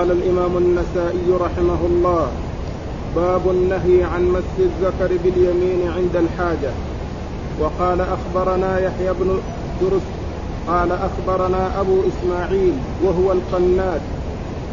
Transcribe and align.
قال 0.00 0.10
الإمام 0.10 0.56
النسائي 0.56 1.28
رحمه 1.40 1.86
الله 1.86 2.28
باب 3.16 3.50
النهي 3.50 4.04
عن 4.04 4.24
مس 4.24 4.56
الذكر 4.58 5.16
باليمين 5.24 5.88
عند 5.96 6.16
الحاجة. 6.16 6.72
وقال 7.60 8.00
أخبرنا 8.00 8.78
يحيى 8.78 9.12
بن 9.12 9.40
درس 9.82 10.02
قال 10.68 10.92
أخبرنا 10.92 11.80
أبو 11.80 12.00
إسماعيل 12.00 12.72
وهو 13.04 13.32
القناد 13.32 14.00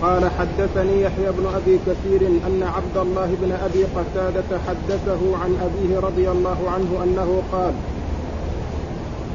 قال 0.02 0.32
حدثني 0.40 1.02
يحيى 1.02 1.32
بن 1.32 1.46
أبي 1.56 1.80
كثير 1.88 2.28
أن 2.28 2.64
عبد 2.76 2.98
الله 2.98 3.30
بن 3.42 3.52
أبي 3.52 3.84
قتادة 3.84 4.60
حدثه 4.68 5.38
عن 5.44 5.58
أبيه 5.68 6.00
رضي 6.00 6.32
الله 6.32 6.58
عنه 6.74 7.04
أنه 7.04 7.42
قال 7.52 7.74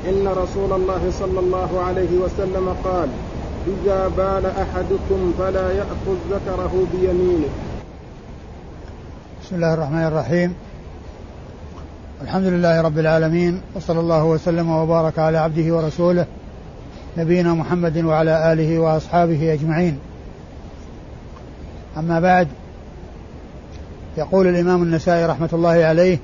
إن 0.09 0.29
رسول 0.29 0.72
الله 0.72 1.11
صلى 1.18 1.40
الله 1.40 1.80
عليه 1.86 2.18
وسلم 2.24 2.77
قال 2.84 3.09
إذا 3.66 4.08
بال 4.08 4.46
أحدكم 4.46 5.32
فلا 5.38 5.72
يأخذ 5.72 6.16
ذكره 6.30 6.86
بيمينه. 6.92 7.48
بسم 9.44 9.57
الله 9.57 9.75
الرحمن 9.75 10.04
الرحيم. 10.04 10.54
الحمد 12.22 12.44
لله 12.44 12.80
رب 12.80 12.98
العالمين 12.98 13.61
وصلى 13.75 14.00
الله 14.00 14.25
وسلم 14.25 14.70
وبارك 14.70 15.18
على 15.18 15.39
عبده 15.39 15.76
ورسوله 15.76 16.26
نبينا 17.18 17.54
محمد 17.54 17.98
وعلى 18.04 18.53
آله 18.53 18.79
وأصحابه 18.79 19.53
أجمعين. 19.53 19.98
أما 21.96 22.20
بعد 22.20 22.48
يقول 24.18 24.46
الإمام 24.46 24.82
النسائي 24.82 25.26
رحمة 25.26 25.48
الله 25.53 25.84
عليه 25.84 26.18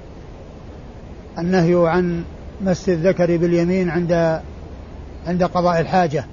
النهي 1.38 1.88
عن 1.88 2.24
مس 2.60 2.88
الذكر 2.88 3.36
باليمين 3.36 3.90
عند 3.90 4.40
عند 5.26 5.42
قضاء 5.42 5.80
الحاجة. 5.80 6.24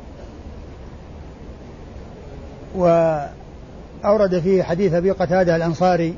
وأورد 2.76 4.40
فيه 4.40 4.64
حديث 4.64 4.94
أبي 4.94 5.12
قتادة 5.12 5.56
الأنصاري 5.56 6.16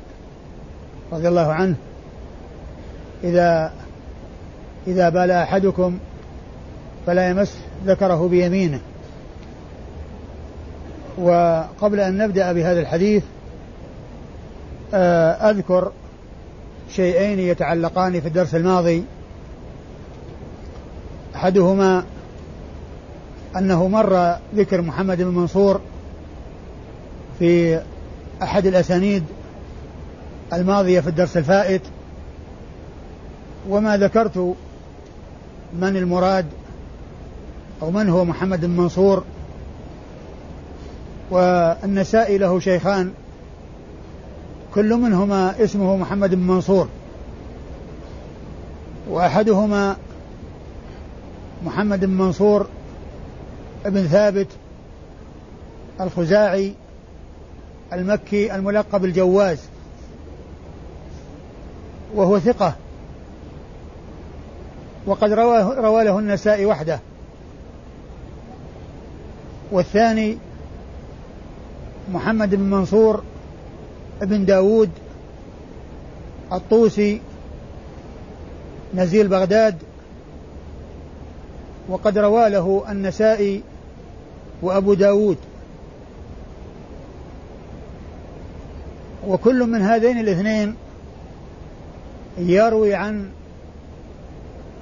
رضي 1.12 1.28
الله 1.28 1.52
عنه 1.52 1.76
إذا 3.24 3.72
إذا 4.86 5.08
بال 5.08 5.30
أحدكم 5.30 5.98
فلا 7.06 7.28
يمس 7.28 7.56
ذكره 7.86 8.28
بيمينه. 8.28 8.80
وقبل 11.18 12.00
أن 12.00 12.18
نبدأ 12.18 12.52
بهذا 12.52 12.80
الحديث 12.80 13.24
آه، 14.94 15.50
أذكر 15.50 15.92
شيئين 16.90 17.38
يتعلقان 17.38 18.20
في 18.20 18.28
الدرس 18.28 18.54
الماضي. 18.54 19.04
أحدهما 21.34 22.04
أنه 23.56 23.88
مر 23.88 24.36
ذكر 24.54 24.82
محمد 24.82 25.22
بن 25.22 25.34
منصور 25.34 25.80
في 27.38 27.80
أحد 28.42 28.66
الأسانيد 28.66 29.24
الماضية 30.52 31.00
في 31.00 31.08
الدرس 31.08 31.36
الفائت 31.36 31.82
وما 33.68 33.96
ذكرت 33.96 34.54
من 35.80 35.96
المراد 35.96 36.46
أو 37.82 37.90
من 37.90 38.08
هو 38.08 38.24
محمد 38.24 38.60
بن 38.60 38.70
منصور. 38.70 39.24
والنسائي 41.30 42.38
له 42.38 42.60
شيخان 42.60 43.12
كل 44.74 44.94
منهما 44.94 45.64
اسمه 45.64 45.96
محمد 45.96 46.34
بن 46.34 46.42
منصور 46.42 46.88
وأحدهما 49.10 49.96
محمد 51.64 52.04
بن 52.04 52.12
منصور 52.12 52.66
بن 53.84 54.06
ثابت 54.06 54.46
الخزاعي. 56.00 56.74
المكي 57.92 58.54
الملقب 58.54 59.04
الجواز 59.04 59.58
وهو 62.14 62.38
ثقة. 62.38 62.74
وقد 65.06 65.32
رواه 65.32 65.74
روى 65.74 66.04
له 66.04 66.18
النسائي 66.18 66.66
وحده. 66.66 67.00
والثاني 69.72 70.38
محمد 72.12 72.54
بن 72.54 72.70
منصور 72.70 73.22
بن 74.20 74.44
داود 74.44 74.90
الطوسي 76.52 77.20
نزيل 78.94 79.28
بغداد. 79.28 79.76
وقد 81.88 82.18
روى 82.18 82.48
له 82.48 82.84
النسائي 82.88 83.62
وأبو 84.62 84.94
داود. 84.94 85.36
وكل 89.28 89.66
من 89.66 89.82
هذين 89.82 90.18
الاثنين 90.18 90.74
يروي 92.38 92.94
عن 92.94 93.28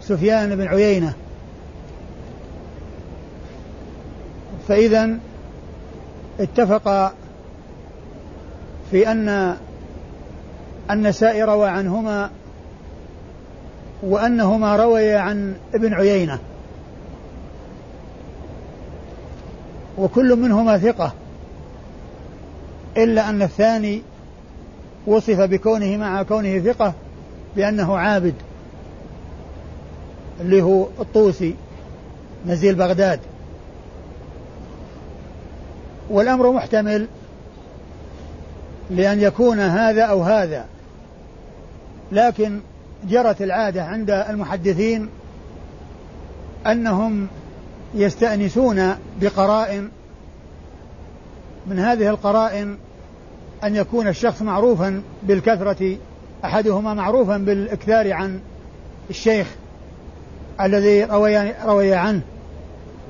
سفيان 0.01 0.57
بن 0.57 0.67
عيينة. 0.67 1.13
فإذا 4.69 5.19
اتفق 6.41 7.15
في 8.91 9.11
أن 9.11 9.57
النسائي 10.91 11.43
روى 11.43 11.69
عنهما 11.69 12.31
وأنهما 14.03 14.77
رويا 14.77 15.19
عن 15.19 15.55
ابن 15.75 15.95
عيينة. 15.95 16.39
وكل 19.99 20.37
منهما 20.37 20.79
ثقة 20.79 21.13
إلا 22.97 23.29
أن 23.29 23.43
الثاني 23.43 24.03
وصف 25.07 25.41
بكونه 25.41 25.97
مع 25.97 26.23
كونه 26.23 26.59
ثقة 26.59 26.95
بأنه 27.57 27.97
عابد 27.97 28.35
اللي 30.41 30.63
هو 30.63 30.87
الطوسي 31.01 31.55
نزيل 32.47 32.75
بغداد. 32.75 33.21
والأمر 36.11 36.53
محتمل 36.53 37.07
لأن 38.91 39.21
يكون 39.21 39.61
هذا 39.61 40.03
أو 40.03 40.23
هذا. 40.23 40.67
لكن 42.13 42.61
جرت 43.05 43.43
العادة 43.43 43.85
عند 43.85 44.11
المحدثين 44.11 45.09
أنهم 46.67 47.29
يستأنسون 47.95 48.95
بقرائن 49.21 49.89
من 51.67 51.79
هذه 51.79 52.09
القرائن 52.09 52.77
أن 53.65 53.77
يكون 53.77 54.09
الشخص 54.09 54.43
معروفا 54.43 55.03
بالكثرة 55.23 55.97
أحدهما 56.45 56.95
معروفا 56.95 57.37
بالإكثار 57.37 58.13
عن 58.13 58.41
الشيخ 59.11 59.47
الذي 60.61 61.05
روي, 61.05 61.53
روي 61.65 61.95
عنه 61.95 62.21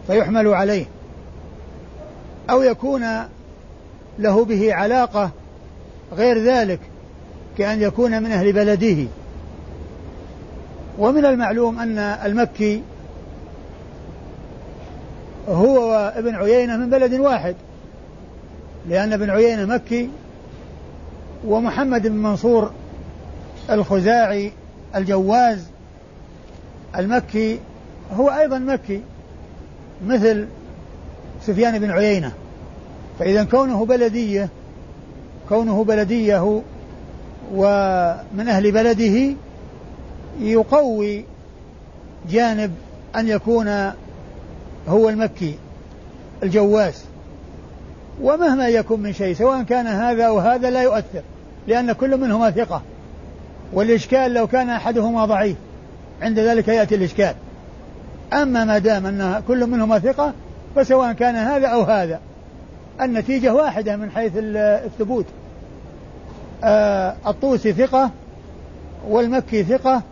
فيحمل 0.07 0.49
عليه. 0.49 0.85
أو 2.51 2.63
يكون 2.63 3.05
له 4.19 4.45
به 4.45 4.75
علاقة 4.75 5.31
غير 6.13 6.39
ذلك 6.39 6.81
كأن 7.59 7.83
يكون 7.83 8.23
من 8.23 8.33
أهل 8.33 8.53
بلده. 8.53 9.09
ومن 10.99 11.25
المعلوم 11.25 11.79
أن 11.79 11.99
المكي 11.99 12.83
هو 15.49 15.91
وابن 15.91 16.35
عيينة 16.35 16.77
من 16.77 16.91
بلد 16.91 17.15
واحد 17.15 17.57
لأن 18.89 19.13
ابن 19.13 19.31
عيينة 19.31 19.65
مكي 19.65 20.11
ومحمد 21.45 22.07
بن 22.07 22.17
منصور 22.17 22.71
الخزاعي 23.71 24.53
الجواز 24.97 25.65
المكي 26.97 27.59
هو 28.13 28.29
أيضا 28.29 28.59
مكي 28.59 29.01
مثل 30.07 30.47
سفيان 31.43 31.79
بن 31.79 31.91
عيينة. 31.91 32.33
فإذا 33.19 33.45
كونه 33.45 33.85
بلدية 33.85 34.49
كونه 35.49 35.85
بلدية 35.85 36.63
ومن 37.55 38.49
أهل 38.49 38.73
بلده 38.73 39.35
يقوي 40.41 41.25
جانب 42.31 42.73
أن 43.17 43.29
يكون 43.29 43.93
هو 44.89 45.09
المكي 45.09 45.55
الجواس 46.43 47.05
ومهما 48.23 48.69
يكن 48.69 49.01
من 49.01 49.13
شيء 49.13 49.35
سواء 49.35 49.63
كان 49.63 49.87
هذا 49.87 50.25
أو 50.25 50.39
هذا 50.39 50.71
لا 50.71 50.83
يؤثر 50.83 51.23
لأن 51.67 51.93
كل 51.93 52.21
منهما 52.21 52.51
ثقة. 52.51 52.83
والإشكال 53.73 54.35
لو 54.35 54.47
كان 54.47 54.71
أحدهما 54.71 55.25
ضعيف 55.25 55.57
عند 56.23 56.39
ذلك 56.39 56.69
يأتي 56.69 56.95
الإشكال. 56.95 57.35
أما 58.33 58.65
ما 58.65 58.79
دام 58.79 59.07
أن 59.07 59.43
كل 59.49 59.67
منهما 59.67 59.99
ثقة 59.99 60.33
فسواء 60.77 61.13
كان 61.13 61.37
هذا 61.37 61.67
أو 61.67 61.83
هذا 61.83 62.21
النتيجة 63.01 63.55
واحدة 63.55 63.97
من 63.97 64.11
حيث 64.11 64.33
الثبوت. 64.37 65.27
آه 66.65 67.17
الطوسي 67.27 67.73
ثقة 67.73 68.11
والمكي 69.09 69.65
ثقة 69.65 70.03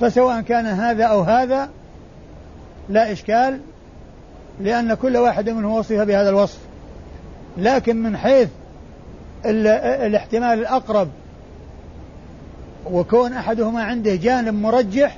فسواء 0.00 0.40
كان 0.40 0.66
هذا 0.66 1.04
أو 1.04 1.20
هذا 1.20 1.68
لا 2.88 3.12
إشكال 3.12 3.60
لأن 4.60 4.94
كل 4.94 5.16
واحد 5.16 5.48
منه 5.48 5.76
وصف 5.76 5.92
بهذا 5.92 6.28
الوصف. 6.28 6.58
لكن 7.58 8.02
من 8.02 8.16
حيث 8.16 8.48
الاحتمال 9.46 10.58
الأقرب 10.58 11.08
وكون 12.90 13.32
أحدهما 13.32 13.82
عنده 13.82 14.14
جانب 14.14 14.54
مرجح 14.54 15.16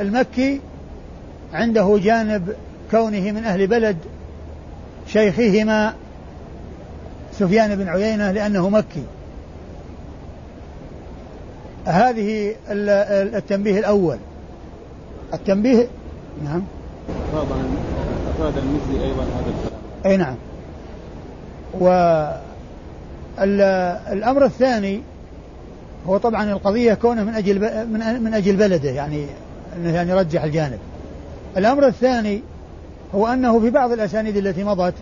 المكي 0.00 0.60
عنده 1.52 1.98
جانب 2.02 2.54
كونه 2.90 3.32
من 3.32 3.44
أهل 3.44 3.66
بلد 3.66 3.96
شيخهما 5.06 5.94
سفيان 7.32 7.76
بن 7.76 7.88
عيينة 7.88 8.30
لأنه 8.30 8.68
مكي. 8.68 9.02
هذه 11.84 12.54
التنبيه 12.68 13.78
الأول. 13.78 14.18
التنبيه 15.34 15.88
نعم. 16.44 16.62
أفاد 17.34 18.58
المزي 18.58 19.04
أيضا 19.04 19.22
هذا 19.22 19.69
أي 20.06 20.16
نعم 20.16 20.36
والأمر 23.38 24.44
الثاني 24.44 25.02
هو 26.06 26.16
طبعا 26.16 26.52
القضية 26.52 26.94
كونه 26.94 27.24
من 27.24 27.34
أجل 27.34 27.60
من 27.86 28.22
من 28.22 28.34
أجل 28.34 28.56
بلده 28.56 28.90
يعني 28.90 29.26
أنه 29.76 29.94
يعني 29.94 30.10
يرجح 30.10 30.44
الجانب. 30.44 30.78
الأمر 31.56 31.86
الثاني 31.86 32.42
هو 33.14 33.26
أنه 33.26 33.60
في 33.60 33.70
بعض 33.70 33.92
الأسانيد 33.92 34.36
التي 34.36 34.64
مضت 34.64 34.94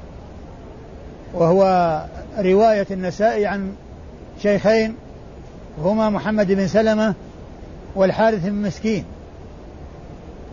وهو 1.35 2.03
رواية 2.39 2.87
النسائي 2.91 3.47
عن 3.47 3.73
شيخين 4.43 4.95
هما 5.83 6.11
محمد 6.11 6.53
بن 6.53 6.67
سلمة 6.69 7.15
والحارث 7.95 8.45
بن 8.45 8.62
مسكين 8.62 9.05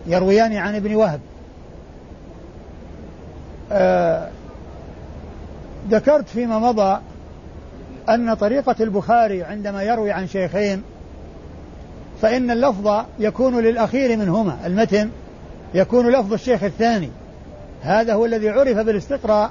يرويان 0.06 0.56
عن 0.56 0.74
ابن 0.74 0.94
وهب 0.94 1.20
آه 3.72 4.28
ذكرت 5.90 6.28
فيما 6.28 6.58
مضى 6.58 7.00
أن 8.08 8.34
طريقة 8.34 8.76
البخاري 8.80 9.42
عندما 9.42 9.82
يروي 9.82 10.12
عن 10.12 10.26
شيخين 10.28 10.82
فإن 12.22 12.50
اللفظ 12.50 13.04
يكون 13.18 13.60
للأخير 13.60 14.16
منهما 14.16 14.58
المتن 14.66 15.10
يكون 15.74 16.10
لفظ 16.10 16.32
الشيخ 16.32 16.62
الثاني. 16.62 17.10
هذا 17.82 18.14
هو 18.14 18.24
الذي 18.24 18.48
عرف 18.48 18.78
بالاستقراء 18.78 19.50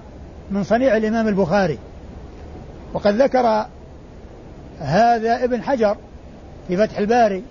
من 0.51 0.63
صنيع 0.63 0.97
الإمام 0.97 1.27
البخاري. 1.27 1.79
وقد 2.93 3.21
ذكر 3.21 3.65
هذا 4.79 5.43
ابن 5.43 5.63
حجر 5.63 5.97
في 6.67 6.77
فتح 6.77 6.97
الباري 6.97 7.43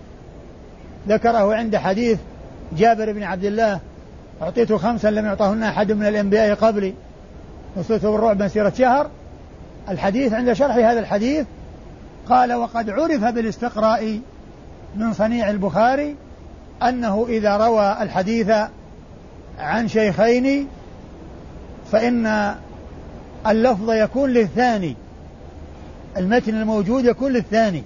ذكره 1.08 1.54
عند 1.54 1.76
حديث 1.76 2.18
جابر 2.76 3.12
بن 3.12 3.22
عبد 3.22 3.44
الله 3.44 3.80
أعطيت 4.42 4.72
خمسا 4.72 5.08
لم 5.08 5.26
يعطهن 5.26 5.62
أحد 5.62 5.92
من 5.92 6.06
الأنبياء 6.06 6.54
قبلي. 6.54 6.94
نصرت 7.76 8.06
بالرعب 8.06 8.42
مسيرة 8.42 8.72
شهر. 8.78 9.10
الحديث 9.88 10.32
عند 10.32 10.52
شرح 10.52 10.76
هذا 10.76 11.00
الحديث 11.00 11.46
قال 12.28 12.52
وقد 12.52 12.90
عرف 12.90 13.24
بالاستقراء 13.24 14.20
من 14.96 15.12
صنيع 15.12 15.50
البخاري 15.50 16.16
أنه 16.82 17.26
إذا 17.28 17.56
روى 17.56 17.96
الحديث 18.00 18.50
عن 19.58 19.88
شيخين 19.88 20.68
فإن 21.92 22.54
اللفظ 23.46 23.90
يكون 23.90 24.30
للثاني 24.30 24.96
المتن 26.16 26.54
الموجود 26.54 27.04
يكون 27.04 27.32
للثاني. 27.32 27.82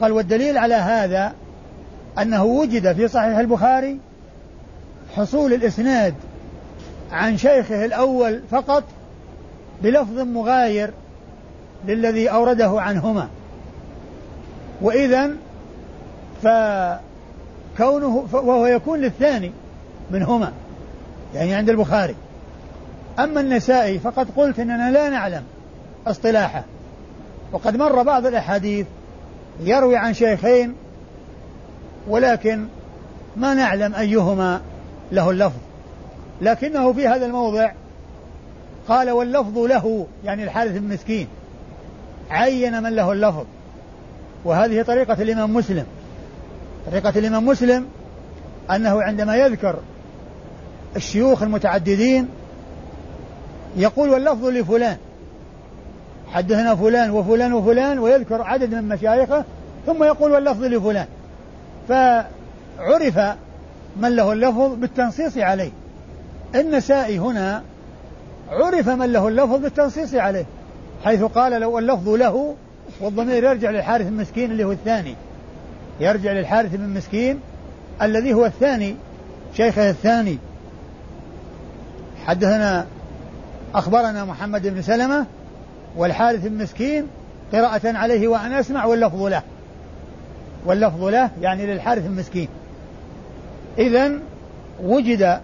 قال 0.00 0.12
والدليل 0.12 0.58
على 0.58 0.74
هذا 0.74 1.32
أنه 2.18 2.44
وجد 2.44 2.92
في 2.92 3.08
صحيح 3.08 3.38
البخاري 3.38 3.98
حصول 5.16 5.52
الإسناد 5.52 6.14
عن 7.12 7.36
شيخه 7.36 7.84
الأول 7.84 8.40
فقط 8.50 8.84
بلفظ 9.82 10.18
مغاير 10.18 10.90
للذي 11.86 12.30
أورده 12.30 12.80
عنهما. 12.80 13.28
وإذا 14.82 15.30
فكونه 16.42 18.26
وهو 18.32 18.66
يكون 18.66 19.00
للثاني 19.00 19.52
منهما 20.10 20.52
يعني 21.34 21.54
عند 21.54 21.70
البخاري. 21.70 22.14
أما 23.18 23.40
النسائي 23.40 23.98
فقد 23.98 24.28
قلت 24.36 24.58
أننا 24.58 24.90
لا 24.90 25.08
نعلم 25.08 25.42
اصطلاحه. 26.06 26.64
وقد 27.52 27.76
مر 27.76 28.02
بعض 28.02 28.26
الأحاديث 28.26 28.86
يروي 29.60 29.96
عن 29.96 30.14
شيخين 30.14 30.74
ولكن 32.08 32.66
ما 33.36 33.54
نعلم 33.54 33.94
أيهما 33.94 34.60
له 35.12 35.30
اللفظ. 35.30 35.65
لكنه 36.40 36.92
في 36.92 37.08
هذا 37.08 37.26
الموضع 37.26 37.72
قال 38.88 39.10
واللفظ 39.10 39.58
له 39.58 40.06
يعني 40.24 40.44
الحارث 40.44 40.76
المسكين 40.76 41.28
عين 42.30 42.82
من 42.82 42.90
له 42.96 43.12
اللفظ. 43.12 43.44
وهذه 44.44 44.82
طريقة 44.82 45.22
الإمام 45.22 45.54
مسلم. 45.54 45.86
طريقة 46.90 47.18
الإمام 47.18 47.46
مسلم 47.46 47.86
أنه 48.70 49.02
عندما 49.02 49.36
يذكر 49.36 49.78
الشيوخ 50.96 51.42
المتعددين 51.42 52.28
يقول 53.76 54.10
واللفظ 54.10 54.44
لفلان 54.44 54.96
حدثنا 56.32 56.74
فلان 56.74 57.10
وفلان 57.10 57.52
وفلان 57.52 57.98
ويذكر 57.98 58.42
عدد 58.42 58.74
من 58.74 58.88
مشايخه 58.88 59.44
ثم 59.86 60.04
يقول 60.04 60.32
واللفظ 60.32 60.62
لفلان. 60.62 61.06
فعرف 61.88 63.18
من 63.96 64.16
له 64.16 64.32
اللفظ 64.32 64.74
بالتنصيص 64.74 65.38
عليه. 65.38 65.70
النسائي 66.60 67.18
هنا 67.18 67.62
عرف 68.50 68.88
من 68.88 69.12
له 69.12 69.28
اللفظ 69.28 69.62
بالتنصيص 69.62 70.14
عليه 70.14 70.46
حيث 71.04 71.22
قال 71.22 71.60
لو 71.60 71.78
اللفظ 71.78 72.08
له 72.08 72.54
والضمير 73.00 73.44
يرجع 73.44 73.70
للحارث 73.70 74.06
المسكين 74.06 74.50
اللي 74.50 74.64
هو 74.64 74.72
الثاني. 74.72 75.14
يرجع 76.00 76.32
للحارث 76.32 76.74
بن 76.74 76.88
مسكين 76.88 77.40
الذي 78.02 78.34
هو 78.34 78.46
الثاني 78.46 78.96
شيخه 79.56 79.90
الثاني. 79.90 80.38
حدثنا 82.26 82.86
أخبرنا 83.74 84.24
محمد 84.24 84.66
بن 84.66 84.82
سلمة 84.82 85.26
والحارث 85.96 86.46
بن 86.46 86.62
مسكين 86.62 87.06
قراءة 87.52 87.96
عليه 87.96 88.28
وأنا 88.28 88.60
أسمع 88.60 88.84
واللفظ 88.84 89.22
له. 89.22 89.42
واللفظ 90.66 91.04
له 91.04 91.30
يعني 91.40 91.66
للحارث 91.66 92.06
المسكين 92.06 92.48
إذا 93.78 94.12
وجد 94.82 95.40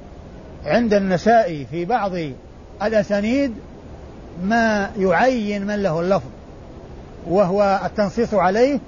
عند 0.67 0.95
النسائي 0.95 1.67
في 1.71 1.85
بعض 1.85 2.13
الأسانيد 2.83 3.55
ما 4.45 4.91
يعين 4.99 5.67
من 5.67 5.83
له 5.83 6.01
اللفظ 6.01 6.29
وهو 7.29 7.81
التنصيص 7.85 8.35
عليه 8.35 8.81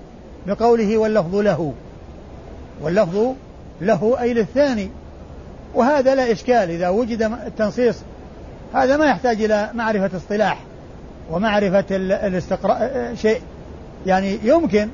بقوله 0.46 0.98
واللفظ 0.98 1.34
له 1.34 1.72
واللفظ 2.82 3.34
له 3.80 4.16
أي 4.20 4.34
للثاني. 4.34 4.90
وهذا 5.74 6.14
لا 6.14 6.32
إشكال 6.32 6.70
إذا 6.70 6.88
وجد 6.88 7.22
التنصيص 7.22 7.96
هذا 8.74 8.96
ما 8.96 9.06
يحتاج 9.06 9.42
إلى 9.42 9.70
معرفة 9.74 10.16
اصطلاح 10.16 10.60
ومعرفة 11.30 11.84
الاستقراء 11.90 13.12
شيء. 13.14 13.40
يعني 14.06 14.38
يمكن 14.42 14.88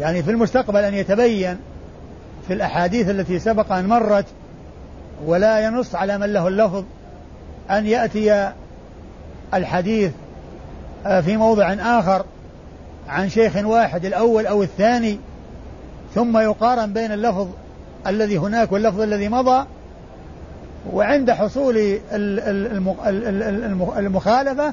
يعني 0.00 0.22
في 0.22 0.30
المستقبل 0.30 0.84
أن 0.84 0.94
يتبين 0.94 1.56
في 2.46 2.52
الأحاديث 2.52 3.10
التي 3.10 3.38
سبق 3.38 3.72
أن 3.72 3.86
مرت 3.86 4.26
ولا 5.24 5.60
ينص 5.60 5.94
على 5.94 6.18
من 6.18 6.32
له 6.32 6.48
اللفظ 6.48 6.84
أن 7.70 7.86
يأتي 7.86 8.52
الحديث 9.54 10.12
آه، 11.06 11.20
في 11.20 11.36
موضع 11.36 11.72
آخر 11.72 12.24
عن 13.08 13.28
شيخ 13.28 13.56
واحد 13.56 14.04
الأول 14.04 14.46
أو 14.46 14.62
الثاني 14.62 15.18
ثم 16.14 16.38
يقارن 16.38 16.92
بين 16.92 17.12
اللفظ 17.12 17.48
الذي 18.06 18.38
هناك 18.38 18.72
واللفظ 18.72 19.00
الذي 19.00 19.28
مضى 19.28 19.66
وعند 20.92 21.30
حصول 21.30 21.98
المخالفة 23.98 24.72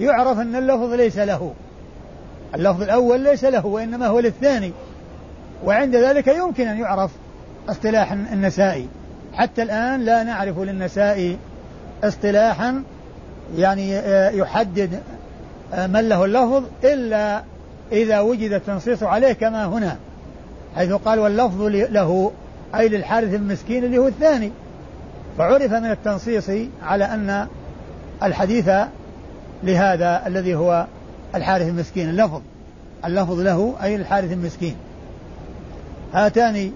يعرف 0.00 0.38
أن 0.38 0.56
اللفظ 0.56 0.92
ليس 0.92 1.18
له. 1.18 1.52
اللفظ 2.54 2.82
الأول 2.82 3.20
ليس 3.20 3.44
له 3.44 3.66
وإنما 3.66 4.06
هو 4.06 4.20
للثاني. 4.20 4.72
وعند 5.64 5.96
ذلك 5.96 6.28
يمكن 6.28 6.68
أن 6.68 6.78
يعرف 6.78 7.10
اصطلاح 7.68 8.12
النسائي. 8.12 8.88
حتى 9.34 9.62
الآن 9.62 10.00
لا 10.00 10.22
نعرف 10.22 10.58
للنسائي 10.58 11.38
اصطلاحا 12.04 12.82
يعني 13.56 13.98
آه، 13.98 14.30
يحدد 14.30 15.00
آه، 15.74 15.86
من 15.86 16.08
له 16.08 16.24
اللفظ 16.24 16.62
إلا 16.84 17.42
إذا 17.92 18.20
وجد 18.20 18.52
التنصيص 18.52 19.02
عليه 19.02 19.32
كما 19.32 19.66
هنا 19.66 19.96
حيث 20.76 20.92
قال 20.92 21.18
واللفظ 21.18 21.62
له 21.62 22.32
أي 22.74 22.88
للحارث 22.88 23.34
المسكين 23.34 23.84
اللي 23.84 23.98
هو 23.98 24.08
الثاني. 24.08 24.52
فعرف 25.38 25.72
من 25.72 25.90
التنصيص 25.90 26.50
على 26.82 27.04
أن 27.04 27.46
الحديث 28.22 28.70
لهذا 29.62 30.26
الذي 30.26 30.54
هو 30.54 30.86
الحارث 31.34 31.68
المسكين 31.68 32.08
اللفظ. 32.08 32.40
اللفظ 33.04 33.40
له 33.40 33.74
أي 33.82 33.96
الحارث 33.96 34.32
المسكين. 34.32 34.76
هاتان 36.14 36.72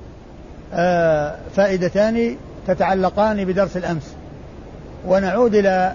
آه، 0.75 1.37
فائدتان 1.57 2.37
تتعلقان 2.69 3.45
بدرس 3.45 3.77
الأمس. 3.77 4.15
ونعود 5.07 5.55
إلى 5.55 5.95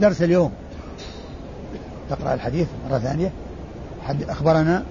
درس 0.00 0.22
اليوم. 0.22 0.52
تقرأ 2.10 2.34
الحديث 2.34 2.66
مرة 2.90 2.98
ثانية. 2.98 3.32
حد 4.02 4.22
أخبرنا؟ 4.22 4.82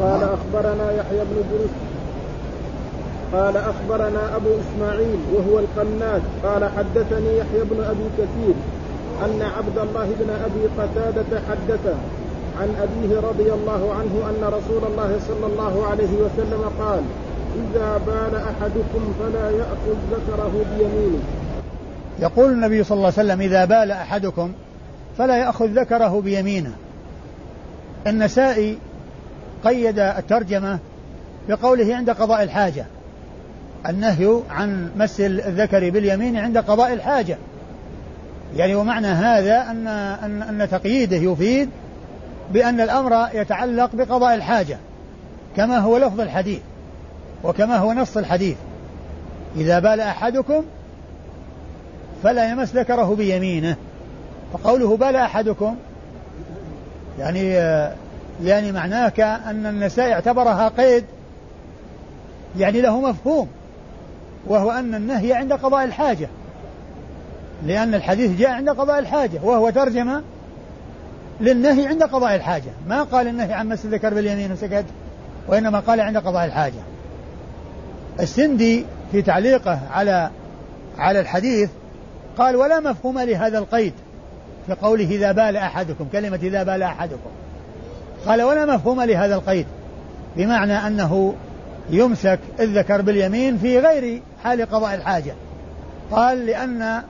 قال 0.00 0.22
أخبرنا 0.22 0.92
يحيى 0.92 1.20
بن 1.20 1.36
درس 1.52 1.70
قال 3.32 3.56
أخبرنا 3.56 4.36
أبو 4.36 4.48
إسماعيل 4.48 5.18
وهو 5.34 5.58
القناد 5.58 6.22
قال 6.44 6.64
حدثني 6.64 7.38
يحيى 7.38 7.64
بن 7.64 7.84
أبي 7.84 8.06
كثير 8.18 8.54
أن 9.24 9.42
عبد 9.42 9.78
الله 9.78 10.08
بن 10.20 10.30
أبي 10.44 10.66
قتادة 10.78 11.40
حدثه 11.48 11.96
عن 12.60 12.68
أبيه 12.82 13.20
رضي 13.20 13.52
الله 13.52 13.94
عنه 13.94 14.30
أن 14.30 14.44
رسول 14.44 14.92
الله 14.92 15.20
صلى 15.28 15.46
الله 15.46 15.86
عليه 15.86 16.12
وسلم 16.12 16.70
قال 16.78 17.02
إذا 17.56 18.00
بال 18.06 18.36
أحدكم 18.36 19.14
فلا 19.20 19.50
يأخذ 19.50 19.96
ذكره 20.10 20.64
بيمينه. 20.78 21.22
يقول 22.18 22.52
النبي 22.52 22.84
صلى 22.84 22.96
الله 22.96 23.12
عليه 23.18 23.30
وسلم 23.30 23.40
إذا 23.40 23.64
بال 23.64 23.90
أحدكم 23.90 24.52
فلا 25.18 25.36
يأخذ 25.36 25.66
ذكره 25.66 26.20
بيمينه. 26.20 26.72
النسائي 28.06 28.78
قيد 29.64 29.98
الترجمة 29.98 30.78
بقوله 31.48 31.96
عند 31.96 32.10
قضاء 32.10 32.42
الحاجة. 32.42 32.86
النهي 33.88 34.40
عن 34.50 34.90
مس 34.96 35.20
الذكر 35.20 35.90
باليمين 35.90 36.36
عند 36.36 36.58
قضاء 36.58 36.92
الحاجة. 36.92 37.36
يعني 38.56 38.74
ومعنى 38.74 39.06
هذا 39.06 39.70
أن 39.70 39.86
أن 39.86 40.42
أن 40.42 40.68
تقييده 40.68 41.16
يفيد 41.16 41.70
بأن 42.52 42.80
الأمر 42.80 43.28
يتعلق 43.34 43.90
بقضاء 43.94 44.34
الحاجة 44.34 44.78
كما 45.56 45.78
هو 45.78 45.98
لفظ 45.98 46.20
الحديث. 46.20 46.60
وكما 47.44 47.76
هو 47.76 47.92
نص 47.92 48.16
الحديث. 48.16 48.56
إذا 49.56 49.78
بال 49.78 50.00
أحدكم 50.00 50.64
فلا 52.22 52.50
يمس 52.50 52.76
ذكره 52.76 53.14
بيمينه. 53.14 53.76
فقوله 54.52 54.96
بال 54.96 55.16
أحدكم 55.16 55.76
يعني 57.18 57.52
يعني 58.44 58.72
معناه 58.72 59.08
كأن 59.08 59.66
النساء 59.66 60.12
اعتبرها 60.12 60.68
قيد 60.68 61.04
يعني 62.58 62.80
له 62.80 63.00
مفهوم 63.00 63.48
وهو 64.46 64.70
أن 64.70 64.94
النهي 64.94 65.32
عند 65.32 65.52
قضاء 65.52 65.84
الحاجة. 65.84 66.28
لأن 67.66 67.94
الحديث 67.94 68.38
جاء 68.38 68.50
عند 68.50 68.70
قضاء 68.70 68.98
الحاجة 68.98 69.40
وهو 69.42 69.70
ترجمة 69.70 70.22
للنهي 71.40 71.86
عند 71.86 72.02
قضاء 72.02 72.34
الحاجة. 72.34 72.70
ما 72.88 73.02
قال 73.02 73.28
النهي 73.28 73.52
عن 73.52 73.68
مس 73.68 73.84
الذكر 73.84 74.14
باليمين 74.14 74.52
وسكت 74.52 74.84
وإنما 75.48 75.80
قال 75.80 76.00
عند 76.00 76.16
قضاء 76.16 76.44
الحاجة. 76.44 76.80
السندي 78.20 78.84
في 79.12 79.22
تعليقه 79.22 79.80
على 79.90 80.30
على 80.98 81.20
الحديث 81.20 81.70
قال 82.38 82.56
ولا 82.56 82.80
مفهوم 82.80 83.18
لهذا 83.18 83.58
القيد 83.58 83.92
في 84.66 84.72
قوله 84.72 85.04
إذا 85.04 85.32
بال 85.32 85.56
أحدكم 85.56 86.06
كلمة 86.12 86.38
إذا 86.42 86.62
بال 86.62 86.82
أحدكم. 86.82 87.30
قال 88.26 88.42
ولا 88.42 88.76
مفهوم 88.76 89.02
لهذا 89.02 89.34
القيد 89.34 89.66
بمعنى 90.36 90.72
أنه 90.72 91.34
يمسك 91.90 92.38
الذكر 92.60 93.00
باليمين 93.02 93.58
في 93.58 93.78
غير 93.78 94.22
حال 94.44 94.70
قضاء 94.70 94.94
الحاجة. 94.94 95.34
قال 96.10 96.46
لأن 96.46 97.02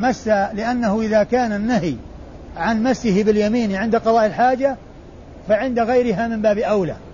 مس 0.00 0.28
لأنه 0.28 1.00
إذا 1.00 1.22
كان 1.22 1.52
النهي 1.52 1.94
عن 2.56 2.82
مسه 2.82 3.22
باليمين 3.22 3.76
عند 3.76 3.96
قضاء 3.96 4.26
الحاجة 4.26 4.76
فعند 5.48 5.80
غيرها 5.80 6.28
من 6.28 6.42
باب 6.42 6.58
أولى 6.58 6.92
آه، 6.92 7.04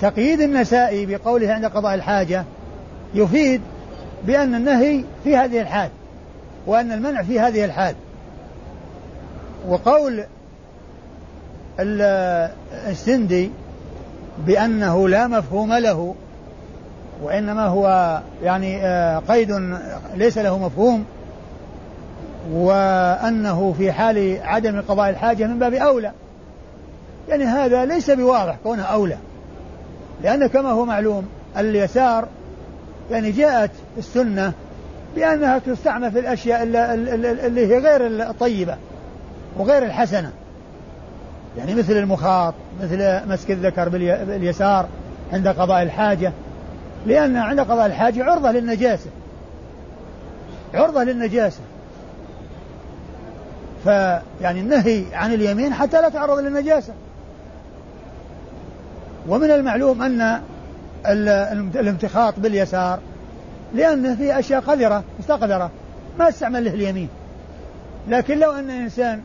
تقييد 0.00 0.40
النسائي 0.40 1.06
بقوله 1.06 1.52
عند 1.52 1.64
قضاء 1.64 1.94
الحاجة 1.94 2.44
يفيد 3.14 3.60
بأن 4.26 4.54
النهي 4.54 5.04
في 5.24 5.36
هذه 5.36 5.60
الحال 5.60 5.90
وأن 6.66 6.92
المنع 6.92 7.22
في 7.22 7.40
هذه 7.40 7.64
الحال. 7.64 7.94
وقول 9.68 10.24
السندي 12.88 13.50
بأنه 14.46 15.08
لا 15.08 15.26
مفهوم 15.26 15.74
له 15.74 16.14
وإنما 17.22 17.66
هو 17.66 18.20
يعني 18.42 18.86
آه، 18.86 19.18
قيد 19.18 19.76
ليس 20.14 20.38
له 20.38 20.58
مفهوم 20.58 21.04
وأنه 22.52 23.74
في 23.78 23.92
حال 23.92 24.38
عدم 24.42 24.80
قضاء 24.80 25.10
الحاجة 25.10 25.46
من 25.46 25.58
باب 25.58 25.74
أولى. 25.74 26.12
يعني 27.28 27.44
هذا 27.44 27.84
ليس 27.84 28.10
بواضح 28.10 28.56
كونه 28.62 28.82
أولى. 28.82 29.16
لأن 30.22 30.46
كما 30.46 30.70
هو 30.70 30.84
معلوم 30.84 31.26
اليسار 31.58 32.28
يعني 33.10 33.30
جاءت 33.30 33.70
السنة 33.98 34.52
بأنها 35.16 35.58
تستعمل 35.58 36.12
في 36.12 36.18
الأشياء 36.18 36.62
اللي 36.62 37.66
هي 37.66 37.78
غير 37.78 38.06
الطيبة 38.30 38.76
وغير 39.58 39.84
الحسنة. 39.84 40.32
يعني 41.58 41.74
مثل 41.74 41.92
المخاط 41.92 42.54
مثل 42.82 43.28
مسك 43.28 43.50
الذكر 43.50 43.88
باليسار 43.88 44.86
عند 45.32 45.48
قضاء 45.48 45.82
الحاجة. 45.82 46.32
لأن 47.06 47.36
عند 47.36 47.60
قضاء 47.60 47.86
الحاجة 47.86 48.24
عرضة 48.24 48.50
للنجاسة. 48.50 49.10
عرضة 50.74 51.02
للنجاسة. 51.02 51.60
فيعني 53.84 54.60
النهي 54.60 55.04
عن 55.12 55.34
اليمين 55.34 55.74
حتى 55.74 56.02
لا 56.02 56.08
تعرض 56.08 56.38
للنجاسة. 56.38 56.92
ومن 59.28 59.50
المعلوم 59.50 60.02
أن 60.02 60.40
الامتخاط 61.74 62.34
باليسار 62.38 62.98
لأن 63.74 64.16
فيه 64.16 64.38
أشياء 64.38 64.60
قذرة 64.60 65.04
مستقذرة 65.18 65.70
ما 66.18 66.28
استعمل 66.28 66.64
له 66.64 66.74
اليمين. 66.74 67.08
لكن 68.08 68.38
لو 68.38 68.52
أن 68.52 68.70
إنسان 68.70 69.22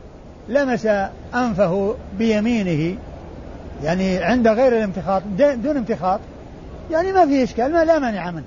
لمس 0.48 0.86
أنفه 1.34 1.94
بيمينه 2.18 2.96
يعني 3.84 4.18
عند 4.18 4.48
غير 4.48 4.76
الامتخاط 4.76 5.22
دون 5.38 5.76
امتخاط 5.76 6.20
يعني 6.90 7.12
ما 7.12 7.26
في 7.26 7.44
إشكال 7.44 7.72
ما 7.72 7.84
لا 7.84 7.98
مانع 7.98 8.30
منه. 8.30 8.44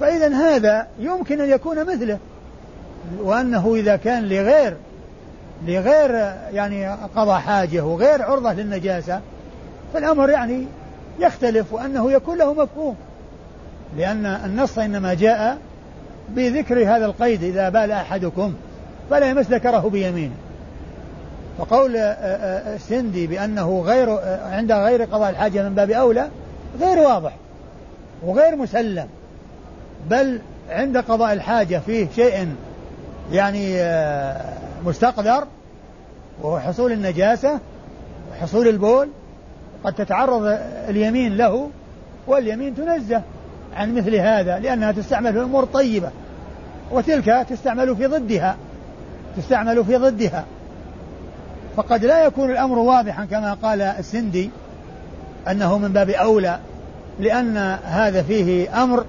فإذا 0.00 0.28
هذا 0.28 0.86
يمكن 0.98 1.40
أن 1.40 1.48
يكون 1.48 1.84
مثله. 1.84 2.18
وأنه 3.20 3.74
إذا 3.74 3.96
كان 3.96 4.28
لغير 4.28 4.76
لغير 5.66 6.10
يعني 6.52 6.88
قضى 7.16 7.40
حاجة 7.40 7.80
وغير 7.80 8.22
عرضة 8.22 8.52
للنجاسة 8.52 9.20
فالأمر 9.94 10.30
يعني 10.30 10.66
يختلف 11.18 11.72
وأنه 11.72 12.12
يكون 12.12 12.38
له 12.38 12.54
مفهوم 12.54 12.96
لأن 13.96 14.26
النص 14.26 14.78
إنما 14.78 15.14
جاء 15.14 15.58
بذكر 16.28 16.96
هذا 16.96 17.06
القيد 17.06 17.42
إذا 17.42 17.68
بال 17.68 17.92
أحدكم 17.92 18.54
فلا 19.10 19.30
يمس 19.30 19.46
ذكره 19.46 19.88
بيمينه. 19.88 20.34
وقول 21.58 21.96
السندي 21.96 23.26
بأنه 23.26 23.80
غير 23.80 24.18
عند 24.42 24.72
غير 24.72 25.02
قضاء 25.02 25.30
الحاجة 25.30 25.68
من 25.68 25.74
باب 25.74 25.90
أولى 25.90 26.28
غير 26.80 26.98
واضح 26.98 27.32
وغير 28.22 28.56
مسلم 28.56 29.06
بل 30.10 30.40
عند 30.70 30.98
قضاء 30.98 31.32
الحاجة 31.32 31.78
فيه 31.86 32.08
شيء 32.16 32.48
يعني 33.32 33.82
مستقدر 34.84 35.44
وهو 36.42 36.58
حصول 36.60 36.92
النجاسة 36.92 37.58
وحصول 38.32 38.68
البول 38.68 39.08
قد 39.84 39.92
تتعرض 39.92 40.58
اليمين 40.88 41.36
له 41.36 41.70
واليمين 42.26 42.74
تنزه 42.76 43.22
عن 43.76 43.94
مثل 43.94 44.14
هذا 44.14 44.58
لأنها 44.58 44.92
تستعمل 44.92 45.32
في 45.32 45.42
أمور 45.42 45.64
طيبة 45.64 46.10
وتلك 46.90 47.46
تستعمل 47.50 47.96
في 47.96 48.06
ضدها 48.06 48.56
تستعمل 49.36 49.84
في 49.84 49.96
ضدها. 49.96 50.44
فقد 51.76 52.04
لا 52.04 52.24
يكون 52.24 52.50
الأمر 52.50 52.78
واضحا 52.78 53.24
كما 53.24 53.54
قال 53.54 53.82
السندي 53.82 54.50
أنه 55.50 55.78
من 55.78 55.92
باب 55.92 56.10
أولى 56.10 56.58
لأن 57.20 57.56
هذا 57.84 58.22
فيه 58.22 58.82
أمر 58.82 59.04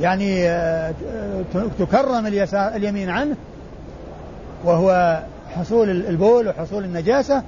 يعني 0.00 0.48
آه، 0.48 0.94
تكرم 1.78 2.26
اليسار 2.26 2.68
اليمين 2.76 3.10
عنه 3.10 3.36
وهو 4.64 5.20
حصول 5.56 5.90
البول 5.90 6.48
وحصول 6.48 6.84
النجاسة 6.84 7.42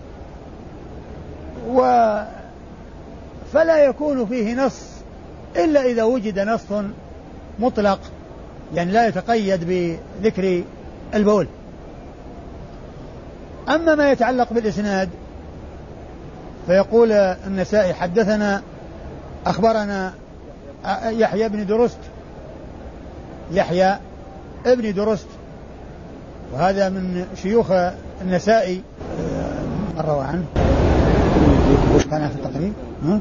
و 1.72 1.82
فلا 3.52 3.84
يكون 3.84 4.26
فيه 4.26 4.54
نص 4.54 4.82
إلا 5.56 5.82
إذا 5.82 6.02
وجد 6.02 6.38
نص 6.38 6.84
مطلق 7.58 8.00
يعني 8.74 8.92
لا 8.92 9.06
يتقيد 9.06 9.64
بذكر 10.22 10.62
البول. 11.14 11.46
أما 13.68 13.94
ما 13.94 14.10
يتعلق 14.10 14.52
بالإسناد 14.52 15.08
فيقول 16.66 17.12
النسائي 17.12 17.94
حدثنا 17.94 18.62
أخبرنا 19.46 20.14
يحيى 21.04 21.48
بن 21.48 21.66
درست. 21.66 21.98
يحيى 23.52 23.96
ابن 24.66 24.94
درست. 24.94 25.26
وهذا 26.52 26.88
من 26.88 27.26
شيوخ 27.42 27.70
النسائي. 28.22 28.82
من 29.18 30.04
روى 30.06 30.24
عنه. 30.24 30.46
كان 32.10 32.28
في 32.28 32.34
التقريب؟ 32.34 32.72
ها؟ 33.04 33.20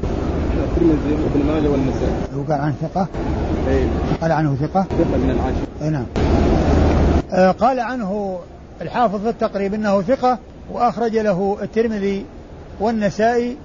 الترمذي 0.64 1.22
وابن 1.22 1.46
ماجه 1.46 1.68
والنسائي 1.68 2.12
هو 2.36 2.42
قال 2.42 2.60
عنه 2.60 2.74
ثقة؟ 2.82 3.06
اي 3.68 3.86
قال 4.20 4.32
عنه 4.32 4.54
ثقة؟ 4.54 4.82
ثقة 4.82 5.18
من 5.18 5.30
العاشر. 5.30 5.66
اي 5.82 5.90
نعم. 5.90 6.06
آه 7.32 7.50
قال 7.50 7.80
عنه 7.80 8.38
الحافظ 8.80 9.22
في 9.22 9.28
التقريب 9.28 9.74
إنه 9.74 10.02
ثقة 10.02 10.38
وأخرج 10.72 11.16
له 11.16 11.58
الترمذي 11.62 12.24
والنسائي 12.80 13.56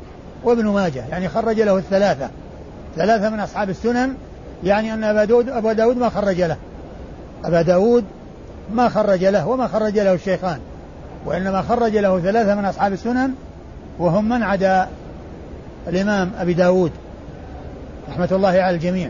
وابن 0.43 0.67
ماجه 0.67 1.03
يعني 1.11 1.29
خرج 1.29 1.61
له 1.61 1.77
الثلاثة. 1.77 2.29
ثلاثة 2.95 3.29
من 3.29 3.39
أصحاب 3.39 3.69
السنن 3.69 4.13
يعني 4.63 4.93
أن 4.93 5.03
أبا 5.03 5.25
داود, 5.25 5.49
أبا 5.49 5.73
داود 5.73 5.97
ما 5.97 6.09
خرج 6.09 6.41
له. 6.41 6.57
أبا 7.45 7.61
داود 7.61 8.03
ما 8.73 8.89
خرج 8.89 9.25
له 9.25 9.47
وما 9.47 9.67
خرج 9.67 9.99
له 9.99 10.13
الشيخان. 10.13 10.59
وإنما 11.25 11.61
خرج 11.61 11.97
له 11.97 12.19
ثلاثة 12.19 12.55
من 12.55 12.65
أصحاب 12.65 12.93
السنن 12.93 13.33
وهم 13.99 14.29
من 14.29 14.43
عدا 14.43 14.87
الإمام 15.87 16.31
أبي 16.37 16.53
داود 16.53 16.91
رحمة 18.09 18.29
الله 18.31 18.49
على 18.49 18.69
الجميع. 18.69 19.09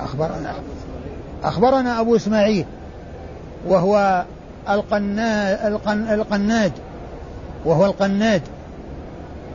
أخبرنا 0.00 0.54
أخبرنا 1.44 2.00
أبو 2.00 2.16
إسماعيل 2.16 2.66
وهو 3.68 4.24
القناد, 4.70 5.66
القن 5.66 6.10
القناد 6.10 6.72
وهو 7.64 7.86
القناد. 7.86 8.42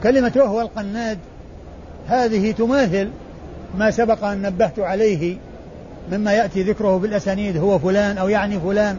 كلمة 0.04 0.32
وهو 0.36 0.62
القناد. 0.62 1.18
هذه 2.08 2.52
تماثل 2.52 3.10
ما 3.78 3.92
سبق 3.92 4.24
أن 4.24 4.42
نبهت 4.42 4.80
عليه 4.80 5.38
مما 6.12 6.34
يأتي 6.34 6.64
ذكره 6.64 6.98
بالأسانيد 6.98 7.58
هو 7.58 7.80
فلان 7.80 8.18
أو 8.18 8.30
يعني 8.30 8.60
فلان 8.60 8.98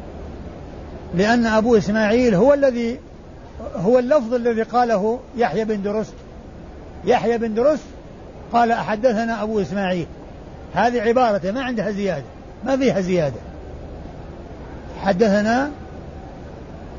لأن 1.15 1.47
أبو 1.47 1.77
إسماعيل 1.77 2.35
هو 2.35 2.55
الذي 2.55 2.99
هو 3.77 3.99
اللفظ 3.99 4.35
الذي 4.35 4.63
قاله 4.63 5.21
يحيى 5.37 5.65
بن 5.65 5.83
درست. 5.83 6.15
يحيى 7.05 7.39
بن 7.39 7.55
درست 7.55 7.83
قال 8.53 8.73
حدثنا 8.73 9.43
أبو 9.43 9.61
إسماعيل. 9.61 10.07
هذه 10.75 11.01
عبارته 11.01 11.53
ما 11.53 11.63
عندها 11.63 11.91
زيادة 11.91 12.25
ما 12.65 12.77
فيها 12.77 13.01
زيادة. 13.01 13.41
حدثنا 15.03 15.71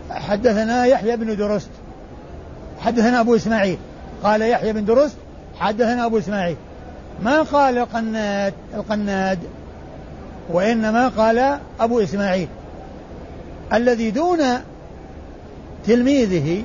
حدثنا 0.09 0.85
يحيى 0.85 1.17
بن 1.17 1.35
درست. 1.35 1.69
حدثنا 2.79 3.19
أبو 3.19 3.35
إسماعيل. 3.35 3.77
قال 4.23 4.41
يحيى 4.41 4.73
بن 4.73 4.85
درست 4.85 5.15
حدثنا 5.59 6.05
أبو 6.05 6.17
إسماعيل. 6.17 6.55
ما 7.23 7.41
قال 7.41 7.77
القناد 7.77 8.53
القناد 8.73 9.39
وإنما 10.49 11.07
قال 11.07 11.59
أبو 11.79 11.99
إسماعيل. 11.99 12.47
الذي 13.73 14.11
دون 14.11 14.39
تلميذه 15.87 16.63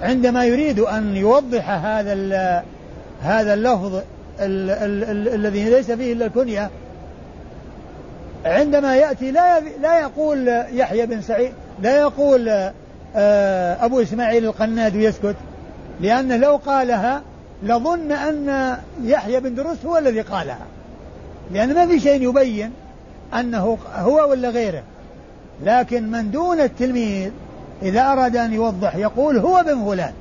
عندما 0.00 0.44
يريد 0.44 0.78
أن 0.78 1.16
يوضح 1.16 1.70
هذا 1.70 2.64
هذا 3.22 3.54
اللفظ 3.54 4.00
الذي 4.40 5.70
ليس 5.70 5.90
فيه 5.90 6.12
إلا 6.12 6.26
الكنية 6.26 6.70
عندما 8.44 8.96
يأتي 8.96 9.30
لا 9.30 9.60
لا 9.60 10.00
يقول 10.00 10.48
يحيى 10.72 11.06
بن 11.06 11.20
سعيد 11.20 11.52
لا 11.82 11.98
يقول 11.98 12.48
آه، 13.16 13.84
أبو 13.84 14.02
إسماعيل 14.02 14.44
القناد 14.44 14.96
ويسكت 14.96 15.36
لأنه 16.00 16.36
لو 16.36 16.56
قالها 16.56 17.22
لظن 17.62 18.12
أن 18.12 18.76
يحيى 19.02 19.40
بن 19.40 19.54
دروس 19.54 19.86
هو 19.86 19.98
الذي 19.98 20.20
قالها. 20.20 20.66
لأن 21.52 21.74
ما 21.74 21.86
في 21.86 22.00
شيء 22.00 22.28
يبين 22.28 22.72
أنه 23.34 23.78
هو 23.94 24.30
ولا 24.30 24.50
غيره. 24.50 24.82
لكن 25.64 26.10
من 26.10 26.30
دون 26.30 26.60
التلميذ 26.60 27.30
إذا 27.82 28.12
أراد 28.12 28.36
أن 28.36 28.52
يوضح 28.52 28.94
يقول 28.94 29.38
هو 29.38 29.62
بن 29.62 29.84
فلان. 29.84 30.12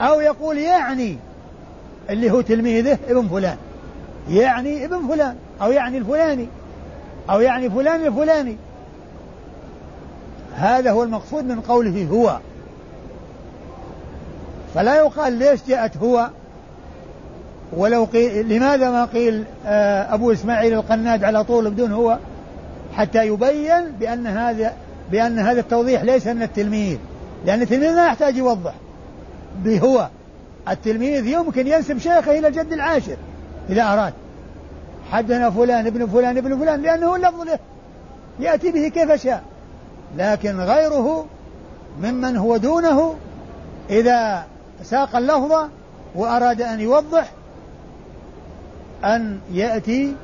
أو 0.00 0.20
يقول 0.20 0.58
يعني 0.58 1.16
اللي 2.10 2.30
هو 2.30 2.40
تلميذه 2.40 2.98
ابن 3.08 3.28
فلان. 3.28 3.56
يعني 4.30 4.84
ابن 4.84 5.08
فلان 5.08 5.36
أو 5.62 5.72
يعني 5.72 5.98
الفلاني. 5.98 6.46
أو 7.30 7.40
يعني 7.40 7.70
فلان 7.70 8.06
الفلاني. 8.06 8.56
هذا 10.56 10.90
هو 10.90 11.02
المقصود 11.02 11.44
من 11.44 11.60
قوله 11.60 12.08
هو. 12.10 12.38
فلا 14.74 14.96
يقال 14.96 15.32
ليش 15.32 15.60
جاءت 15.68 15.96
هو. 15.96 16.28
ولو 17.72 18.04
قيل 18.04 18.48
لماذا 18.48 18.90
ما 18.90 19.04
قيل 19.04 19.44
آه، 19.66 20.14
أبو 20.14 20.32
إسماعيل 20.32 20.74
القناد 20.74 21.24
على 21.24 21.44
طول 21.44 21.70
بدون 21.70 21.92
هو؟ 21.92 22.18
حتى 22.96 23.26
يبين 23.26 23.92
بأن 24.00 24.26
هذا 24.26 24.72
بأن 25.10 25.38
هذا 25.38 25.60
التوضيح 25.60 26.02
ليس 26.02 26.26
من 26.26 26.42
التلميذ 26.42 26.98
لأن 27.44 27.62
التلميذ 27.62 27.96
ما 27.96 28.06
يحتاج 28.06 28.36
يوضح. 28.36 28.74
بهو 29.64 30.08
التلميذ 30.68 31.26
يمكن 31.26 31.66
ينسب 31.66 31.98
شيخه 31.98 32.38
إلى 32.38 32.48
الجد 32.48 32.72
العاشر 32.72 33.16
إذا 33.68 33.82
أراد. 33.82 34.12
حدنا 35.10 35.50
فلان 35.50 35.86
ابن 35.86 36.06
فلان 36.06 36.36
ابن 36.36 36.58
فلان 36.58 36.82
لأنه 36.82 37.16
اللفظ 37.16 37.42
له. 37.42 37.58
يأتي 38.40 38.70
به 38.70 38.88
كيف 38.88 39.12
شاء. 39.12 39.42
لكن 40.18 40.60
غيره 40.60 41.26
ممن 42.02 42.36
هو 42.36 42.56
دونه 42.56 43.14
إذا 43.90 44.44
ساق 44.82 45.16
اللفظ 45.16 45.68
وأراد 46.14 46.62
أن 46.62 46.80
يوضح 46.80 47.30
أن 49.04 49.38
يأتي 49.52 50.14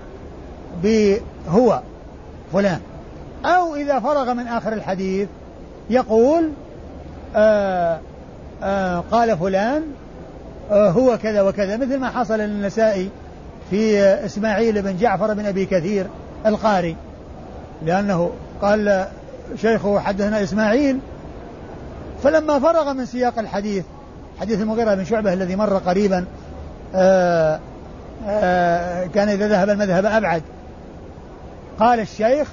بهو 0.82 1.80
فلان. 2.52 2.80
أو 3.44 3.74
إذا 3.74 4.00
فرغ 4.00 4.34
من 4.34 4.46
آخر 4.46 4.72
الحديث 4.72 5.28
يقول 5.90 6.50
آآ 7.36 7.94
آه، 7.94 8.00
آآ 8.62 8.96
آه، 8.96 9.04
قال 9.10 9.38
فلان 9.38 9.82
آه، 10.70 10.90
هو 10.90 11.18
كذا 11.18 11.42
وكذا 11.42 11.76
مثل 11.76 11.98
ما 11.98 12.10
حصل 12.10 12.38
للنسائي 12.38 13.10
في 13.70 14.00
إسماعيل 14.00 14.82
بن 14.82 14.96
جعفر 14.96 15.34
بن 15.34 15.46
أبي 15.46 15.66
كثير 15.66 16.06
القاري 16.46 16.96
لأنه 17.84 18.30
قال 18.62 19.06
شيخه 19.56 20.00
حدثنا 20.00 20.42
إسماعيل 20.42 20.98
فلما 22.22 22.58
فرغ 22.58 22.92
من 22.92 23.06
سياق 23.06 23.38
الحديث 23.38 23.84
حديث 24.40 24.60
المغيرة 24.60 24.94
بن 24.94 25.04
شعبة 25.04 25.32
الذي 25.32 25.56
مر 25.56 25.78
قريبا 25.78 26.24
آآ 26.94 27.60
آآ 28.26 29.06
كان 29.06 29.28
إذا 29.28 29.48
ذهب 29.48 29.70
المذهب 29.70 30.06
أبعد 30.06 30.42
قال 31.78 32.00
الشيخ 32.00 32.48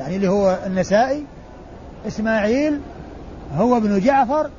يعني 0.00 0.16
اللي 0.16 0.28
هو 0.28 0.58
النسائي 0.66 1.24
إسماعيل 2.06 2.80
هو 3.56 3.76
ابن 3.76 4.00
جعفر 4.00 4.50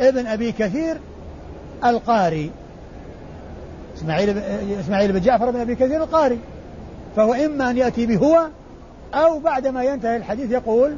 ابن 0.00 0.26
أبي 0.26 0.52
كثير 0.52 0.96
القاري. 1.84 2.50
إسماعيل 3.96 4.38
إسماعيل 4.80 5.12
بن 5.12 5.20
جعفر 5.20 5.50
بن 5.50 5.60
أبي 5.60 5.74
كثير 5.74 6.02
القاري. 6.02 6.38
فهو 7.16 7.34
إما 7.34 7.70
أن 7.70 7.76
يأتي 7.76 8.06
بهو 8.06 8.48
أو 9.14 9.38
بعدما 9.38 9.82
ينتهي 9.82 10.16
الحديث 10.16 10.50
يقول 10.50 10.96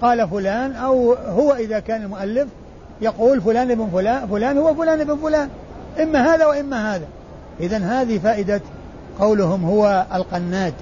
قال 0.00 0.28
فلان 0.28 0.72
أو 0.72 1.12
هو 1.12 1.52
إذا 1.52 1.80
كان 1.80 2.02
المؤلف 2.02 2.48
يقول 3.00 3.40
فلان 3.40 3.70
ابن 3.70 3.88
فلان 3.92 4.26
فلان 4.26 4.58
هو 4.58 4.74
فلان 4.74 5.00
ابن 5.00 5.16
فلان. 5.16 5.48
إما 6.02 6.34
هذا 6.34 6.46
وإما 6.46 6.94
هذا. 6.96 7.06
إذا 7.60 7.78
هذه 7.78 8.18
فائدة 8.18 8.60
قولهم 9.20 9.64
هو 9.64 10.06
القناد 10.14 10.74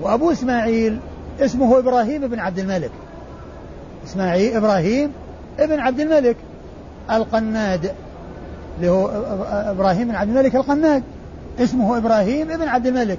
وأبو 0.00 0.32
إسماعيل 0.32 0.98
اسمه 1.40 1.78
إبراهيم 1.78 2.28
بن 2.28 2.38
عبد 2.38 2.58
الملك. 2.58 2.90
إسماعيل 4.06 4.56
إبراهيم 4.56 5.12
ابن 5.58 5.80
عبد 5.80 6.00
الملك. 6.00 6.36
القناد 7.10 7.94
اللي 8.76 8.88
هو 8.90 9.08
إبراهيم 9.50 10.08
بن 10.08 10.14
عبد 10.14 10.30
الملك 10.30 10.56
القناد. 10.56 11.02
اسمه 11.58 11.98
إبراهيم 11.98 12.48
بن 12.48 12.68
عبد 12.68 12.86
الملك. 12.86 13.18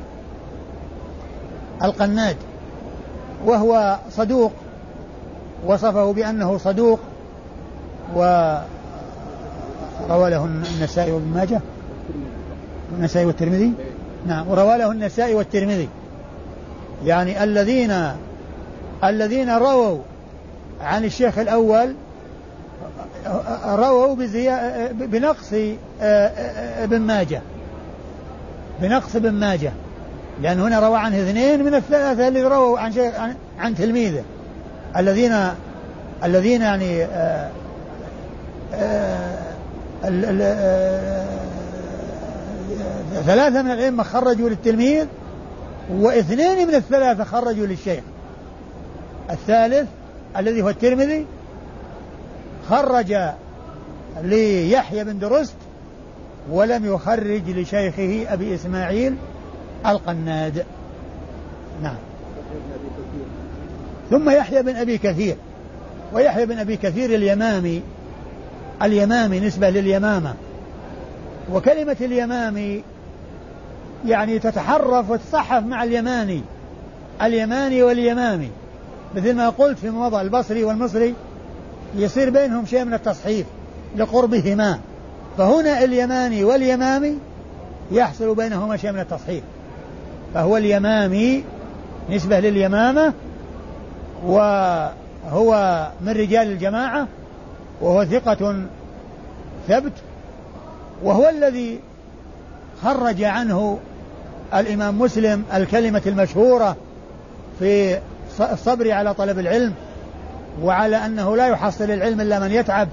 القناد. 1.84 2.36
وهو 3.46 3.98
صدوق. 4.12 4.52
وصفه 5.66 6.14
بأنه 6.14 6.58
صدوق. 6.58 7.00
وروى 8.16 8.62
له 10.10 10.46
النسائي 10.46 11.12
وابن 11.12 11.28
ماجه. 11.28 11.62
النسائي 12.98 13.26
والترمذي. 13.26 13.74
نعم 14.28 14.48
وروى 14.48 14.78
له 14.78 14.92
النسائي 14.92 15.36
والترمذي. 15.36 15.90
يعني 17.06 17.44
الذين 17.44 18.12
الذين 19.04 19.50
رووا 19.50 20.00
عن 20.82 21.06
الشيخ 21.06 21.38
الأول 21.38 21.96
رووا 23.66 24.16
بنقص 24.92 25.54
آه، 25.54 25.78
آه، 26.02 26.84
ابن 26.84 27.02
ماجه. 27.02 27.42
بنقص 28.82 29.16
ابن 29.16 29.32
ماجه. 29.32 29.72
لأن 30.42 30.60
هنا 30.60 30.80
روى 30.80 30.98
عنه 30.98 31.22
اثنين 31.22 31.66
من 31.66 31.76
الثلاثة 31.76 32.28
اللي 32.28 32.42
رووا 32.42 32.80
عن 32.80 32.94
شيخ 32.94 33.16
عن, 33.16 33.36
عن 33.60 33.76
تلميذه. 33.76 34.24
الذين 34.98 35.34
الذين 36.24 36.62
يعني 36.62 37.04
آآ 37.04 37.50
آه، 38.74 39.30
آآ 40.04 41.26
ثلاثة 43.26 43.62
من 43.62 43.72
الأئمة 43.72 44.04
خرجوا 44.04 44.50
للتلميذ 44.50 45.06
واثنين 45.90 46.68
من 46.68 46.76
الثلاثة 46.76 47.24
خرجوا 47.24 47.66
للشيخ. 47.66 48.04
الثالث 49.30 49.88
الذي 50.38 50.62
هو 50.62 50.70
الترمذي 50.70 51.26
خرج 52.70 53.16
ليحيى 54.24 55.04
بن 55.04 55.20
درست 55.20 55.56
ولم 56.52 56.86
يخرج 56.86 57.50
لشيخه 57.50 58.34
أبي 58.34 58.56
إسماعيل 58.56 59.16
القناد. 59.86 60.66
نعم. 61.84 61.96
ثم 64.10 64.30
يحيى 64.30 64.64
بن 64.64 64.76
أبي 64.76 64.98
كثير. 64.98 65.36
ويحيى 66.14 66.46
بن 66.46 66.58
أبي 66.58 66.78
كثير 66.78 67.16
اليمامي. 67.16 67.82
اليمامي 68.82 69.40
نسبة 69.40 69.70
لليمامة. 69.70 70.34
وكلمة 71.54 71.98
اليمامي 72.02 72.84
يعني 74.06 74.40
تتحرف 74.40 75.10
وتصحف 75.10 75.64
مع 75.64 75.84
اليماني. 75.84 76.42
اليماني 77.22 77.84
واليمامي. 77.84 78.50
مثل 79.16 79.36
ما 79.36 79.50
قلت 79.50 79.80
في 79.80 79.90
مضى 79.90 80.22
البصري 80.22 80.64
والمصري 80.64 81.14
يصير 81.96 82.30
بينهم 82.30 82.66
شيء 82.66 82.84
من 82.86 82.94
التصحيف 82.94 83.46
لقربهما. 83.96 84.80
فهنا 85.38 85.84
اليماني 85.84 86.44
واليمامي 86.44 87.18
يحصل 87.92 88.36
بينهما 88.36 88.78
شيء 88.78 88.92
من 88.92 89.00
التصحيف. 89.00 89.44
فهو 90.34 90.58
اليمامي 90.58 91.44
نسبة 92.10 92.40
لليمامة 92.40 93.14
وهو 94.26 95.88
من 96.02 96.10
رجال 96.10 96.52
الجماعة 96.52 97.08
وهو 97.82 98.06
ثقة 98.06 98.66
ثبت 99.68 99.94
وهو 101.04 101.30
الذي 101.30 101.80
خرج 102.84 103.24
عنه 103.24 103.80
الإمام 104.54 105.00
مسلم 105.00 105.44
الكلمة 105.54 106.02
المشهورة 106.06 106.76
في 107.60 108.00
الصبر 108.40 108.92
على 108.92 109.14
طلب 109.14 109.40
العلم 109.40 109.74
وعلى 110.62 111.06
أنه 111.06 111.38
لا 111.38 111.48
يحصل 111.48 111.92
العلم 111.92 112.22
إلا 112.22 112.40
من 112.40 112.52
يتعب. 112.52 112.88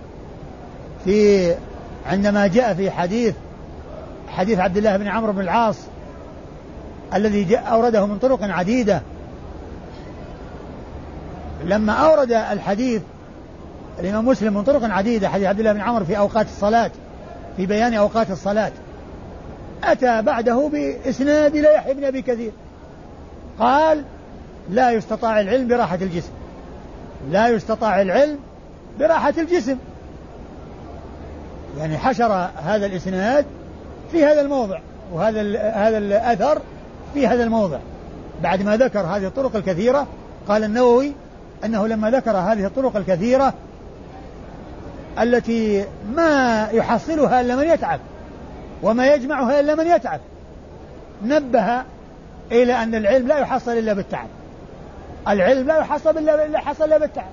في 1.05 1.55
عندما 2.07 2.47
جاء 2.47 2.75
في 2.75 2.90
حديث 2.90 3.35
حديث 4.29 4.59
عبد 4.59 4.77
الله 4.77 4.97
بن 4.97 5.09
عمرو 5.09 5.33
بن 5.33 5.40
العاص 5.40 5.77
الذي 7.14 7.44
جاء 7.44 7.73
أورده 7.73 8.07
من 8.07 8.18
طرق 8.18 8.38
عديدة. 8.42 9.03
لما 11.64 11.92
أورد 11.92 12.33
الحديث 12.33 13.03
الإمام 14.01 14.27
مسلم 14.27 14.55
من 14.55 14.62
طرق 14.62 14.85
عديدة 14.85 15.29
حديث 15.29 15.47
عبد 15.47 15.59
الله 15.59 15.73
بن 15.73 15.81
عمرو 15.81 16.05
في 16.05 16.18
أوقات 16.18 16.47
الصلاة 16.47 16.90
في 17.57 17.66
بيان 17.66 17.94
أوقات 17.94 18.31
الصلاة. 18.31 18.73
أتى 19.85 20.23
بعده 20.23 20.69
بإسناد 20.73 21.57
إلى 21.57 21.75
يحيى 21.75 21.95
بن 21.95 22.05
أبي 22.05 22.23
كثير. 22.23 22.53
قال 23.59 24.05
لا 24.71 24.91
يستطاع 24.91 25.41
العلم 25.41 25.69
براحة 25.69 25.99
الجسم. 26.03 26.31
لا 27.31 27.49
يستطاع 27.49 28.03
العلم 28.03 28.38
براحة 28.99 29.35
الجسم. 29.38 29.77
يعني 31.79 31.99
حشر 31.99 32.51
هذا 32.57 32.87
الإسناد 32.87 33.47
في 34.12 34.25
هذا 34.25 34.41
الموضع 34.41 34.79
وهذا 35.12 35.41
هذا 35.61 35.99
الأثر 35.99 36.62
في 37.14 37.27
هذا 37.27 37.45
الموضع. 37.45 37.79
بعد 38.43 38.62
ما 38.62 38.77
ذكر 38.77 39.01
هذه 39.01 39.27
الطرق 39.27 39.57
الكثيرة 39.57 40.07
قال 40.49 40.64
النووي 40.64 41.12
أنه 41.64 41.87
لما 41.87 42.11
ذكر 42.11 42.37
هذه 42.37 42.67
الطرق 42.67 42.97
الكثيرة 42.97 43.55
التي 45.19 45.85
ما 46.17 46.69
يحصلها 46.73 47.41
إلا 47.41 47.57
من 47.57 47.64
يتعب 47.64 48.01
وما 48.83 49.14
يجمعها 49.14 49.61
إلا 49.61 49.75
من 49.75 49.87
يتعب. 49.87 50.21
نبه 51.25 51.83
إلى 52.53 52.83
أن 52.83 52.95
العلم 52.95 53.29
لا 53.29 53.38
يحصل 53.38 53.71
إلا 53.71 53.93
بالتعب. 53.93 54.29
العلم 55.29 55.67
لا 55.67 55.79
يحصل 55.79 56.19
إلا 56.19 56.59
حصل 56.59 56.85
إلا 56.85 56.99
بالتعب. 56.99 57.31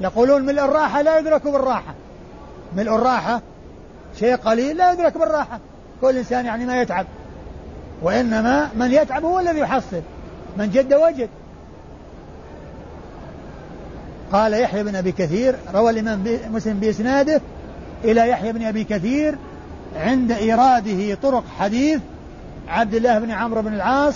يقولون 0.00 0.46
ملء 0.46 0.64
الراحة 0.64 1.02
لا 1.02 1.18
يدرك 1.18 1.48
بالراحة. 1.48 1.94
ملء 2.76 2.94
الراحة 2.94 3.40
شيء 4.18 4.36
قليل 4.36 4.76
لا 4.76 4.92
يدرك 4.92 5.18
بالراحة. 5.18 5.60
كل 6.00 6.16
إنسان 6.16 6.46
يعني 6.46 6.66
ما 6.66 6.82
يتعب. 6.82 7.06
وإنما 8.02 8.68
من 8.74 8.92
يتعب 8.92 9.24
هو 9.24 9.38
الذي 9.38 9.58
يحصل. 9.58 10.02
من 10.56 10.70
جد 10.70 10.94
وجد. 10.94 11.28
قال 14.32 14.54
يحيى 14.54 14.82
بن 14.82 14.96
أبي 14.96 15.12
كثير 15.12 15.54
روى 15.74 15.90
الإمام 15.90 16.24
مسلم 16.52 16.80
بإسناده 16.80 17.40
إلى 18.04 18.28
يحيى 18.28 18.52
بن 18.52 18.62
أبي 18.62 18.84
كثير 18.84 19.38
عند 19.96 20.32
إيراده 20.32 21.14
طرق 21.14 21.44
حديث 21.58 22.00
عبد 22.68 22.94
الله 22.94 23.18
بن 23.18 23.30
عمرو 23.30 23.62
بن 23.62 23.74
العاص 23.74 24.14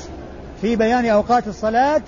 في 0.61 0.77
بيان 0.77 1.07
أوقات 1.07 1.47
الصلاة 1.47 2.03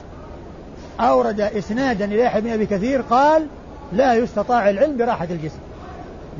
أورد 1.00 1.40
إسنادا 1.40 2.04
إلى 2.04 2.20
يحيى 2.20 2.40
بن 2.40 2.50
أبي 2.50 2.66
كثير 2.66 3.02
قال 3.02 3.46
لا 3.92 4.14
يستطاع 4.14 4.70
العلم 4.70 4.96
براحة 4.96 5.28
الجسم 5.30 5.58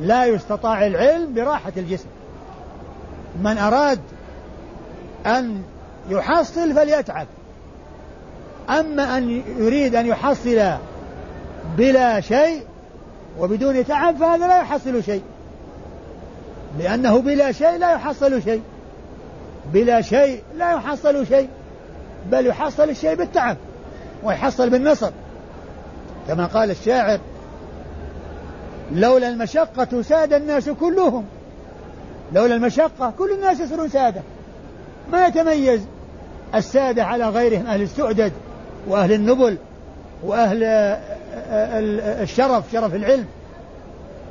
لا 0.00 0.26
يستطاع 0.26 0.87
العلم 0.87 1.34
براحة 1.34 1.72
الجسم. 1.76 2.06
من 3.42 3.58
أراد 3.58 4.00
أن 5.26 5.62
يحصل 6.10 6.74
فليتعب 6.74 7.26
أما 8.70 9.18
أن 9.18 9.42
يريد 9.58 9.94
أن 9.94 10.06
يحصل 10.06 10.72
بلا 11.76 12.20
شيء 12.20 12.62
وبدون 13.38 13.87
تعب 13.87 14.16
فهذا 14.16 14.46
لا 14.46 14.58
يحصل 14.58 15.02
شيء. 15.02 15.22
لأنه 16.78 17.18
بلا 17.18 17.52
شيء 17.52 17.76
لا 17.76 17.92
يحصل 17.92 18.42
شيء. 18.42 18.62
بلا 19.72 20.00
شيء 20.00 20.42
لا 20.56 20.72
يحصل 20.72 21.26
شيء. 21.26 21.48
بل 22.30 22.46
يحصل 22.46 22.90
الشيء 22.90 23.14
بالتعب 23.14 23.56
ويحصل 24.22 24.70
بالنصر. 24.70 25.10
كما 26.28 26.46
قال 26.46 26.70
الشاعر 26.70 27.18
لولا 28.92 29.28
المشقة 29.28 30.02
ساد 30.02 30.32
الناس 30.32 30.68
كلهم. 30.68 31.24
لولا 32.32 32.54
المشقة 32.54 33.12
كل 33.18 33.32
الناس 33.32 33.60
يصيرون 33.60 33.88
سادة. 33.88 34.20
ما 35.12 35.26
يتميز 35.26 35.80
السادة 36.54 37.04
على 37.04 37.28
غيرهم 37.28 37.66
أهل 37.66 37.82
السؤدد 37.82 38.32
وأهل 38.88 39.12
النبل 39.12 39.56
وأهل 40.24 40.64
الشرف 42.22 42.64
شرف 42.72 42.94
العلم. 42.94 43.26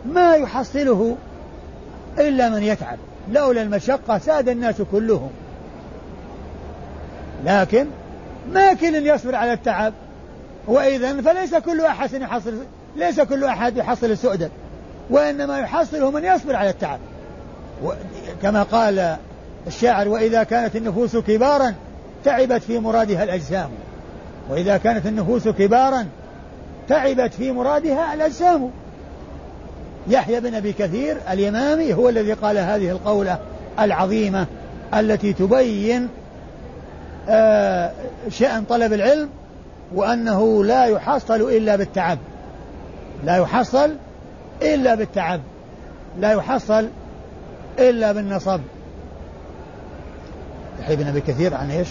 ما 0.06 0.36
يحصله 0.36 1.16
إلا 2.20 2.50
من 2.50 2.64
يتعب 2.64 2.98
لولا 3.32 3.62
المشقة 3.62 4.18
ساد 4.18 4.50
الناس 4.50 4.82
كلهم. 4.92 5.30
لكن 7.46 7.88
ما 8.54 8.74
كل 8.74 9.08
يصبر 9.08 9.36
على 9.36 9.54
التعب. 9.54 9.94
وإذا 10.68 11.22
فليس 11.22 11.56
كل 11.56 11.82
أحد 11.82 12.14
يحصل 12.14 12.54
ليس 12.96 13.22
كل 13.22 13.44
أحد 13.44 13.78
يحصل 13.78 14.12
السؤدد 14.12 14.52
وإنما 15.10 15.60
يحصله 15.60 16.12
من 16.12 16.24
يصبر 16.24 16.56
على 16.56 16.70
التعب. 16.70 17.00
كما 18.42 18.64
قال 18.64 19.18
الشاعر 19.68 20.08
وإذا 20.08 20.44
كانت 20.44 20.76
النفوس 20.76 21.18
كبارا 21.18 21.74
تعبت 22.26 22.62
في 22.62 22.80
مرادها 22.80 23.24
الأجسام. 23.24 23.70
وإذا 24.50 24.78
كانت 24.78 25.06
النفوس 25.06 25.48
كبارا 25.48 26.06
تعبت 26.88 27.34
في 27.34 27.52
مرادها 27.52 28.14
الأجسام. 28.14 28.72
يحيى 30.08 30.40
بن 30.40 30.56
أبي 30.56 30.74
كثير 30.74 31.18
اليمامي 31.32 31.94
هو 31.94 32.10
الذي 32.10 32.34
قال 32.34 32.58
هذه 32.58 32.92
القولة 32.92 33.40
العظيمة 33.80 34.48
التي 34.94 35.34
تبين 35.34 36.10
آه 37.30 37.92
شأن 38.30 38.64
طلب 38.64 38.94
العلم 38.94 39.30
وأنه 39.96 40.64
لا 40.64 40.86
يحصل 40.86 41.42
إلا 41.42 41.76
بالتعب. 41.76 42.18
لا 43.26 43.38
يحصل 43.38 43.96
إلا 44.62 44.96
بالتعب. 44.96 45.42
لا 46.20 46.32
يحصل 46.32 46.88
إلا 47.80 48.12
بالنصب. 48.12 48.60
يحيى 50.80 50.96
بن 50.96 51.08
أبي 51.08 51.22
كثير 51.22 51.54
عن 51.54 51.72
إيش؟ 51.72 51.88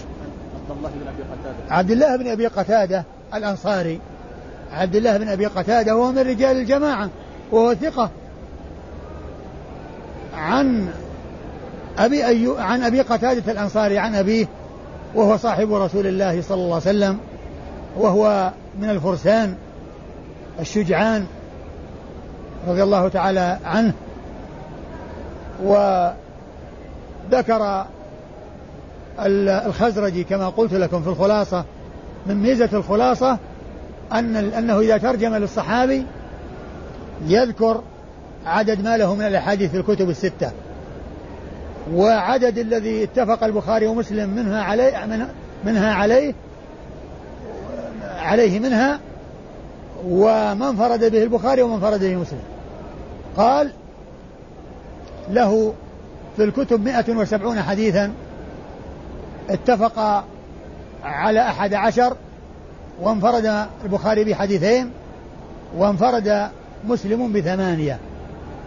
عبد 0.71 0.81
الله 0.81 0.91
بن 0.91 1.07
أبي 1.07 1.23
قتادة. 1.23 1.75
عبد 1.75 1.91
الله 1.91 2.17
بن 2.17 2.27
أبي 2.27 2.47
قتادة 2.47 3.05
الأنصاري. 3.35 4.01
عبد 4.73 4.97
الله 4.97 5.17
بن 5.17 5.29
أبي 5.29 5.47
قتادة 5.47 5.97
وهو 5.97 6.13
من 6.13 6.19
رجال 6.19 6.57
الجماعة. 6.57 7.11
وهو 7.53 7.75
ثقة. 7.75 8.11
عن 10.35 10.89
أبي 11.99 12.27
أيو 12.27 12.57
عن 12.57 12.83
أبي 12.83 13.01
قتادة 13.01 13.53
الأنصاري 13.53 13.99
عن 13.99 14.15
أبيه 14.15 14.47
وهو 15.15 15.37
صاحب 15.37 15.73
رسول 15.73 16.07
الله 16.07 16.43
صلى 16.43 16.55
الله 16.55 16.75
عليه 16.75 16.77
وسلم 16.77 17.19
وهو 17.97 18.53
من 18.81 18.91
الفرسان 18.91 19.55
الشجعان 20.61 21.27
رضي 22.69 22.83
الله 22.83 23.09
تعالى 23.09 23.59
عنه 23.65 23.93
وذكر 25.65 26.15
الخزرجي 29.67 30.25
كما 30.25 30.49
قلت 30.49 30.73
لكم 30.73 31.03
في 31.03 31.09
الخلاصة 31.09 31.65
من 32.27 32.43
ميزة 32.43 32.69
الخلاصة 32.73 33.39
أن 34.13 34.37
أنه 34.37 34.81
إذا 34.81 34.99
ترجم 34.99 35.35
للصحابي 35.35 36.07
يذكر 37.27 37.83
عدد 38.47 38.85
ما 38.85 38.97
له 38.97 39.15
من 39.15 39.27
الأحاديث 39.27 39.71
في 39.71 39.77
الكتب 39.77 40.11
الستة. 40.11 40.51
وعدد 41.95 42.59
الذي 42.59 43.05
اتفق 43.05 43.45
البخاري 43.45 43.87
ومسلم 43.87 44.31
منها 44.31 44.63
عليه 44.63 45.07
منها 45.65 45.95
عليه 45.95 46.35
عليه 48.19 48.59
منها 48.59 49.01
ومن 50.09 50.77
فرد 50.77 51.05
به 51.05 51.23
البخاري 51.23 51.63
ومن 51.63 51.81
فرد 51.81 52.01
به 52.01 52.17
مسلم. 52.17 52.43
قال 53.37 53.73
له 55.31 55.75
في 56.37 56.45
الكتب 56.45 56.85
170 56.85 57.63
حديثا 57.63 58.13
اتفق 59.51 60.25
على 61.05 61.41
أحد 61.41 61.75
عشر 61.75 62.17
وانفرد 63.01 63.67
البخاري 63.85 64.25
بحديثين 64.25 64.91
وانفرد 65.77 66.49
مسلم 66.89 67.33
بثمانية 67.33 67.99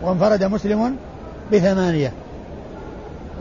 وانفرد 0.02 0.44
مسلم 0.44 0.96
بثمانية. 1.52 2.12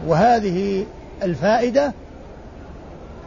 وهذه 0.06 0.86
الفائدة 1.22 1.92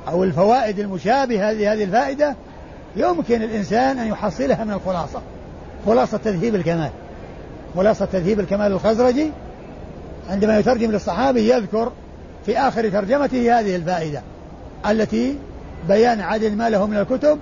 أو 0.07 0.23
الفوائد 0.23 0.79
المشابهة 0.79 1.51
لهذه 1.51 1.83
الفائدة 1.83 2.35
يمكن 2.95 3.41
الإنسان 3.41 3.99
أن 3.99 4.07
يحصلها 4.07 4.63
من 4.63 4.73
الخلاصة. 4.73 5.21
خلاصة 5.85 6.17
تذهيب 6.17 6.55
الكمال. 6.55 6.89
خلاصة 7.75 8.05
تذهيب 8.05 8.39
الكمال 8.39 8.71
الخزرجي 8.71 9.31
عندما 10.29 10.59
يترجم 10.59 10.91
للصحابي 10.91 11.49
يذكر 11.49 11.91
في 12.45 12.57
آخر 12.57 12.89
ترجمته 12.89 13.59
هذه 13.59 13.75
الفائدة 13.75 14.21
التي 14.89 15.35
بيان 15.87 16.21
عدد 16.21 16.57
ما 16.57 16.69
له 16.69 16.85
من 16.85 16.97
الكتب 16.97 17.39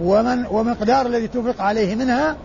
ومن 0.00 0.46
ومقدار 0.46 1.06
الذي 1.06 1.24
اتفق 1.24 1.62
عليه 1.62 1.94
منها 1.94 2.36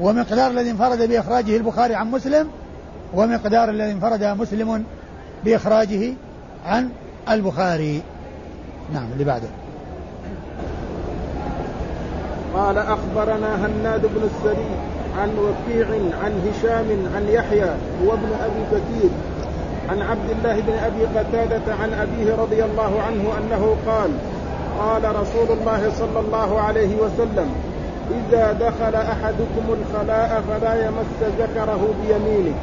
ومقدار 0.00 0.50
الذي 0.50 0.70
انفرد 0.70 1.08
بإخراجه 1.08 1.56
البخاري 1.56 1.94
عن 1.94 2.10
مسلم 2.10 2.48
ومقدار 3.14 3.70
الذي 3.70 3.92
انفرد 3.92 4.24
مسلم 4.24 4.84
بإخراجه 5.44 6.12
عن 6.66 6.90
البخاري. 7.30 8.02
نعم 8.94 9.12
اللي 9.12 9.24
بعده. 9.24 9.48
قال 12.54 12.78
أخبرنا 12.78 13.66
هناد 13.66 14.00
بن 14.00 14.22
السري 14.24 14.70
عن 15.18 15.28
وكيع 15.38 15.86
عن 16.24 16.32
هشام 16.48 16.86
عن 17.16 17.28
يحيى 17.28 17.70
هو 18.04 18.12
ابن 18.12 18.28
أبي 18.44 18.64
كثير 18.70 19.10
عن 19.90 20.02
عبد 20.02 20.30
الله 20.30 20.60
بن 20.60 20.72
أبي 20.72 21.18
قتادة 21.18 21.74
عن 21.74 21.92
أبيه 21.92 22.34
رضي 22.34 22.64
الله 22.64 23.02
عنه 23.02 23.24
أنه 23.38 23.76
قال 23.86 24.10
قال 24.78 25.16
رسول 25.16 25.58
الله 25.58 25.90
صلى 25.98 26.20
الله 26.20 26.60
عليه 26.60 26.96
وسلم 26.96 27.71
إذا 28.12 28.52
دخل 28.52 28.94
أحدكم 28.94 29.64
الخلاء 29.68 30.42
فلا 30.50 30.86
يمس 30.86 31.34
ذكره 31.38 31.94
بيمينه. 32.02 32.54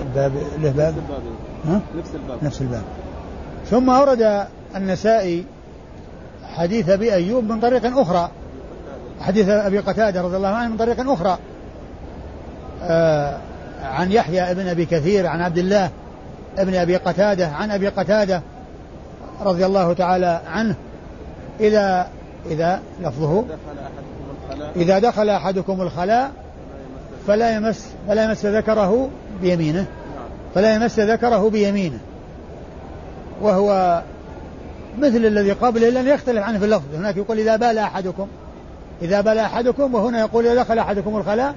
الباب 0.00 0.32
له 0.58 0.70
باب؟ 0.70 0.94
ها؟ 1.68 1.80
نفس 1.98 2.14
الباب. 2.14 2.38
نفس 2.42 2.60
الباب. 2.60 2.82
ثم 3.70 3.90
أورد 3.90 4.46
النسائي 4.76 5.44
حديث 6.56 6.88
أبي 6.88 7.14
أيوب 7.14 7.44
من 7.44 7.60
طريق 7.60 7.98
أخرى. 7.98 8.30
حديث 9.20 9.48
أبي 9.48 9.78
قتادة 9.78 10.22
رضي 10.22 10.36
الله 10.36 10.48
عنه 10.48 10.70
من 10.70 10.76
طريق 10.76 11.10
أخرى. 11.10 11.38
آه 12.82 13.38
عن 13.82 14.12
يحيى 14.12 14.50
ابن 14.50 14.68
أبي 14.68 14.86
كثير 14.86 15.26
عن 15.26 15.40
عبد 15.40 15.58
الله 15.58 15.90
ابن 16.58 16.74
أبي 16.74 16.96
قتادة 16.96 17.48
عن 17.48 17.70
أبي 17.70 17.88
قتادة 17.88 18.42
رضي 19.40 19.66
الله 19.66 19.92
تعالى 19.92 20.40
عنه 20.46 20.74
إذا 21.60 22.06
إذا 22.46 22.80
لفظه 23.00 23.44
إذا 24.76 24.98
دخل 24.98 25.28
أحدكم 25.28 25.82
الخلاء 25.82 26.30
فلا 27.26 27.54
يمس 27.54 27.86
فلا 28.08 28.24
يمس 28.24 28.46
ذكره 28.46 29.08
بيمينه. 29.42 29.86
فلا 30.54 30.74
يمس 30.74 31.00
ذكره 31.00 31.50
بيمينه. 31.50 31.98
وهو 33.42 34.02
مثل 34.98 35.16
الذي 35.16 35.52
قبله 35.52 35.90
لن 35.90 36.08
يختلف 36.08 36.42
عنه 36.42 36.58
في 36.58 36.64
اللفظ. 36.64 36.94
هناك 36.94 37.16
يقول 37.16 37.38
إذا 37.38 37.56
بال 37.56 37.78
أحدكم. 37.78 38.26
إذا 39.02 39.20
بال 39.20 39.38
أحدكم 39.38 39.94
وهنا 39.94 40.20
يقول 40.20 40.46
إذا 40.46 40.62
دخل 40.62 40.78
أحدكم 40.78 41.16
الخلاء 41.16 41.54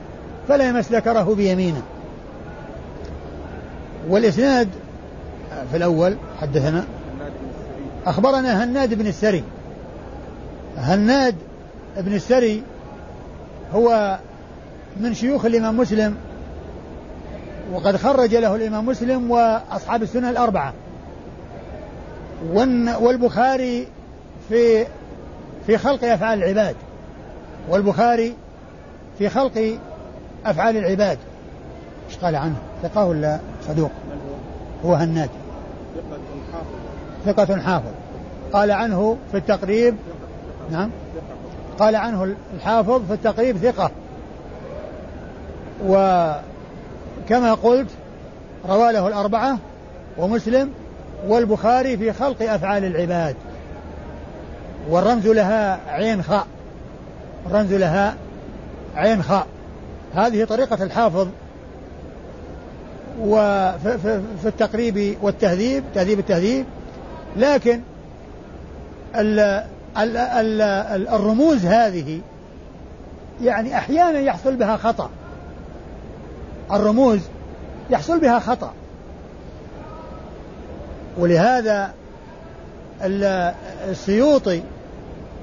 فلا 0.47 0.67
يمس 0.69 0.91
ذكره 0.91 1.35
بيمينه. 1.35 1.81
والإسناد 4.09 4.69
في 5.71 5.77
الأول 5.77 6.15
حدثنا 6.41 6.83
أخبرنا 8.05 8.63
هناد 8.63 8.93
بن 8.93 9.07
السري 9.07 9.43
هناد 10.77 11.35
بن 11.97 12.13
السري 12.13 12.63
هو 13.73 14.19
من 14.97 15.13
شيوخ 15.13 15.45
الإمام 15.45 15.77
مسلم 15.77 16.15
وقد 17.73 17.97
خرج 17.97 18.35
له 18.35 18.55
الإمام 18.55 18.85
مسلم 18.85 19.31
وأصحاب 19.31 20.03
السنة 20.03 20.29
الأربعة. 20.29 20.73
والبخاري 22.99 23.87
في 24.49 24.85
في 25.67 25.77
خلق 25.77 26.03
أفعال 26.03 26.43
العباد. 26.43 26.75
والبخاري 27.69 28.33
في 29.17 29.29
خلق 29.29 29.77
أفعال 30.45 30.77
العباد. 30.77 31.17
إيش 32.09 32.17
قال 32.17 32.35
عنه؟ 32.35 32.55
ثقة 32.83 33.05
ولا 33.05 33.39
صدوق؟ 33.67 33.91
هو 34.85 34.93
هناد. 34.93 35.29
ثقة 37.25 37.61
حافظ. 37.61 37.91
قال 38.53 38.71
عنه 38.71 39.17
في 39.31 39.37
التقريب 39.37 39.95
نعم. 40.71 40.89
قال 41.79 41.95
عنه 41.95 42.35
الحافظ 42.55 43.07
في 43.07 43.13
التقريب 43.13 43.57
ثقة. 43.57 43.91
وكما 45.85 47.53
قلت 47.53 47.89
روى 48.69 48.93
له 48.93 49.07
الأربعة 49.07 49.57
ومسلم 50.17 50.71
والبخاري 51.27 51.97
في 51.97 52.13
خلق 52.13 52.41
أفعال 52.41 52.85
العباد. 52.85 53.35
والرمز 54.89 55.27
لها 55.27 55.79
عين 55.87 56.23
خاء. 56.23 56.47
الرمز 57.45 57.73
لها 57.73 58.15
عين 58.95 59.23
خاء. 59.23 59.47
هذه 60.15 60.43
طريقة 60.43 60.83
الحافظ. 60.83 61.27
وفي 63.21 64.45
التقريب 64.45 65.17
والتهذيب 65.21 65.83
تهذيب 65.95 66.19
التهذيب. 66.19 66.65
لكن 67.37 67.81
ال 69.97 70.17
ال 70.17 70.61
ال 70.61 71.07
الرموز 71.07 71.65
هذه 71.65 72.21
يعني 73.41 73.77
أحيانا 73.77 74.19
يحصل 74.19 74.55
بها 74.55 74.77
خطأ. 74.77 75.09
الرموز 76.71 77.19
يحصل 77.89 78.19
بها 78.19 78.39
خطأ. 78.39 78.73
ولهذا 81.17 81.93
السيوطي 83.89 84.61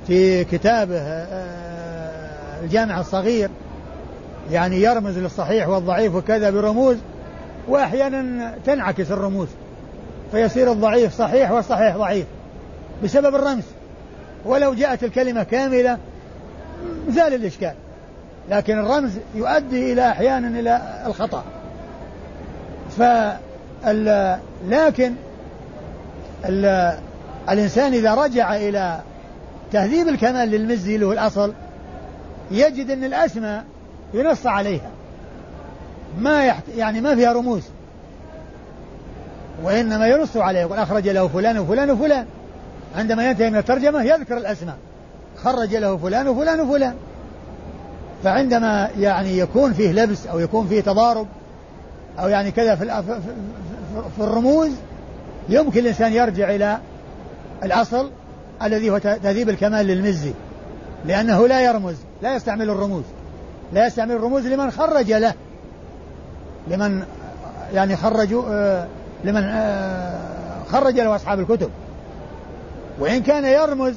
في 0.06 0.44
كتابه 0.44 0.98
آه، 0.98 2.60
الجامع 2.62 3.00
الصغير 3.00 3.50
يعني 4.50 4.82
يرمز 4.82 5.18
للصحيح 5.18 5.68
والضعيف 5.68 6.14
وكذا 6.14 6.50
برموز 6.50 6.96
وأحيانا 7.68 8.54
تنعكس 8.66 9.10
الرموز 9.10 9.48
فيصير 10.32 10.72
الضعيف 10.72 11.14
صحيح 11.14 11.50
والصحيح 11.50 11.96
ضعيف 11.96 12.26
بسبب 13.04 13.34
الرمز. 13.34 13.64
ولو 14.44 14.74
جاءت 14.74 15.04
الكلمة 15.04 15.42
كاملة 15.42 15.98
زال 17.08 17.34
الإشكال. 17.34 17.74
لكن 18.50 18.78
الرمز 18.78 19.12
يؤدي 19.34 19.92
إلى 19.92 20.08
أحيانا 20.10 20.60
إلى 20.60 21.02
الخطأ. 21.06 21.44
فال 22.98 24.38
لكن 24.68 25.12
ال 26.44 26.94
الإنسان 27.48 27.92
إذا 27.92 28.14
رجع 28.14 28.56
إلى 28.56 29.00
تهذيب 29.72 30.08
الكمال 30.08 30.48
للمزي 30.48 30.94
اللي 30.94 31.06
هو 31.06 31.12
الأصل 31.12 31.52
يجد 32.50 32.90
أن 32.90 33.04
الأسماء 33.04 33.64
ينص 34.14 34.46
عليها. 34.46 34.90
ما 36.18 36.44
يحت... 36.44 36.62
يعني 36.76 37.00
ما 37.00 37.14
فيها 37.14 37.32
رموز. 37.32 37.62
وإنما 39.62 40.06
ينص 40.06 40.36
عليه 40.36 40.60
يقول 40.60 40.78
أخرج 40.78 41.08
له 41.08 41.28
فلان 41.28 41.58
وفلان 41.58 41.90
وفلان. 41.90 42.26
عندما 42.96 43.30
ينتهي 43.30 43.50
من 43.50 43.56
الترجمة 43.56 44.02
يذكر 44.02 44.36
الأسماء. 44.36 44.76
خرج 45.44 45.74
له 45.74 45.96
فلان 45.96 46.28
وفلان 46.28 46.60
وفلان. 46.60 46.94
فعندما 48.24 48.90
يعني 48.98 49.38
يكون 49.38 49.72
فيه 49.72 49.92
لبس 49.92 50.26
أو 50.26 50.38
يكون 50.38 50.66
فيه 50.66 50.80
تضارب 50.80 51.26
أو 52.18 52.28
يعني 52.28 52.50
كذا 52.50 52.74
في, 52.74 53.02
في 54.16 54.22
الرموز 54.22 54.70
يمكن 55.48 55.80
الإنسان 55.80 56.12
يرجع 56.12 56.50
إلى 56.50 56.78
الأصل 57.64 58.10
الذي 58.62 58.90
هو 58.90 58.98
تهذيب 58.98 59.48
الكمال 59.48 59.86
للمزي. 59.86 60.32
لأنه 61.06 61.48
لا 61.48 61.60
يرمز 61.60 61.94
لا 62.22 62.36
يستعمل 62.36 62.70
الرموز. 62.70 63.04
لا 63.72 63.86
يستعمل 63.86 64.12
الرموز 64.12 64.46
لمن 64.46 64.70
خرج 64.70 65.12
له. 65.12 65.34
لمن 66.68 67.02
يعني 67.74 67.96
خرجوا 67.96 68.42
آه 68.48 68.86
لمن 69.24 69.42
آه 69.44 70.62
خرج 70.72 70.94
له 71.00 71.16
أصحاب 71.16 71.40
الكتب. 71.40 71.70
وإن 73.00 73.22
كان 73.22 73.44
يرمز 73.44 73.94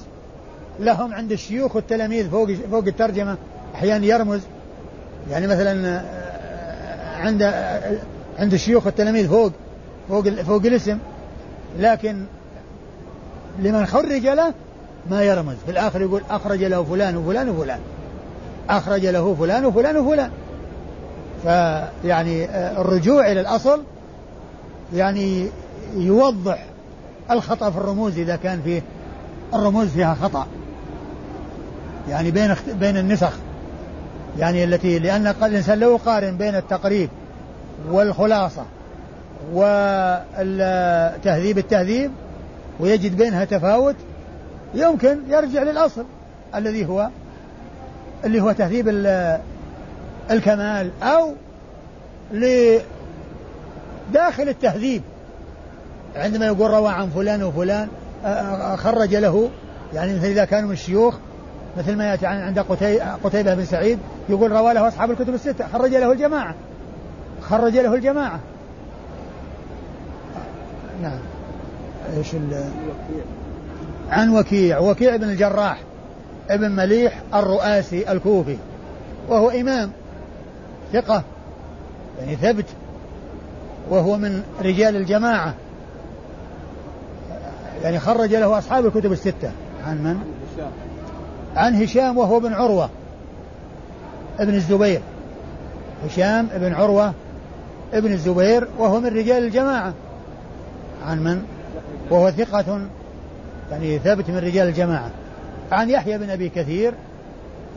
لهم 0.79 1.13
عند 1.13 1.31
الشيوخ 1.31 1.75
والتلاميذ 1.75 2.29
فوق 2.29 2.51
فوق 2.51 2.83
الترجمة 2.87 3.37
أحيانا 3.75 4.05
يرمز. 4.05 4.41
يعني 5.29 5.47
مثلا 5.47 5.87
آه، 5.87 7.17
عند 7.17 7.43
عند 8.39 8.53
الشيوخ 8.53 8.85
والتلاميذ 8.85 9.27
فوق 9.27 9.51
فوق 10.09 10.29
فوق 10.29 10.65
الاسم. 10.65 10.97
لكن 11.79 12.23
لمن 13.59 13.85
خرج 13.85 14.27
له 14.27 14.53
ما 15.09 15.23
يرمز. 15.23 15.55
في 15.65 15.71
الآخر 15.71 16.01
يقول 16.01 16.21
أخرج 16.29 16.63
له 16.63 16.83
فلان 16.83 17.17
وفلان 17.17 17.49
وفلان. 17.49 17.79
أخرج 18.69 19.05
له 19.05 19.35
فلان 19.39 19.65
وفلان 19.65 19.97
وفلان. 19.97 20.31
فيعني 21.43 22.45
آه، 22.45 22.81
الرجوع 22.81 23.31
إلى 23.31 23.41
الأصل 23.41 23.83
يعني 24.95 25.47
يوضح 25.95 26.65
الخطأ 27.31 27.69
في 27.69 27.77
الرموز 27.77 28.17
إذا 28.19 28.35
كان 28.35 28.61
فيه 28.61 28.81
الرموز 29.53 29.87
فيها 29.87 30.13
خطأ. 30.13 30.47
يعني 32.09 32.31
بين 32.31 32.55
بين 32.79 32.97
النسخ. 32.97 33.33
يعني 34.39 34.63
التي 34.63 34.99
لأن 34.99 35.27
الإنسان 35.27 35.79
لو 35.79 35.95
يقارن 35.95 36.37
بين 36.37 36.55
التقريب 36.55 37.09
والخلاصة 37.91 38.65
والتهذيب 39.53 40.37
التهذيب 41.57 42.11
ويجد 42.79 43.17
بينها 43.17 43.45
تفاوت 43.45 43.95
يمكن 44.73 45.19
يرجع 45.27 45.63
للأصل 45.63 46.05
الذي 46.55 46.85
هو 46.85 47.09
اللي 48.25 48.41
هو 48.41 48.51
تهذيب 48.51 48.87
الكمال 50.31 50.91
أو 51.03 51.33
لداخل 52.31 52.83
التهذيب. 54.49 55.01
عندما 56.15 56.45
يقول 56.45 56.71
روى 56.71 56.89
عن 56.89 57.09
فلان 57.09 57.43
وفلان 57.43 57.87
خرج 58.77 59.15
له 59.15 59.49
يعني 59.93 60.13
مثل 60.13 60.25
إذا 60.25 60.45
كانوا 60.45 60.67
من 60.67 60.73
الشيوخ 60.73 61.15
مثل 61.77 61.95
ما 61.95 62.05
يأتي 62.05 62.25
عند 62.25 62.59
قتيبة 63.23 63.53
بن 63.53 63.65
سعيد 63.65 63.99
يقول 64.29 64.51
روى 64.51 64.73
له 64.73 64.87
أصحاب 64.87 65.11
الكتب 65.11 65.33
الستة 65.33 65.67
خرج 65.67 65.91
له 65.91 66.11
الجماعة. 66.11 66.55
خرج 67.41 67.77
له 67.77 67.93
الجماعة. 67.93 68.39
نعم. 71.01 71.19
إيش 72.17 72.27
عن 74.09 74.29
وكيع 74.29 74.79
وكيع 74.79 75.15
بن 75.15 75.29
الجراح 75.29 75.79
ابن 76.49 76.71
مليح 76.71 77.21
الرؤاسي 77.33 78.11
الكوفي 78.11 78.57
وهو 79.29 79.49
إمام 79.49 79.91
ثقة 80.93 81.23
يعني 82.19 82.35
ثبت 82.35 82.65
وهو 83.89 84.17
من 84.17 84.43
رجال 84.61 84.95
الجماعة. 84.95 85.53
يعني 87.83 87.99
خرج 87.99 88.35
له 88.35 88.57
أصحاب 88.57 88.85
الكتب 88.85 89.11
الستة. 89.11 89.51
عن 89.85 90.03
من؟ 90.03 90.17
عن 91.55 91.83
هشام 91.83 92.17
وهو 92.17 92.37
ابن 92.37 92.53
عروة. 92.53 92.89
ابن 94.39 94.53
الزبير. 94.53 95.01
هشام 96.05 96.47
ابن 96.53 96.73
عروة 96.73 97.13
ابن 97.93 98.11
الزبير 98.11 98.67
وهو 98.77 98.99
من 98.99 99.07
رجال 99.07 99.43
الجماعة. 99.43 99.93
عن 101.07 101.23
من؟ 101.23 101.43
وهو 102.09 102.31
ثقة 102.31 102.81
يعني 103.71 103.99
ثابت 103.99 104.29
من 104.29 104.37
رجال 104.37 104.67
الجماعة. 104.67 105.09
عن 105.71 105.89
يحيى 105.89 106.17
بن 106.17 106.29
أبي 106.29 106.49
كثير 106.49 106.93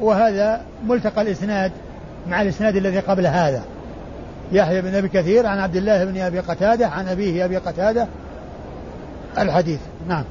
وهذا 0.00 0.60
ملتقى 0.86 1.22
الإسناد 1.22 1.72
مع 2.28 2.42
الإسناد 2.42 2.76
الذي 2.76 2.98
قبل 2.98 3.26
هذا. 3.26 3.62
يحيى 4.52 4.82
بن 4.82 4.94
أبي 4.94 5.08
كثير 5.08 5.46
عن 5.46 5.58
عبد 5.58 5.76
الله 5.76 6.04
بن 6.04 6.20
أبي 6.20 6.38
قتادة 6.38 6.88
عن 6.88 7.08
أبيه 7.08 7.44
أبي 7.44 7.56
قتادة 7.56 8.06
الحديث. 9.38 9.80
نعم. 10.08 10.24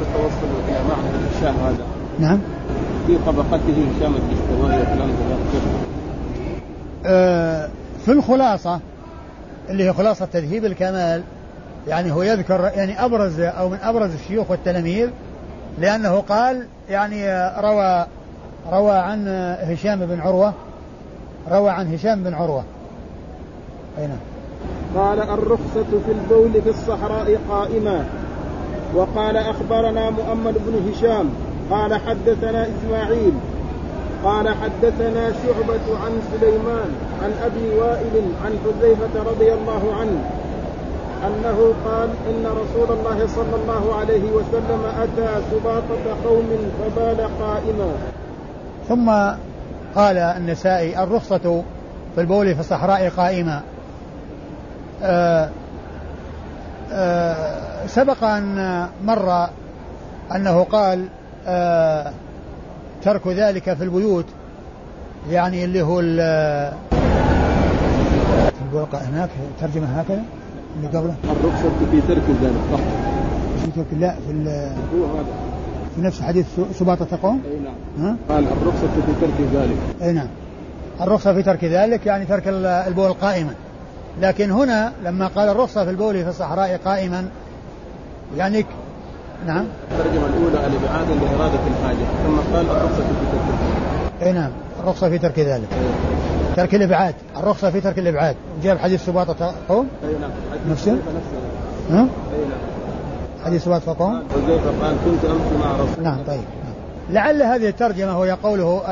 التوصل 0.00 0.46
إلى 0.68 0.78
معنى 0.88 1.16
الشام 1.36 1.54
هذا؟ 1.54 1.84
نعم. 2.18 2.38
في 3.06 3.18
طبقته 3.26 3.86
هشام 3.96 4.14
الدستوائي 4.14 4.82
وكلام 4.82 5.10
آه 7.06 7.68
في 8.04 8.12
الخلاصة 8.12 8.80
اللي 9.70 9.84
هي 9.84 9.92
خلاصة 9.92 10.24
تذهيب 10.24 10.64
الكمال 10.64 11.22
يعني 11.88 12.12
هو 12.12 12.22
يذكر 12.22 12.70
يعني 12.74 13.04
أبرز 13.04 13.40
أو 13.40 13.68
من 13.68 13.78
أبرز 13.82 14.14
الشيوخ 14.14 14.50
والتلاميذ 14.50 15.08
لأنه 15.78 16.20
قال 16.20 16.66
يعني 16.88 17.50
روى 17.60 18.06
روى 18.72 18.92
عن 18.92 19.28
هشام 19.60 20.06
بن 20.06 20.20
عروة 20.20 20.52
روى 21.50 21.70
عن 21.70 21.94
هشام 21.94 22.24
بن 22.24 22.34
عروة. 22.34 22.64
أي 23.98 24.06
نعم. 24.06 24.18
قال 24.96 25.20
الرخصة 25.20 25.84
في 26.06 26.12
البول 26.12 26.62
في 26.62 26.70
الصحراء 26.70 27.38
قائمة. 27.50 28.04
وقال 28.94 29.36
أخبرنا 29.36 30.10
مؤمل 30.10 30.52
بن 30.52 30.90
هشام 30.90 31.30
قال 31.70 31.94
حدثنا 31.94 32.66
إسماعيل 32.66 33.32
قال 34.24 34.48
حدثنا 34.48 35.32
شعبة 35.32 35.98
عن 36.04 36.20
سليمان 36.32 36.90
عن 37.22 37.32
أبي 37.44 37.78
وائل 37.78 38.22
عن 38.44 38.58
حذيفة 38.64 39.30
رضي 39.30 39.52
الله 39.52 39.94
عنه 40.00 40.24
أنه 41.26 41.74
قال 41.84 42.08
إن 42.30 42.46
رسول 42.46 42.98
الله 42.98 43.26
صلى 43.26 43.62
الله 43.62 43.94
عليه 43.94 44.30
وسلم 44.32 44.82
أتى 45.02 45.42
سباطة 45.50 46.16
قوم 46.24 46.48
فبال 46.80 47.28
قائما. 47.40 47.92
ثم 48.88 49.10
قال 49.94 50.18
النسائي 50.18 51.02
الرخصة 51.02 51.62
في 52.14 52.20
البول 52.20 52.54
في 52.54 52.60
الصحراء 52.60 53.08
قائما. 53.08 53.62
آآ 55.02 55.50
سبق 57.86 58.24
أن 58.24 58.86
مر 59.04 59.48
أنه 60.34 60.64
قال 60.64 61.08
ترك 63.02 63.26
ذلك 63.26 63.74
في 63.74 63.84
البيوت 63.84 64.26
يعني 65.30 65.64
اللي 65.64 65.82
هو 65.82 66.00
هناك 68.94 69.30
ترجمة 69.60 69.86
هكذا 69.86 70.22
اللي 70.76 70.98
قبله. 70.98 71.14
الرخصة 71.24 71.70
في 71.90 72.00
ترك 72.00 72.22
ذلك 72.42 72.80
في 73.64 73.70
ترك 73.76 73.86
لا 74.00 74.14
في 74.26 74.32
هو 74.94 75.04
هذا. 75.04 75.26
في 75.94 76.00
نفس 76.00 76.22
حديث 76.22 76.46
سباطة 76.78 77.18
قوم 77.22 77.42
أي 77.52 77.58
نعم. 77.58 78.06
ها؟ 78.08 78.16
قال 78.28 78.44
الرخصة 78.48 78.88
في 78.88 79.12
ترك 79.20 79.48
ذلك. 79.54 79.76
أي 80.02 80.12
نعم. 80.12 80.28
الرخصة 81.00 81.34
في 81.34 81.42
ترك 81.42 81.64
ذلك 81.64 82.06
يعني 82.06 82.24
ترك 82.24 82.42
البول 82.48 83.12
قائما 83.12 83.54
لكن 84.20 84.50
هنا 84.50 84.92
لما 85.04 85.26
قال 85.26 85.48
الرخصة 85.48 85.84
في 85.84 85.90
البول 85.90 86.24
في 86.24 86.28
الصحراء 86.28 86.80
قائما 86.84 87.28
يعني 88.36 88.66
نعم. 89.46 89.64
الترجمة 89.90 90.26
الأولى 90.26 90.66
الإبعاد 90.66 91.06
لإرادة 91.10 91.58
الحاجة 91.66 92.06
ثم 92.26 92.54
قال 92.54 92.66
الرخصة 92.70 92.96
في 92.96 93.12
ترك 93.32 93.48
ذلك. 93.60 94.22
اي 94.22 94.32
نعم 94.32 94.50
الرخصة 94.80 95.08
في 95.08 95.18
ترك 95.18 95.38
ذلك. 95.38 95.68
ترك 96.56 96.74
الإبعاد 96.74 97.14
الرخصة 97.36 97.70
في 97.70 97.80
ترك 97.80 97.98
الإبعاد. 97.98 98.36
جاب 98.62 98.78
حديث 98.78 99.06
سباطة 99.06 99.54
قوم؟ 99.68 99.88
أي 100.04 100.14
نعم 100.20 100.30
نفسه؟ 100.70 100.92
أي 100.92 100.98
نعم. 101.90 102.08
حديث 103.44 103.64
سباطة 103.64 103.96
قوم؟ 103.98 104.22
حذيفة 104.34 104.70
قال 104.82 104.96
كنت 105.04 105.24
أمشي 105.24 105.64
مع 105.64 105.72
رسول 105.72 106.04
نعم 106.04 106.18
طيب. 106.26 106.40
لعل 107.10 107.42
هذه 107.42 107.68
الترجمة 107.68 108.12
هو 108.12 108.36
قوله 108.42 108.82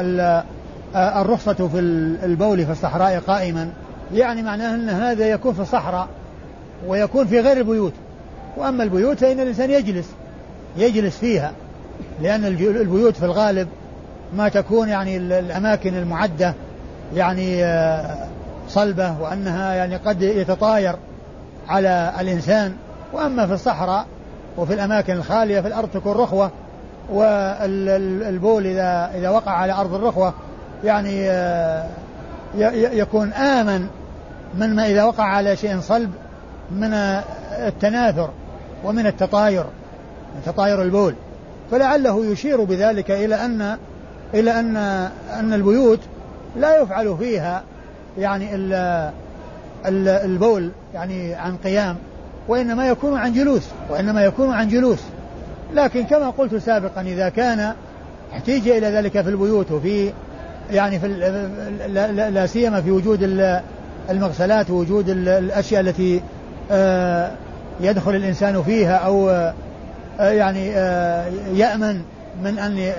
الرخصة 0.96 1.68
في 1.68 1.78
البول 2.24 2.66
في 2.66 2.72
الصحراء 2.72 3.22
قائما. 3.26 3.70
يعني 4.14 4.42
معناه 4.42 4.74
أن 4.74 4.88
هذا 4.88 5.26
يكون 5.26 5.54
في 5.54 5.60
الصحراء 5.60 6.08
ويكون 6.86 7.26
في 7.26 7.40
غير 7.40 7.56
البيوت. 7.56 7.92
وأما 8.56 8.82
البيوت 8.82 9.18
فإن 9.18 9.40
الإنسان 9.40 9.70
يجلس 9.70 10.06
يجلس 10.76 11.18
فيها 11.18 11.52
لأن 12.22 12.44
البيوت 12.44 13.16
في 13.16 13.24
الغالب 13.24 13.68
ما 14.36 14.48
تكون 14.48 14.88
يعني 14.88 15.16
الأماكن 15.16 15.94
المعدة 15.94 16.54
يعني 17.14 17.64
آه، 17.64 18.16
صلبة 18.68 19.20
وأنها 19.20 19.74
يعني 19.74 19.96
قد 19.96 20.22
يتطاير 20.22 20.96
على 21.68 22.12
الإنسان. 22.20 22.72
وأما 23.12 23.46
في 23.46 23.52
الصحراء 23.52 24.06
وفي 24.56 24.74
الأماكن 24.74 25.12
الخالية 25.12 25.60
في 25.60 25.68
الأرض 25.68 25.88
تكون 25.94 26.12
رخوة 26.12 26.50
والبول 27.12 28.66
إذا 28.66 29.10
إذا 29.14 29.30
وقع 29.30 29.52
على 29.52 29.72
أرض 29.72 29.94
الرخوة 29.94 30.34
يعني 30.84 31.30
آه، 31.30 31.86
يكون 32.72 33.32
آمن 33.32 33.86
من 34.54 34.76
ما 34.76 34.86
إذا 34.86 35.04
وقع 35.04 35.24
على 35.24 35.56
شيء 35.56 35.80
صلب 35.80 36.10
من 36.70 36.94
التناثر 37.52 38.30
ومن 38.84 39.06
التطاير 39.06 39.64
من 40.34 40.42
تطاير 40.46 40.82
البول. 40.82 41.14
فلعله 41.70 42.24
يشير 42.24 42.64
بذلك 42.64 43.10
إلى 43.10 43.34
أن 43.34 43.76
إلى 44.34 44.60
أن 44.60 44.76
أن 45.30 45.52
البيوت 45.52 46.00
لا 46.56 46.82
يفعل 46.82 47.16
فيها 47.18 47.62
يعني 48.18 48.48
البول 50.24 50.70
يعني 50.94 51.34
عن 51.34 51.56
قيام 51.56 51.96
وإنما 52.48 52.88
يكون 52.88 53.18
عن 53.18 53.32
جلوس 53.32 53.62
وإنما 53.90 54.24
يكون 54.24 54.54
عن 54.54 54.68
جلوس. 54.68 55.00
لكن 55.74 56.04
كما 56.04 56.30
قلت 56.30 56.54
سابقا 56.54 57.00
إذا 57.00 57.28
كان 57.28 57.72
احتيج 58.32 58.68
إلى 58.68 58.86
ذلك 58.86 59.20
في 59.20 59.28
البيوت 59.28 59.72
وفي 59.72 60.12
يعني 60.70 61.00
في 61.00 61.08
لا 62.30 62.46
سيما 62.46 62.80
في 62.80 62.90
وجود 62.90 63.22
المغسلات 64.10 64.70
ووجود 64.70 65.08
الأشياء 65.08 65.80
التي 65.80 66.22
آه، 66.70 67.30
يدخل 67.80 68.14
الإنسان 68.14 68.62
فيها 68.62 68.96
أو 68.96 69.30
آه، 69.30 69.54
يعني 70.18 70.76
آه، 70.76 71.26
يأمن 71.54 72.02
من 72.42 72.58
أن 72.58 72.92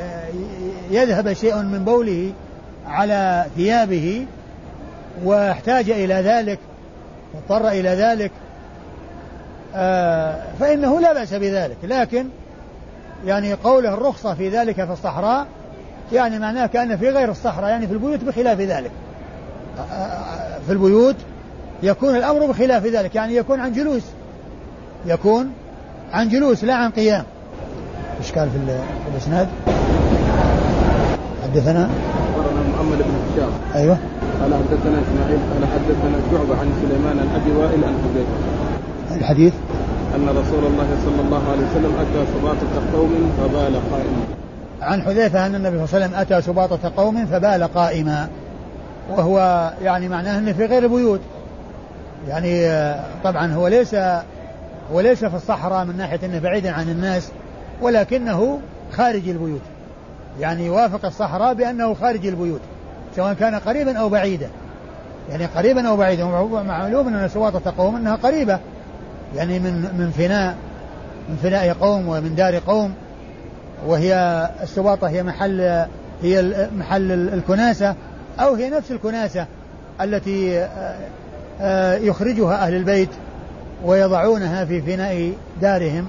يذهب 0.92 1.34
شيء 1.34 1.56
من 1.56 1.84
بوله 1.86 2.34
على 2.88 3.46
ثيابه 3.56 4.26
واحتاج 5.24 5.90
إلى 5.90 6.14
ذلك 6.14 6.60
واضطر 7.34 7.68
إلى 7.68 7.90
ذلك 7.90 8.32
فإنه 10.60 11.00
لا 11.00 11.14
بأس 11.14 11.34
بذلك. 11.34 11.78
لكن 11.84 12.28
يعني 13.26 13.54
قوله 13.54 13.94
الرخصة 13.94 14.34
في 14.34 14.50
ذلك 14.50 14.76
في 14.86 14.92
الصحراء 14.92 15.48
يعني 16.14 16.40
معناه 16.40 16.66
كأن 16.66 16.98
في 16.98 17.10
غير 17.10 17.32
الصحراء 17.32 17.70
يعني 17.70 17.88
في 17.88 17.94
البيوت 17.94 18.24
بخلاف 18.24 18.60
ذلك. 18.60 18.92
في 20.66 20.74
البيوت 20.74 21.16
يكون 21.84 22.16
الأمر 22.16 22.46
بخلاف 22.46 22.86
ذلك 22.86 23.16
يعني 23.16 23.36
يكون 23.36 23.60
عن 23.60 23.74
جلوس. 23.74 24.04
يكون 25.06 25.52
عن 26.14 26.30
جلوس 26.30 26.64
لا 26.64 26.76
عن 26.76 26.90
قيام. 26.92 27.24
إيش 28.20 28.32
قال 28.32 28.50
في 28.50 28.58
الإسناد؟ 29.14 29.48
حدثنا؟ 31.44 31.90
أخبرنا 32.36 32.70
محمد 32.70 32.98
بن 32.98 33.14
هشام. 33.34 33.50
أيوه. 33.76 33.98
قال 34.42 34.54
حدثنا 34.54 35.02
إسماعيل 35.02 35.40
قال 35.54 35.68
حدثنا 35.74 36.18
شعبة 36.32 36.60
عن 36.60 36.68
سليمان 36.82 37.20
عن 37.20 37.42
أبي 37.42 37.52
وائل 37.52 37.84
عن 37.84 37.94
حذيفه 38.04 39.18
الحديث؟ 39.20 39.54
أن 40.16 40.30
رسول 40.30 40.66
الله 40.66 40.88
صلى 41.06 41.22
الله 41.26 41.42
عليه 41.52 41.62
وسلم 41.72 41.94
أتى 42.00 42.32
سباطه 42.34 42.98
قوم 42.98 43.32
فبال 43.38 43.74
قائما 43.92 44.24
عن 44.82 45.02
حذيفة 45.02 45.46
أن 45.46 45.56
النبي 45.56 45.78
صلى 45.78 45.86
الله 45.86 45.96
عليه 45.96 46.06
وسلم 46.06 46.20
أتى 46.20 46.42
سباطة 46.42 46.92
قوم 46.98 47.26
فبال 47.26 47.64
قائما. 47.64 48.30
وهو 49.10 49.72
يعني 49.82 50.10
معناه 50.10 50.38
أنه 50.38 50.54
في 50.54 50.66
غير 50.66 50.84
البيوت 50.84 51.22
يعني 52.28 52.70
طبعا 53.24 53.54
هو 53.54 53.68
ليس 53.68 53.96
هو 54.92 55.00
ليس 55.00 55.26
في 55.26 55.36
الصحراء 55.36 55.86
من 55.86 55.98
ناحية 55.98 56.20
أنه 56.24 56.40
بعيدا 56.40 56.72
عن 56.72 56.90
الناس 56.90 57.32
ولكنه 57.82 58.60
خارج 58.94 59.30
البيوت. 59.30 59.62
يعني 60.40 60.66
يوافق 60.66 61.06
الصحراء 61.06 61.54
بأنه 61.54 61.94
خارج 61.94 62.28
البيوت 62.28 62.62
سواء 63.16 63.34
كان 63.34 63.56
قريبا 63.56 63.98
أو 63.98 64.10
بعيدا. 64.10 64.50
يعني 65.30 65.46
قريبا 65.46 65.88
أو 65.88 65.98
بعيدا 65.98 66.26
معلوم 66.68 67.08
أن 67.08 67.30
سواطة 67.30 67.74
قوم 67.78 67.96
أنها 67.96 68.16
قريبة. 68.16 68.60
يعني 69.36 69.60
من 69.60 69.74
من 69.74 70.12
فناء 70.18 70.56
من 71.30 71.36
فناء 71.44 71.74
قوم 71.74 72.08
ومن 72.08 72.36
دار 72.36 72.60
قوم. 72.68 72.94
وهي 73.86 74.50
السواطة 74.64 75.10
هي 75.10 75.24
محل 75.24 75.86
هي 76.24 76.68
محل 76.78 77.12
الكناسة 77.12 77.96
أو 78.40 78.54
هي 78.54 78.70
نفس 78.70 78.92
الكناسة 78.92 79.46
التي 80.02 80.60
آه، 80.60 80.96
آه، 81.62 81.96
يخرجها 81.96 82.56
أهل 82.56 82.76
البيت 82.76 83.10
ويضعونها 83.86 84.66
في 84.66 84.82
فناء 84.82 85.34
دارهم 85.62 86.08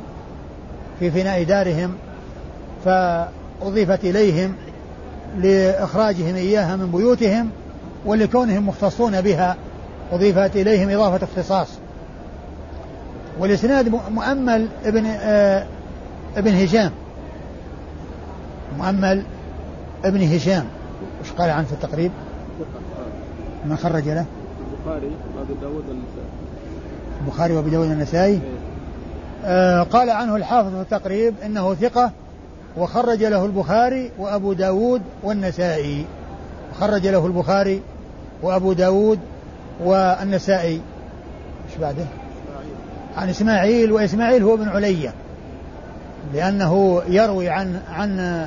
في 1.01 1.11
فناء 1.11 1.43
دارهم 1.43 1.95
فأضيفت 2.85 4.05
إليهم 4.05 4.55
لإخراجهم 5.39 6.37
إياها 6.37 6.77
من 6.77 6.91
بيوتهم 6.91 7.51
ولكونهم 8.07 8.69
مختصون 8.69 9.21
بها 9.21 9.57
أضيفت 10.13 10.57
إليهم 10.57 10.91
إضافة 10.91 11.25
اختصاص. 11.25 11.69
والإسناد 13.39 13.89
مؤمل 13.89 14.69
ابن 14.85 15.07
آه 15.07 15.67
ابن 16.37 16.55
هشام. 16.55 16.91
مؤمل 18.79 19.23
ابن 20.05 20.23
هشام 20.23 20.65
وش 21.23 21.33
قال 21.33 21.51
عنه 21.51 21.67
في 21.67 21.73
التقريب؟ 21.73 22.11
من 23.65 23.77
خرج 23.77 24.09
له؟ 24.09 24.25
البخاري 24.73 25.11
وأبي 25.37 25.55
داود 25.61 25.85
والنسائي 25.89 26.29
البخاري 27.21 27.55
وأبي 27.55 27.71
داود 27.71 27.89
والنسائي 27.89 28.33
إيه. 28.33 28.41
آه 29.45 29.83
قال 29.83 30.11
عنه 30.11 30.37
الحافظ 30.37 30.75
في 30.75 30.81
التقريب 30.81 31.35
إنه 31.45 31.75
ثقة 31.75 32.13
وخرج 32.77 33.25
له 33.25 33.45
البخاري 33.45 34.11
وأبو 34.19 34.53
داود 34.53 35.03
والنسائي 35.23 36.05
خرج 36.81 37.07
له 37.07 37.27
البخاري 37.27 37.83
وأبو 38.43 38.73
داود 38.73 39.19
والنسائي 39.85 40.81
إيش 41.71 41.79
بعده؟ 41.81 42.05
عن 43.17 43.29
إسماعيل 43.29 43.93
وإسماعيل 43.93 44.43
هو 44.43 44.55
ابن 44.55 44.69
علية 44.69 45.15
لأنه 46.35 47.03
يروي 47.09 47.49
عن 47.49 47.81
عن 47.91 48.47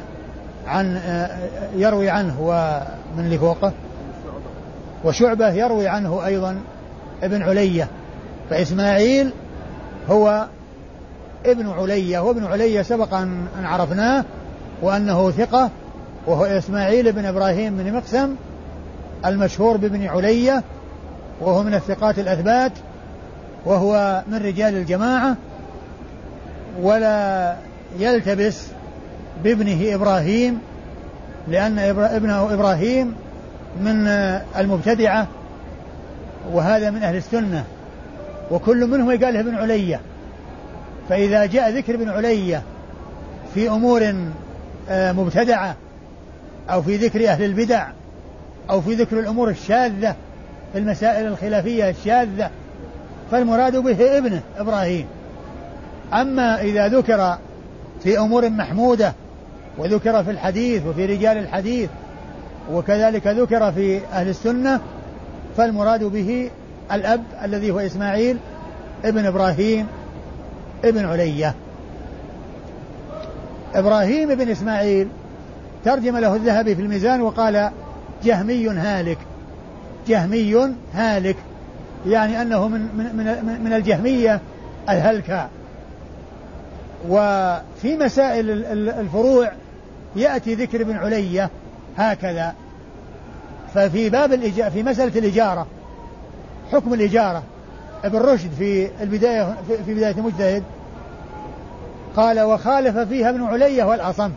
عن 0.72 1.01
يروي 1.76 2.09
عنه 2.09 2.36
ومن 2.41 3.26
اللي 3.26 3.38
فوقه؟ 3.38 3.74
وشعبة 5.03 5.53
يروي 5.53 5.88
عنه 5.88 6.26
أيضا 6.26 6.57
ابن 7.24 7.43
علية 7.43 7.88
فإسماعيل 8.49 9.32
هو 10.09 10.47
ابن 11.45 11.69
علية 11.69 12.19
وابن 12.19 12.45
علية 12.45 12.82
سبق 12.82 13.13
أن 13.13 13.47
عرفناه 13.63 14.26
وأنه 14.82 15.32
ثقة 15.32 15.69
وهو 16.28 16.45
إسماعيل 16.45 17.11
بن 17.11 17.26
إبراهيم 17.26 17.78
بن 17.78 17.93
مقسم 17.93 18.36
المشهور 19.26 19.78
بابن 19.78 20.07
علية 20.07 20.63
وهو 21.41 21.63
من 21.63 21.74
الثقات 21.74 22.19
الأثبات 22.19 22.72
وهو 23.65 24.24
من 24.28 24.38
رجال 24.38 24.76
الجماعة 24.76 25.36
ولا 26.82 27.55
يلتبس 27.99 28.67
بابنه 29.44 29.96
إبراهيم 29.96 30.60
لأن 31.48 31.80
ابنه 32.00 32.54
إبراهيم 32.54 33.16
من 33.82 34.08
المبتدعة 34.58 35.28
وهذا 36.54 36.89
من 36.89 37.04
أهل 37.04 37.16
السنة 37.16 37.64
وكل 38.52 38.88
منهم 38.88 39.12
يقال 39.12 39.34
له 39.34 39.39
ابن 39.39 39.56
علية 39.56 40.00
فإذا 41.10 41.46
جاء 41.46 41.70
ذكر 41.70 41.96
ابن 41.96 42.10
علية 42.10 42.62
في 43.54 43.70
أمور 43.70 44.14
آه، 44.89 45.12
مبتدعة 45.12 45.76
أو 46.70 46.82
في 46.82 46.96
ذكر 46.96 47.28
أهل 47.30 47.44
البدع 47.44 47.88
أو 48.70 48.82
في 48.82 48.94
ذكر 48.94 49.20
الأمور 49.20 49.50
الشاذة 49.50 50.16
في 50.74 50.80
المسائل 50.80 51.28
الخلافية 51.28 51.89
الشاذة 51.89 52.50
فالمراد 53.32 53.78
به 53.78 54.18
ابنه 54.18 54.42
إبراهيم. 54.58 55.06
أما 56.14 56.62
إذا 56.62 56.88
ذكر 56.88 57.38
في 58.04 58.20
أمور 58.20 58.50
محمودة 58.50 59.14
وذكر 59.78 60.24
في 60.24 60.32
الحديث 60.32 60.86
وفي 60.86 61.05
رجال 61.05 61.38
الحديث 61.38 61.89
وكذلك 62.72 63.28
ذكر 63.28 63.72
في 63.72 63.99
أهل 64.13 64.30
السنة 64.30 64.80
فالمراد 65.57 66.03
به 66.03 66.49
الأب 66.91 67.24
الذي 67.43 67.72
هو 67.72 67.80
إسماعيل 67.80 68.38
ابن 69.05 69.26
إبراهيم 69.26 69.88
ابن 70.86 71.05
علية. 71.05 71.53
إبراهيم 73.76 74.36
بن 74.36 74.49
إسماعيل 74.49 75.07
ترجم 75.86 76.17
له 76.17 76.36
الذهبي 76.36 76.76
في 76.76 76.82
الميزان 76.82 77.22
وقال 77.22 77.72
جهمي 78.24 78.67
هالك 78.67 79.17
جهمي 80.07 80.76
هالك 80.93 81.36
يعني 82.07 82.41
أنه 82.41 82.67
من, 82.67 82.80
من, 82.80 83.15
من, 83.15 83.61
من 83.63 83.74
الجهمية 83.74 84.41
الهلكة. 84.89 85.47
وفي 87.09 87.97
مسائل 87.97 88.65
الفروع 88.89 89.51
يأتي 90.16 90.55
ذكر 90.55 90.82
ابن 90.82 90.97
علية 90.97 91.49
هكذا. 91.97 92.53
ففي 93.74 94.09
باب 94.09 94.34
الإجارة 94.34 94.70
في 94.70 94.84
مسألة 94.84 95.20
الإجارة 95.20 95.68
حكم 96.72 96.93
الإجارة. 96.93 97.43
ابن 98.03 98.20
رشد 98.20 98.51
في 98.57 98.89
البداية 99.01 99.57
في 99.86 99.93
بداية 99.93 100.16
المجتهد 100.18 100.64
قال 102.16 102.39
وخالف 102.39 102.97
فيها 102.97 103.30
ابن 103.30 103.43
علية 103.43 103.84
والأصم 103.84 104.32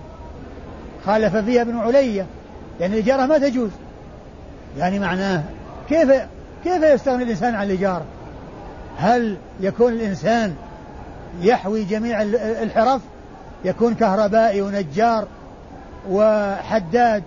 خالف 1.07 1.37
فيها 1.37 1.63
ابن 1.63 1.79
علية 1.79 2.27
يعني 2.81 2.95
الإجارة 2.95 3.27
ما 3.27 3.39
تجوز. 3.39 3.71
يعني 4.79 4.99
معناه 4.99 5.43
كيف 5.89 6.13
كيف 6.65 6.83
يستغني 6.83 7.23
الإنسان 7.23 7.55
عن 7.55 7.67
الإجارة؟ 7.67 8.05
هل 8.99 9.37
يكون 9.61 9.93
الإنسان 9.93 10.55
يحوي 11.43 11.85
جميع 11.85 12.23
الحرف؟ 12.63 13.01
يكون 13.65 13.95
كهربائي 13.95 14.63
ونجار؟ 14.63 15.27
وحداد 16.11 17.23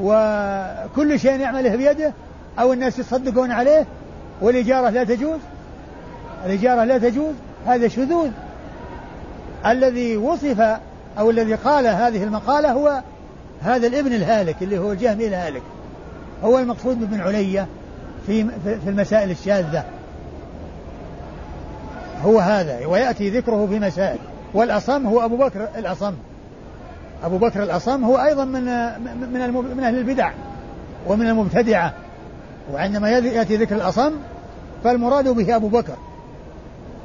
وكل 0.00 1.20
شيء 1.20 1.40
يعمله 1.40 1.76
بيده 1.76 2.12
أو 2.58 2.72
الناس 2.72 2.98
يصدقون 2.98 3.52
عليه 3.52 3.86
والإجارة 4.40 4.90
لا 4.90 5.04
تجوز؟ 5.04 5.38
الإجارة 6.46 6.84
لا 6.84 6.98
تجوز؟ 6.98 7.34
هذا 7.66 7.88
شذوذ. 7.88 8.30
الذي 9.66 10.16
وصف 10.16 10.78
أو 11.18 11.30
الذي 11.30 11.54
قال 11.54 11.86
هذه 11.86 12.24
المقالة 12.24 12.72
هو 12.72 13.02
هذا 13.62 13.86
الابن 13.86 14.12
الهالك 14.12 14.56
اللي 14.62 14.78
هو 14.78 14.92
الجهمي 14.92 15.26
الهالك 15.26 15.62
هو 16.44 16.58
المقصود 16.58 17.00
بابن 17.00 17.20
علية 17.20 17.66
في 18.26 18.46
في 18.64 18.88
المسائل 18.90 19.30
الشاذة. 19.30 19.84
هو 22.24 22.38
هذا 22.38 22.86
ويأتي 22.86 23.30
ذكره 23.30 23.66
في 23.66 23.78
مسائل. 23.78 24.18
والأصم 24.54 25.06
هو 25.06 25.24
أبو 25.24 25.36
بكر 25.36 25.68
الأصم. 25.78 26.14
أبو 27.24 27.38
بكر 27.38 27.62
الأصم 27.62 28.04
هو 28.04 28.16
أيضا 28.16 28.44
من 28.44 28.64
من 29.30 29.52
من 29.76 29.84
أهل 29.84 29.98
البدع 29.98 30.30
ومن 31.06 31.26
المبتدعة 31.26 31.92
وعندما 32.72 33.10
يأتي 33.10 33.56
ذكر 33.56 33.76
الأصم 33.76 34.12
فالمراد 34.84 35.28
به 35.28 35.56
أبو 35.56 35.68
بكر. 35.68 35.96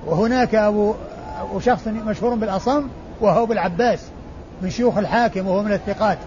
وهناك 0.07 0.55
أبو 0.55 0.93
وشخص 1.53 1.87
مشهور 1.87 2.35
بالأصم 2.35 2.87
وهو 3.21 3.43
أبو 3.43 3.53
العباس 3.53 3.99
من 4.61 4.69
شيوخ 4.69 4.97
الحاكم 4.97 5.47
وهو 5.47 5.63
من 5.63 5.73
الثقات 5.73 6.17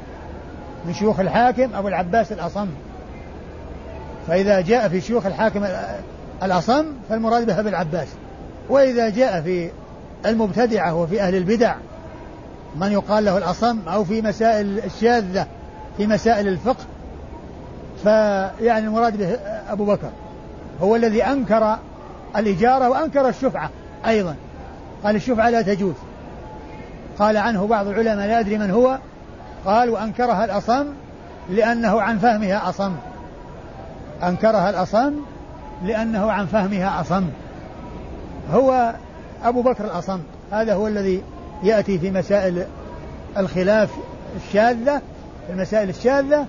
من 0.86 0.94
شيوخ 0.94 1.20
الحاكم 1.20 1.74
أبو 1.74 1.88
العباس 1.88 2.32
الأصم. 2.32 2.66
فإذا 4.28 4.60
جاء 4.60 4.88
في 4.88 5.00
شيوخ 5.00 5.26
الحاكم 5.26 5.66
الأصم 6.42 6.84
فالمراد 7.08 7.46
به 7.46 7.60
أبو 7.60 7.68
العباس. 7.68 8.08
وإذا 8.68 9.08
جاء 9.08 9.40
في 9.40 9.70
المبتدعة 10.26 10.94
وفي 10.94 11.20
أهل 11.20 11.34
البدع 11.34 11.74
من 12.76 12.92
يقال 12.92 13.24
له 13.24 13.38
الأصم 13.38 13.78
أو 13.88 14.04
في 14.04 14.22
مسائل 14.22 14.78
الشاذة 14.78 15.46
في 15.96 16.06
مسائل 16.06 16.48
الفقه 16.48 16.84
فيعني 18.02 18.86
المراد 18.86 19.16
به 19.16 19.34
أبو 19.72 19.84
بكر. 19.84 20.10
هو 20.82 20.96
الذي 20.96 21.24
أنكر 21.24 21.76
الإجارة 22.36 22.88
وأنكر 22.88 23.28
الشفعة 23.28 23.70
أيضا. 24.06 24.36
قال 25.04 25.16
الشفعة 25.16 25.50
لا 25.50 25.62
تجوز. 25.62 25.94
قال 27.18 27.36
عنه 27.36 27.66
بعض 27.66 27.86
العلماء 27.86 28.26
لا 28.26 28.40
أدري 28.40 28.58
من 28.58 28.70
هو. 28.70 28.98
قال 29.64 29.90
وأنكرها 29.90 30.44
الأصم 30.44 30.86
لأنه 31.50 32.00
عن 32.00 32.18
فهمها 32.18 32.68
أصم. 32.68 32.92
أنكرها 34.22 34.70
الأصم 34.70 35.12
لأنه 35.84 36.32
عن 36.32 36.46
فهمها 36.46 37.00
أصم. 37.00 37.26
هو 38.52 38.94
أبو 39.44 39.62
بكر 39.62 39.84
الأصم. 39.84 40.20
هذا 40.52 40.74
هو 40.74 40.86
الذي 40.86 41.22
يأتي 41.62 41.98
في 41.98 42.10
مسائل 42.10 42.66
الخلاف 43.36 43.90
الشاذة 44.36 45.02
في 45.46 45.52
المسائل 45.52 45.88
الشاذة 45.88 46.46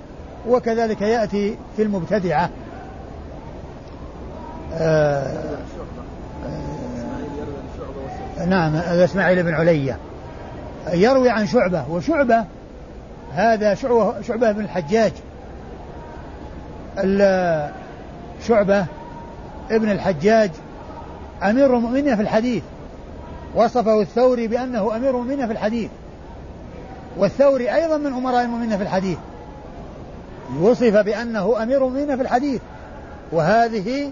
وكذلك 0.48 1.02
يأتي 1.02 1.58
في 1.76 1.82
المبتدعة. 1.82 2.50
آه 4.74 5.58
آه 8.40 8.46
نعم 8.46 8.76
إسماعيل 8.76 9.44
بن 9.44 9.54
علية 9.54 9.98
يروي 10.94 11.30
عن 11.30 11.48
شعبة 11.48 11.86
وشعبة 11.90 12.46
هذا 13.34 13.74
شعبة, 13.74 14.22
شعبة 14.22 14.52
بن 14.52 14.62
الحجاج. 14.62 15.12
شعبة 18.48 18.86
ابن 19.72 19.92
الحجاج 19.92 20.52
أمير 21.44 21.78
المؤمنين 21.78 22.16
في 22.16 22.22
الحديث. 22.22 22.64
وصفه 23.56 24.02
الثوري 24.02 24.48
بأنه 24.48 24.96
أمير 24.96 25.10
المؤمنين 25.10 25.48
في 25.48 25.54
الحديث. 25.54 25.90
والثوري 27.18 27.76
أيضا 27.76 27.98
من 27.98 28.14
أمراء 28.14 28.42
المؤمنين 28.42 28.78
في 28.78 28.84
الحديث. 28.84 29.18
وصف 30.62 30.98
بأنه 30.98 31.64
أمير 31.64 31.78
المؤمنين 31.78 32.16
في 32.16 32.22
الحديث. 32.22 32.62
وهذه 33.32 34.12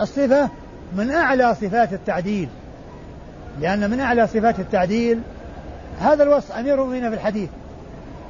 الصفة 0.00 0.48
من 0.96 1.10
أعلى 1.10 1.54
صفات 1.54 1.92
التعديل. 1.92 2.48
لأن 3.60 3.90
من 3.90 4.00
أعلى 4.00 4.26
صفات 4.26 4.58
التعديل 4.58 5.20
هذا 6.00 6.22
الوصف 6.22 6.52
أمير 6.52 6.74
المؤمنين 6.74 7.08
في 7.10 7.16
الحديث. 7.16 7.48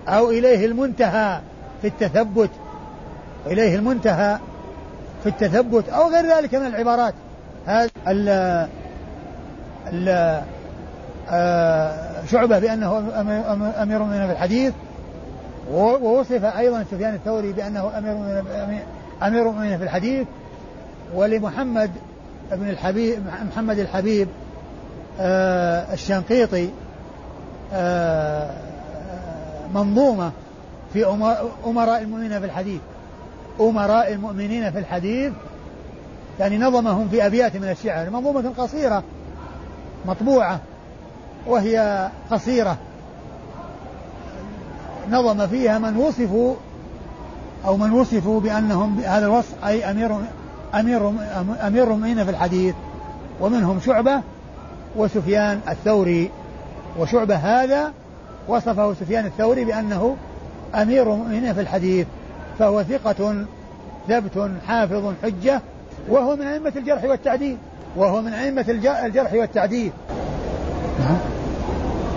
أو 0.09 0.31
إليه 0.31 0.67
المنتهى 0.67 1.41
في 1.83 1.89
التثبت. 1.89 2.51
إليه 3.47 3.77
المنتهى 3.77 4.39
في 5.23 5.29
التثبت 5.29 5.89
أو 5.89 6.09
غير 6.09 6.37
ذلك 6.37 6.55
من 6.55 6.67
العبارات. 6.67 7.15
هذا 7.67 7.91
شعبة 12.31 12.59
بأنه 12.59 12.99
أمير 13.83 13.97
المؤمنين 13.97 14.27
في 14.27 14.33
الحديث 14.33 14.73
ووصف 15.73 16.45
أيضا 16.45 16.85
سفيان 16.91 17.15
الثوري 17.15 17.53
بأنه 17.53 17.99
أمير 17.99 18.13
أمير 19.23 19.43
المؤمنين 19.43 19.79
في 19.79 19.85
الحديث 19.85 20.27
ولمحمد 21.15 21.91
بن 22.53 22.69
الحبيب 22.69 23.23
محمد 23.51 23.79
الحبيب 23.79 24.29
آه، 25.21 25.93
الشنقيطي 25.93 26.69
آه، 27.73 28.51
منظومة 29.75 30.33
في 30.93 31.07
أمراء 31.67 32.03
المؤمنين 32.03 32.41
في 32.41 32.47
الحديث. 32.47 32.81
أمراء 33.61 34.13
المؤمنين 34.13 34.71
في 34.71 34.79
الحديث 34.79 35.33
يعني 36.41 36.59
نظمهم 36.59 37.09
في 37.09 37.27
أبيات 37.27 37.57
من 37.57 37.69
الشعر 37.69 38.11
منظومة 38.11 38.53
قصيرة. 38.59 39.03
مطبوعة 40.07 40.61
وهي 41.47 42.09
قصيرة. 42.31 42.77
نظم 45.11 45.47
فيها 45.47 45.79
من 45.79 45.97
وصفوا 45.97 46.55
أو 47.67 47.77
من 47.77 47.93
وصفوا 47.93 48.41
بأنهم 48.41 48.97
بهذا 48.97 49.27
الوصف 49.27 49.65
أي 49.65 49.91
أمير 49.91 50.17
أمير 50.75 51.09
أمير 51.67 51.85
المؤمنين 51.85 52.25
في 52.25 52.31
الحديث 52.31 52.75
ومنهم 53.41 53.81
شعبة 53.81 54.23
وسفيان 54.97 55.61
الثوري. 55.69 56.31
وشعبة 56.99 57.37
هذا 57.37 57.93
وصفه 58.49 58.95
سفيان 58.95 59.27
الثوري 59.27 59.65
بأنه 59.65 60.17
أمير 60.75 61.13
المؤمنين 61.13 61.55
في 61.55 61.61
الحديث 61.61 62.07
فهو 62.59 62.83
ثقة 62.83 63.45
ثبت 64.09 64.51
حافظ 64.67 65.13
حجة 65.23 65.61
وهو 66.09 66.37
من 66.37 66.47
أئمة 66.47 66.73
الجرح 66.77 67.05
والتعديل. 67.05 67.57
وهو 67.97 68.23
من 68.23 68.33
أئمة 68.33 68.65
الجرح 69.05 69.33
والتعديل. 69.33 69.93
نعم. 70.99 71.19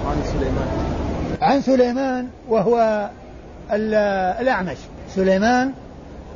عن 0.07 0.17
سليمان. 0.23 0.67
عن 1.41 1.61
سليمان 1.61 2.27
وهو 2.49 3.09
الأعمش. 4.41 4.77
سليمان 5.15 5.71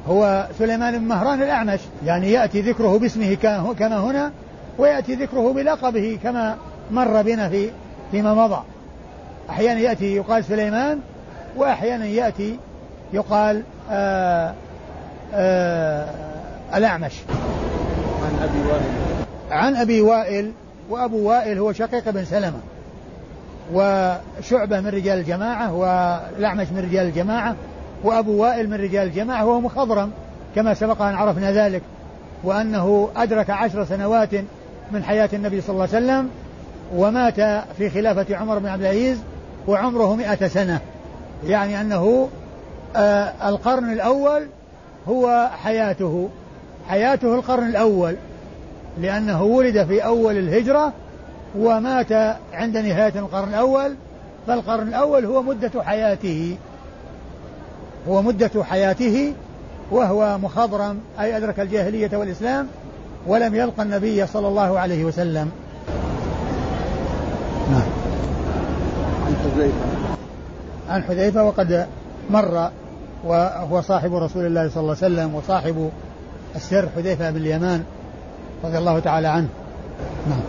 هو 0.08 0.48
سليمان 0.60 0.98
بن 1.00 1.06
مهران 1.06 1.42
الأعمش. 1.42 1.80
يعني 2.06 2.32
يأتي 2.32 2.62
ذكره 2.62 3.00
باسمه 3.00 3.34
كما 3.80 4.00
هنا 4.00 4.32
ويأتي 4.78 5.16
ذكره 5.16 5.54
بلقبه 5.54 6.20
كما 6.24 6.56
مر 6.92 7.22
بنا 7.22 7.50
في 7.50 7.70
فيما 8.12 8.34
مضى. 8.34 8.62
أحيانا 9.50 9.80
يأتي 9.80 10.16
يقال 10.16 10.46
سليمان 10.46 11.00
وأحيانا 11.56 12.06
يأتي 12.06 12.60
يقال 13.14 13.64
آآ 13.92 14.48
آه، 14.50 14.54
آآ 15.34 16.06
آه، 16.74 16.78
الأعمش. 16.78 17.14
عن 18.24 18.44
أبي 18.44 18.70
وائل. 18.70 19.05
عن 19.52 19.76
أبي 19.76 20.02
وائل 20.02 20.52
وأبو 20.90 21.30
وائل 21.30 21.60
هو 21.60 21.74
شقيق 21.74 22.10
بن 22.10 22.26
سلمة 22.26 22.60
وشعبة 23.74 24.80
من 24.80 24.88
رجال 24.88 25.20
الجماعة 25.20 25.74
والأعمش 25.74 26.68
من 26.68 26.80
رجال 26.80 27.08
الجماعة 27.08 27.56
وأبو 28.04 28.42
وائل 28.42 28.70
من 28.70 28.74
رجال 28.74 29.08
الجماعة 29.08 29.46
وهو 29.46 29.62
مخضرم 29.62 30.12
كما 30.56 30.74
سبق 30.74 31.02
أن 31.02 31.16
عرفنا 31.16 31.52
ذلك 31.52 31.82
وأنه 32.44 33.10
أدرك 33.16 33.50
عشر 33.50 33.86
سنوات 33.86 34.30
من 34.92 35.04
حياة 35.04 35.30
النبي 35.34 35.62
صلى 35.62 35.74
الله 35.74 35.88
عليه 35.94 36.06
وسلم 36.06 36.30
ومات 36.96 37.42
في 37.78 37.90
خلافة 37.90 38.36
عمر 38.36 38.60
بن 38.60 38.68
عبد 38.68 38.82
العزيز 38.82 39.18
وعمره 39.68 40.16
مئة 40.16 40.48
سنة. 40.48 40.80
يعني 41.44 41.82
أنه 41.82 42.30
آه 42.96 43.50
القرن 43.50 43.94
الأول 43.94 44.48
هو 45.08 45.50
حياته 45.64 46.30
حياته 46.90 47.36
القرن 47.36 47.68
الأول. 47.68 48.16
لأنه 49.02 49.44
ولد 49.44 49.84
في 49.84 50.06
أول 50.06 50.38
الهجرة 50.38 50.94
ومات 51.58 52.12
عند 52.54 52.78
نهاية 52.78 53.14
القرن 53.16 53.50
الأول 53.50 53.96
فالقرن 54.48 54.88
الأول 54.88 55.26
هو 55.26 55.42
مدة 55.42 55.84
حياته. 55.84 56.58
هو 58.08 58.22
مدة 58.22 58.64
حياته 58.64 59.34
وهو 59.92 60.38
مخضرم 60.38 61.00
أي 61.20 61.38
أدرك 61.38 61.60
الجاهلية 61.60 62.10
والإسلام 62.14 62.68
ولم 63.28 63.56
يلقى 63.56 63.84
النبي 63.84 64.28
صلى 64.28 64.48
الله 64.48 64.80
عليه 64.80 65.06
وسلم. 65.06 65.52
نعم. 67.72 67.88
عن 69.26 69.36
حذيفة. 69.44 69.76
عن 70.90 71.04
حذيفة 71.04 71.44
وقد 71.44 71.88
مر 72.30 72.70
وهو 73.24 73.82
صاحب 73.82 74.16
رسول 74.16 74.46
الله 74.46 74.70
صلى 74.70 74.82
الله 74.82 74.98
عليه 75.02 75.16
وسلم 75.16 75.36
وصاحب 75.36 75.90
السر 76.56 76.90
حذيفة 76.96 77.32
بن 77.32 77.38
اليمان. 77.38 77.84
رضي 78.66 78.78
الله 78.78 79.00
تعالى 79.00 79.28
عنه. 79.28 79.48
نعم. 80.30 80.40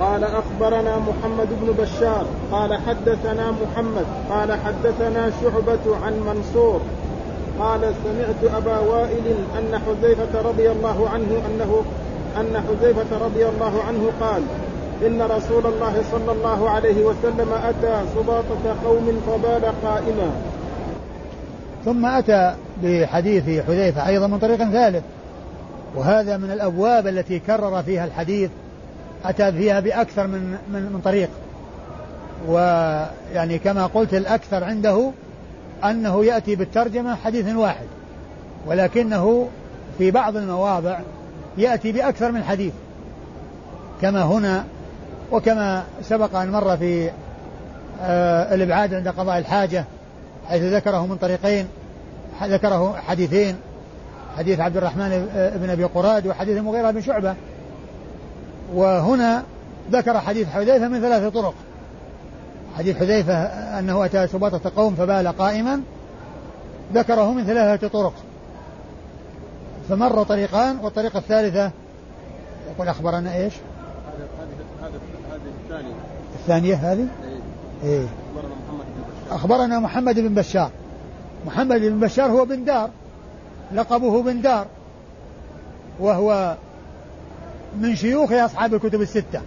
قال 0.00 0.24
أخبرنا 0.24 0.98
محمد 0.98 1.48
بن 1.62 1.72
بشار 1.82 2.24
قال 2.52 2.74
حدثنا 2.74 3.50
محمد 3.50 4.06
قال 4.30 4.52
حدثنا 4.52 5.30
شعبة 5.42 5.96
عن 6.04 6.20
منصور 6.26 6.80
قال 7.60 7.80
سمعت 7.80 8.54
أبا 8.56 8.78
وائل 8.78 9.26
أن 9.58 9.80
حذيفة 9.86 10.48
رضي 10.48 10.70
الله 10.70 11.08
عنه 11.08 11.42
أنه 11.46 11.82
أن 12.40 12.62
حذيفة 12.68 13.24
رضي 13.24 13.48
الله 13.48 13.82
عنه 13.88 14.10
قال 14.20 14.42
إن 15.06 15.22
رسول 15.22 15.66
الله 15.66 16.02
صلى 16.12 16.32
الله 16.32 16.70
عليه 16.70 17.04
وسلم 17.04 17.48
أتى 17.64 18.02
سباطة 18.14 18.76
قوم 18.84 19.20
فبال 19.26 19.64
قائما. 19.84 20.30
ثم 21.84 22.06
أتى 22.06 22.54
بحديث 22.82 23.66
حذيفة 23.66 24.08
أيضا 24.08 24.26
من 24.26 24.38
طريق 24.38 24.56
ثالث. 24.56 25.02
وهذا 25.94 26.36
من 26.36 26.50
الأبواب 26.50 27.06
التي 27.06 27.38
كرر 27.38 27.82
فيها 27.82 28.04
الحديث 28.04 28.50
أتى 29.24 29.52
فيها 29.52 29.80
بأكثر 29.80 30.26
من 30.26 30.58
من 30.72 30.82
من 30.92 31.00
طريق. 31.04 31.28
ويعني 32.48 33.58
كما 33.58 33.86
قلت 33.86 34.14
الأكثر 34.14 34.64
عنده 34.64 35.10
أنه 35.84 36.24
يأتي 36.24 36.56
بالترجمة 36.56 37.14
حديث 37.14 37.54
واحد 37.54 37.86
ولكنه 38.66 39.48
في 39.98 40.10
بعض 40.10 40.36
المواضع 40.36 40.98
يأتي 41.58 41.92
بأكثر 41.92 42.32
من 42.32 42.44
حديث. 42.44 42.72
كما 44.02 44.22
هنا 44.22 44.64
وكما 45.32 45.84
سبق 46.02 46.36
أن 46.36 46.50
مر 46.50 46.76
في 46.76 47.10
آه 48.02 48.54
الإبعاد 48.54 48.94
عند 48.94 49.08
قضاء 49.08 49.38
الحاجة 49.38 49.84
حيث 50.48 50.62
ذكره 50.62 51.06
من 51.06 51.16
طريقين 51.16 51.68
ذكره 52.42 52.96
حديثين 53.08 53.56
حديث 54.38 54.60
عبد 54.60 54.76
الرحمن 54.76 55.28
بن 55.56 55.70
أبي 55.70 55.84
قراد 55.84 56.26
وحديث 56.26 56.56
المغيرة 56.56 56.90
بن 56.90 57.00
شعبة. 57.00 57.34
وهنا 58.74 59.42
ذكر 59.92 60.20
حديث 60.20 60.48
حذيفة 60.48 60.88
من 60.88 61.00
ثلاث 61.00 61.32
طرق. 61.32 61.54
حديث 62.78 62.98
حذيفة 62.98 63.34
أنه 63.78 64.04
أتى 64.04 64.26
سباطة 64.26 64.72
قوم 64.76 64.94
فبال 64.94 65.28
قائما 65.28 65.80
ذكره 66.94 67.32
من 67.32 67.44
ثلاثة 67.44 67.88
طرق. 67.88 68.12
فمر 69.88 70.22
طريقان 70.22 70.78
والطريقة 70.82 71.18
الثالثة 71.18 71.70
يقول 72.74 72.88
أخبرنا 72.88 73.34
إيش؟ 73.34 73.54
هذه 73.54 74.26
هذه 74.82 74.92
هذه 75.32 75.40
الثانية 75.64 75.94
الثانية 76.34 76.74
هذه؟ 76.74 77.06
إيه. 77.84 78.06
أخبرنا 78.10 78.48
محمد 78.58 78.84
بن 78.94 79.04
بشار. 79.04 79.36
أخبرنا 79.36 79.78
محمد 79.78 80.20
بن 80.20 80.34
بشار. 80.34 80.70
محمد 81.46 81.80
بن 81.80 82.00
بشار 82.00 82.30
هو 82.30 82.44
بن 82.44 82.64
دار. 82.64 82.90
لقبه 83.72 84.22
بن 84.22 84.40
دار 84.40 84.66
وهو 86.00 86.56
من 87.80 87.96
شيوخ 87.96 88.32
أصحاب 88.32 88.74
الكتب 88.74 89.00
الستة. 89.00 89.40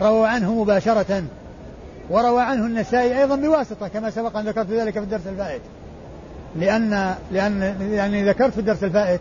روى 0.00 0.28
عنه 0.28 0.54
مباشرة 0.54 1.22
وروى 2.10 2.42
عنه 2.42 2.66
النسائي 2.66 3.20
أيضا 3.22 3.36
بواسطة 3.36 3.88
كما 3.88 4.10
سبق 4.10 4.36
أن 4.36 4.44
ذكرت 4.44 4.70
ذلك 4.70 4.92
في 4.92 4.98
الدرس 4.98 5.26
الفائت 5.26 5.60
لأن 6.56 7.14
لأن 7.32 7.76
يعني 7.92 8.28
ذكرت 8.28 8.52
في 8.52 8.58
الدرس 8.58 8.84
الفائت 8.84 9.20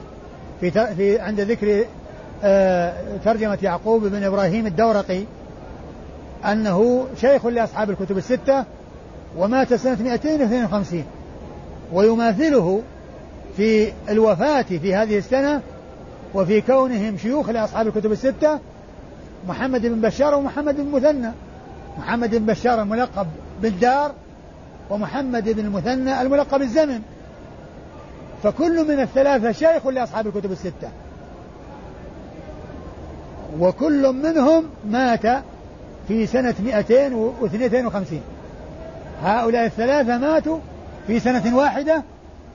في 0.61 0.71
في 0.71 1.19
عند 1.19 1.41
ذكر 1.41 1.85
آه، 2.43 2.93
ترجمة 3.25 3.57
يعقوب 3.61 4.05
بن 4.05 4.23
إبراهيم 4.23 4.67
الدورقي 4.67 5.23
أنه 6.45 7.07
شيخ 7.21 7.45
لأصحاب 7.45 7.89
الكتب 7.89 8.17
الستة 8.17 8.63
ومات 9.37 9.73
سنة 9.73 10.01
252 10.01 11.03
ويماثله 11.93 12.81
في 13.57 13.93
الوفاة 14.09 14.61
في 14.61 14.95
هذه 14.95 15.17
السنة 15.17 15.61
وفي 16.33 16.61
كونهم 16.61 17.17
شيوخ 17.17 17.49
لأصحاب 17.49 17.87
الكتب 17.87 18.11
الستة 18.11 18.59
محمد 19.47 19.81
بن 19.81 20.01
بشار 20.01 20.35
ومحمد 20.35 20.75
بن 20.75 20.91
مثنى. 20.91 21.31
محمد 21.97 22.35
بن 22.35 22.45
بشار 22.45 22.81
الملقب 22.81 23.27
بالدار 23.61 24.11
ومحمد 24.89 25.49
بن 25.49 25.65
المثنى 25.65 26.21
الملقب 26.21 26.59
بالزمن. 26.59 27.01
فكل 28.43 28.87
من 28.87 28.99
الثلاثة 28.99 29.51
شيخ 29.51 29.87
لأصحاب 29.87 30.27
الكتب 30.27 30.51
الستة. 30.51 30.89
وكل 33.59 34.13
منهم 34.13 34.63
مات 34.89 35.43
في 36.07 36.27
سنة 36.27 36.55
252 36.63 38.21
هؤلاء 39.23 39.65
الثلاثة 39.65 40.17
ماتوا 40.17 40.59
في 41.07 41.19
سنة 41.19 41.57
واحدة 41.57 42.03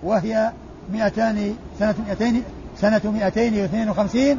وهي 0.02 0.52
200 0.92 1.54
سنة 1.78 1.94
200 2.08 2.42
سنة 2.80 3.00
252 3.04 4.38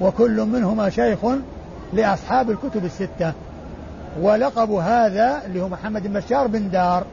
وكل 0.00 0.40
منهما 0.40 0.90
شيخ 0.90 1.18
لأصحاب 1.92 2.50
الكتب 2.50 2.84
الستة. 2.84 3.32
ولقب 4.20 4.70
هذا 4.70 5.42
اللي 5.46 5.62
هو 5.62 5.68
محمد 5.68 6.06
بن 6.06 6.12
بشار 6.12 6.46
بن 6.46 6.70
دار. 6.70 7.04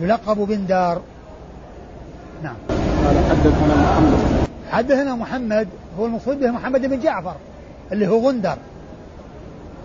يلقب 0.00 0.36
بن 0.36 0.66
دار. 0.66 1.00
نعم. 2.42 2.54
قال 3.04 3.16
حدثنا 3.30 3.74
محمد. 3.76 4.46
حدثنا 4.70 5.14
محمد 5.14 5.68
هو 5.98 6.06
المقصود 6.06 6.40
به 6.40 6.50
محمد 6.50 6.86
بن 6.86 7.00
جعفر 7.00 7.34
اللي 7.92 8.08
هو 8.08 8.28
غندر. 8.28 8.56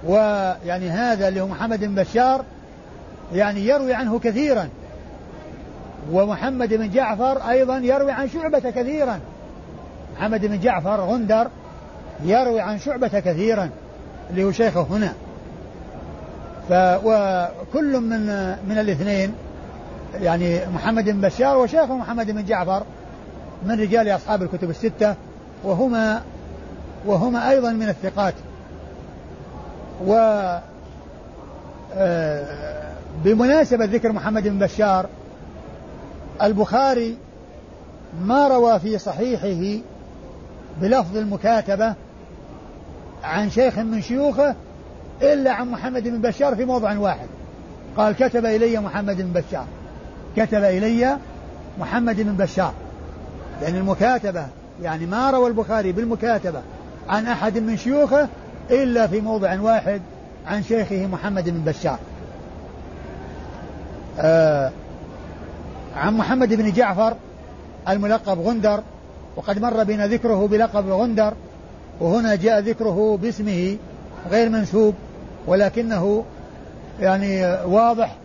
ويعني 0.06 0.90
هذا 0.90 1.28
اللي 1.28 1.42
هو 1.42 1.48
محمد 1.48 1.80
بن 1.80 1.96
بشار 1.96 2.44
يعني 3.34 3.68
يروي 3.68 3.94
عنه 3.94 4.20
كثيرا. 4.20 4.70
ومحمد 6.12 6.74
بن 6.74 6.90
جعفر 6.90 7.50
أيضا 7.50 7.78
يروي 7.78 8.12
عن 8.12 8.30
شعبة 8.30 8.60
كثيرا. 8.60 9.20
محمد 10.18 10.46
بن 10.46 10.60
جعفر 10.60 11.02
غندر 11.02 11.48
يروي 12.24 12.62
عن 12.62 12.80
شعبة 12.80 13.08
كثيرا 13.20 13.70
اللي 14.30 14.44
هو 14.44 14.52
شيخه 14.52 14.82
هنا. 14.82 15.14
ف 16.70 16.74
وكل 17.06 18.00
من 18.00 18.26
من 18.70 18.78
الاثنين 18.78 19.34
يعني 20.22 20.60
محمد 20.76 21.10
بن 21.10 21.22
بشار 21.22 21.58
وشيخه 21.58 21.98
محمد 21.98 22.32
بن 22.32 22.46
جعفر 22.46 22.84
من 23.66 23.80
رجال 23.80 24.10
أصحاب 24.10 24.44
الكتب 24.44 24.70
الستة 24.70 25.16
وهما 25.64 26.22
وهما 27.06 27.50
أيضا 27.50 27.72
من 27.72 27.90
الثقات. 27.90 28.34
و 30.06 30.14
آه، 31.96 32.94
بمناسبة 33.24 33.86
ذكر 33.86 34.12
محمد 34.12 34.48
بن 34.48 34.60
بشار 34.60 35.06
البخاري 36.42 37.18
ما 38.22 38.48
روى 38.48 38.80
في 38.80 38.98
صحيحه 38.98 39.84
بلفظ 40.82 41.18
المكاتبة 41.18 41.94
عن 43.24 43.50
شيخ 43.50 43.80
من 43.80 44.02
شيوخه 44.02 44.56
إلا 45.22 45.52
عن 45.52 45.72
محمد 45.72 46.04
بن 46.04 46.22
بشار 46.22 46.56
في 46.56 46.66
موضع 46.66 46.98
واحد. 46.98 47.28
قال 47.98 48.16
كتب 48.16 48.46
إلي 48.46 48.80
محمد 48.80 49.18
بن 49.22 49.42
بشار. 49.42 49.66
كتب 50.38 50.64
إلي 50.64 51.18
محمد 51.80 52.22
بن 52.22 52.34
بشار. 52.34 52.74
لأن 53.62 53.76
المكاتبة 53.76 54.46
يعني 54.84 55.06
ما 55.06 55.32
روى 55.32 55.48
البخاري 55.48 55.92
بالمكاتبة 55.92 56.62
عن 57.10 57.28
أحد 57.28 57.58
من 57.58 57.78
شيوخه 57.78 58.28
إلا 58.72 59.08
في 59.08 59.22
موضع 59.22 59.60
واحد 59.62 60.02
عن 60.48 60.64
شيخه 60.64 61.08
محمد 61.08 61.50
بن 61.50 61.72
بشار. 61.72 62.00
آه 64.20 64.72
عن 65.98 66.18
محمد 66.18 66.54
بن 66.54 66.72
جعفر 66.72 67.16
الملقب 67.90 68.40
غندر 68.40 68.82
وقد 69.36 69.60
مر 69.60 69.84
بنا 69.84 70.08
ذكره 70.08 70.48
بلقب 70.48 70.90
غندر 70.90 71.34
وهنا 72.02 72.36
جاء 72.36 72.60
ذكره 72.60 73.18
باسمه 73.22 73.78
غير 74.32 74.50
منسوب 74.50 74.94
ولكنه 75.48 76.24
يعني 77.00 77.46
واضح 77.66 78.16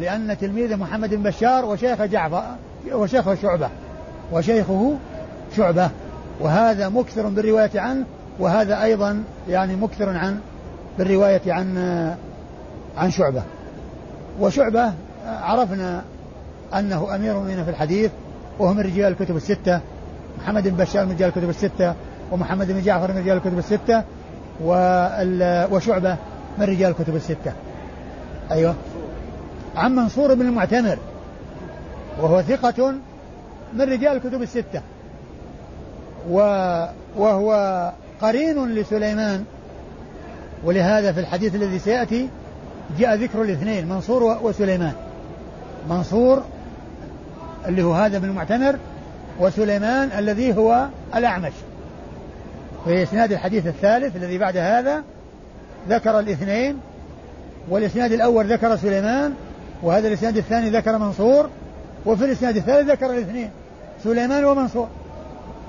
لأن 0.00 0.38
تلميذ 0.38 0.76
محمد 0.76 1.14
بن 1.14 1.22
بشار 1.22 1.64
وشيخ 1.64 2.02
جعفر 2.02 2.44
وشيخه 2.92 3.34
شعبة 3.34 3.68
وشيخه 4.32 4.94
شعبة 5.56 5.90
وهذا 6.40 6.88
مكثر 6.88 7.28
بالرواية 7.28 7.80
عنه 7.80 8.04
وهذا 8.38 8.82
أيضا 8.82 9.22
يعني 9.48 9.76
مكثر 9.76 10.08
عن 10.08 10.40
بالرواية 10.98 11.52
عن 11.52 11.78
عن 12.96 13.10
شعبة. 13.10 13.42
وشعبة 14.40 14.92
عرفنا 15.26 16.02
أنه 16.74 17.14
أمير 17.14 17.32
المؤمنين 17.32 17.64
في 17.64 17.70
الحديث 17.70 18.10
وهو 18.58 18.74
من 18.74 18.80
رجال 18.80 19.12
الكتب 19.12 19.36
الستة 19.36 19.80
محمد 20.42 20.68
بن 20.68 20.76
بشار 20.76 21.06
من 21.06 21.12
رجال 21.12 21.28
الكتب 21.28 21.48
الستة 21.48 21.94
ومحمد 22.32 22.72
بن 22.72 22.82
جعفر 22.82 23.12
من 23.12 23.18
رجال 23.18 23.36
الكتب 23.36 23.58
الستة 23.58 24.04
وشعبة 25.74 26.16
من 26.58 26.64
رجال 26.64 26.90
الكتب 26.90 27.16
الستة. 27.16 27.52
أيوة. 28.50 28.74
عن 29.76 29.94
منصور 29.94 30.34
بن 30.34 30.40
المعتمر 30.40 30.98
وهو 32.20 32.42
ثقة 32.42 32.94
من 33.72 33.80
رجال 33.80 34.16
الكتب 34.16 34.42
الستة. 34.42 34.80
وهو 37.16 37.92
قرين 38.22 38.74
لسليمان. 38.74 39.44
ولهذا 40.64 41.12
في 41.12 41.20
الحديث 41.20 41.54
الذي 41.54 41.78
سيأتي 41.78 42.28
جاء 42.98 43.14
ذكر 43.14 43.42
الاثنين 43.42 43.88
منصور 43.88 44.38
وسليمان. 44.42 44.92
منصور 45.90 46.42
اللي 47.68 47.82
هو 47.82 47.92
هذا 47.92 48.18
بن 48.18 48.28
المعتمر 48.28 48.76
وسليمان 49.40 50.10
الذي 50.18 50.56
هو 50.56 50.86
الأعمش. 51.14 51.52
في 52.84 53.02
إسناد 53.02 53.32
الحديث 53.32 53.66
الثالث 53.66 54.16
الذي 54.16 54.38
بعد 54.38 54.56
هذا 54.56 55.02
ذكر 55.88 56.18
الاثنين 56.18 56.78
والإسناد 57.68 58.12
الأول 58.12 58.52
ذكر 58.52 58.76
سليمان 58.76 59.34
وهذا 59.82 60.08
الإسناد 60.08 60.36
الثاني 60.36 60.70
ذكر 60.70 60.98
منصور 60.98 61.48
وفي 62.06 62.24
الإسناد 62.24 62.56
الثالث 62.56 62.90
ذكر 62.90 63.10
الاثنين 63.10 63.50
سليمان 64.04 64.44
ومنصور. 64.44 64.88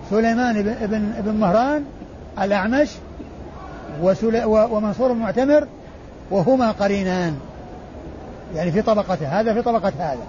سليمان 0.10 0.64
بن 0.64 1.14
بن 1.20 1.36
مهران 1.36 1.84
الأعمش 2.42 2.90
ومنصور 4.46 5.12
المعتمر 5.12 5.68
وهما 6.32 6.72
قرينان. 6.72 7.40
يعني 8.56 8.72
في 8.72 8.82
طبقته 8.82 9.40
هذا 9.40 9.54
في 9.54 9.62
طبقة 9.62 9.94
هذا. 10.00 10.28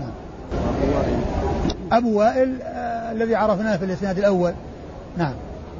نعم. 0.00 0.10
أبو 1.92 2.18
وائل 2.18 2.62
آه 2.62 3.12
الذي 3.12 3.34
عرفناه 3.34 3.76
في 3.76 3.84
الإسناد 3.84 4.18
الأول. 4.18 4.52
نعم 5.16 5.34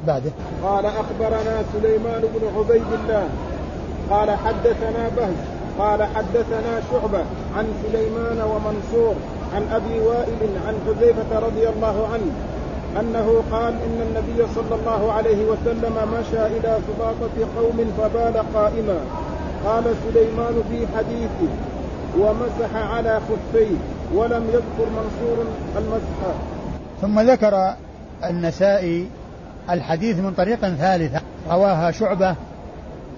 بعده. 0.07 0.31
قال 0.63 0.85
أخبرنا 0.85 1.63
سليمان 1.73 2.21
بن 2.21 2.57
عبيد 2.57 2.93
الله. 3.03 3.29
قال 4.09 4.31
حدثنا 4.31 5.09
بهز. 5.17 5.35
قال 5.79 6.03
حدثنا 6.03 6.81
شعبة 6.91 7.23
عن 7.57 7.65
سليمان 7.83 8.41
ومنصور 8.41 9.15
عن 9.55 9.63
أبي 9.71 9.99
وائل 9.99 10.49
عن 10.67 10.75
حذيفة 10.87 11.39
رضي 11.39 11.69
الله 11.69 12.07
عنه 12.13 12.31
أنه 12.99 13.43
قال 13.51 13.73
إن 13.73 14.01
النبي 14.07 14.53
صلى 14.55 14.75
الله 14.79 15.11
عليه 15.11 15.45
وسلم 15.45 15.93
مشى 16.13 16.45
إلى 16.45 16.77
سباطة 16.87 17.35
قوم 17.57 17.91
فبال 17.97 18.43
قائما. 18.53 18.99
قال 19.65 19.83
سليمان 19.83 20.63
في 20.71 20.87
حديثه 20.97 21.51
ومسح 22.19 22.75
على 22.93 23.19
خفيه. 23.29 23.77
ولم 24.13 24.43
يذكر 24.47 24.89
منصور 24.89 25.45
المسح. 25.77 26.35
ثم 27.01 27.19
ذكر 27.19 27.73
النسائي 28.23 29.07
الحديث 29.69 30.17
من 30.17 30.33
طريق 30.33 30.59
ثالثة 30.59 31.21
رواها 31.49 31.91
شعبة 31.91 32.35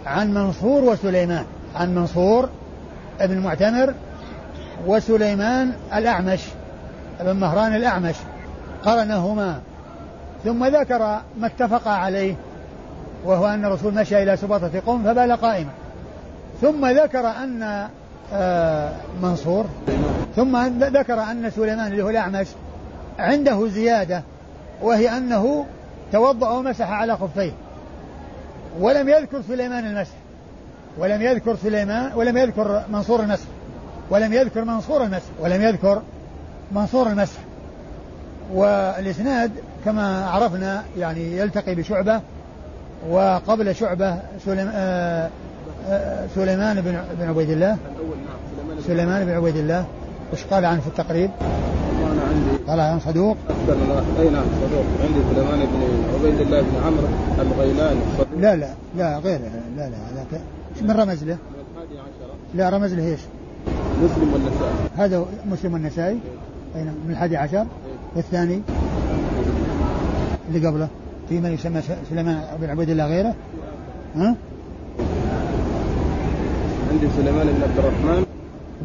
عن 0.05 0.33
منصور 0.33 0.83
وسليمان 0.83 1.45
عن 1.75 1.95
منصور 1.95 2.49
ابن 3.19 3.37
معتمر 3.37 3.93
وسليمان 4.87 5.73
الأعمش 5.95 6.39
ابن 7.19 7.35
مهران 7.35 7.75
الأعمش 7.75 8.15
قرنهما. 8.85 9.59
ثم 10.43 10.65
ذكر 10.65 10.99
ما 11.39 11.47
اتفق 11.47 11.87
عليه 11.87 12.35
وهو 13.25 13.47
أن 13.47 13.65
الرسول 13.65 13.93
مشى 13.93 14.23
إلى 14.23 14.37
سباطة 14.37 14.71
قوم 14.85 15.03
فبال 15.03 15.31
قائما. 15.31 15.71
ثم 16.61 16.85
ذكر 16.85 17.27
أن 17.27 17.87
آه، 18.33 18.91
منصور 19.21 19.65
ثم 20.35 20.57
ذكر 20.83 21.19
أن 21.19 21.51
سليمان 21.55 21.91
اللي 21.91 22.03
هو 22.03 22.09
الأعمش 22.09 22.47
عنده 23.19 23.67
زيادة 23.67 24.23
وهي 24.81 25.17
أنه 25.17 25.65
توضأ 26.11 26.49
ومسح 26.49 26.89
على 26.89 27.17
خفيه. 27.17 27.51
ولم 28.79 29.09
يذكر 29.09 29.41
سليمان 29.47 29.85
المسح. 29.85 30.13
ولم 30.97 31.21
يذكر 31.21 31.55
سليمان 31.55 32.11
ولم 32.15 32.37
يذكر 32.37 32.83
منصور 32.89 33.19
المسح. 33.19 33.45
ولم 34.09 34.33
يذكر 34.33 34.65
منصور 34.65 35.03
المسح. 35.03 35.29
ولم 35.39 35.61
يذكر 35.61 36.01
منصور 36.71 37.07
المسح. 37.07 37.39
والإسناد 38.53 39.51
كما 39.85 40.25
عرفنا 40.25 40.83
يعني 40.97 41.37
يلتقي 41.37 41.75
بشعبة 41.75 42.21
وقبل 43.09 43.75
شعبة 43.75 44.19
سليم 44.45 44.71
آه 44.73 45.29
آه 45.89 46.27
سليمان 46.35 46.81
بن 46.81 47.03
بن 47.19 47.29
عبيد 47.29 47.49
الله. 47.49 47.77
سليمان 48.87 49.25
بن 49.25 49.31
عبيد 49.31 49.57
الله. 49.57 49.85
وش 50.33 50.43
قال 50.43 50.65
عنه 50.65 50.81
في 50.81 50.87
التقريب؟ 50.87 51.29
أنا 52.11 52.21
عندي 52.21 52.63
قال 52.67 52.79
عن 52.79 52.99
صدوق. 52.99 53.37
أي 54.19 54.29
نعم 54.29 54.45
صدوق. 54.61 54.85
عندي 55.03 55.19
سليمان 55.33 55.59
بن 55.59 55.81
عبيد 56.13 56.41
الله 56.41 56.61
بن 56.61 56.75
عمرو 56.85 57.07
الغيلاني. 57.41 57.99
لا 58.37 58.55
لا 58.55 58.73
لا 58.97 59.17
غيره. 59.17 59.41
لا 59.77 59.89
لا 59.89 59.97
هذاك 59.97 60.41
من 60.81 60.91
رمز 60.91 61.23
له؟ 61.23 61.33
من 61.33 61.63
الحادي 61.71 61.99
عشر 61.99 62.33
لا 62.55 62.69
رمز 62.69 62.93
له 62.93 63.05
إيش؟ 63.05 63.19
مسلم 64.03 64.33
والنسائي. 64.33 64.73
هذا 64.97 65.25
مسلم 65.51 65.73
والنسائي. 65.73 66.19
أي 66.75 66.83
نعم 66.83 66.95
من 67.05 67.11
الحادي 67.11 67.37
عشر. 67.37 67.65
والثاني 68.15 68.61
اللي 70.49 70.67
قبله. 70.67 70.87
في 71.29 71.39
من 71.39 71.53
يسمى 71.53 71.81
سليمان 72.09 72.41
بن 72.61 72.69
عبيد 72.69 72.89
الله 72.89 73.07
غيره؟ 73.07 73.35
ها؟ 74.15 74.35
عندي 76.91 77.07
سليمان 77.17 77.47
بن 77.47 77.63
عبد 77.63 77.77
الرحمن. 77.77 78.30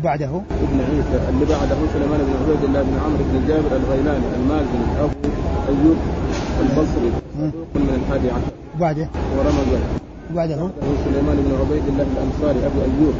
وبعده 0.06 0.26
ابن 0.26 0.80
عيسى 0.80 1.18
اللي 1.28 1.44
بعده 1.44 1.76
سليمان 1.92 2.20
بن 2.26 2.32
عبيد 2.42 2.64
الله 2.64 2.82
بن 2.82 2.94
عمرو 3.04 3.24
بن 3.30 3.48
جابر 3.48 3.76
الغيلاني 3.76 4.26
المازني 4.36 4.86
ابو 5.00 5.12
أيوب 5.68 5.96
البصري 6.60 7.10
صدوق 7.38 7.66
من 7.74 8.02
الحادي 8.02 8.30
عشر. 8.30 8.52
وبعده؟ 8.76 9.08
ورمز. 9.38 9.70
وبعده؟ 10.32 10.70
سليمان 11.04 11.36
بن 11.36 11.52
عبيد 11.60 11.82
الله 11.88 12.06
الأنصاري 12.14 12.66
أبو 12.66 12.78
أيوب. 12.80 13.14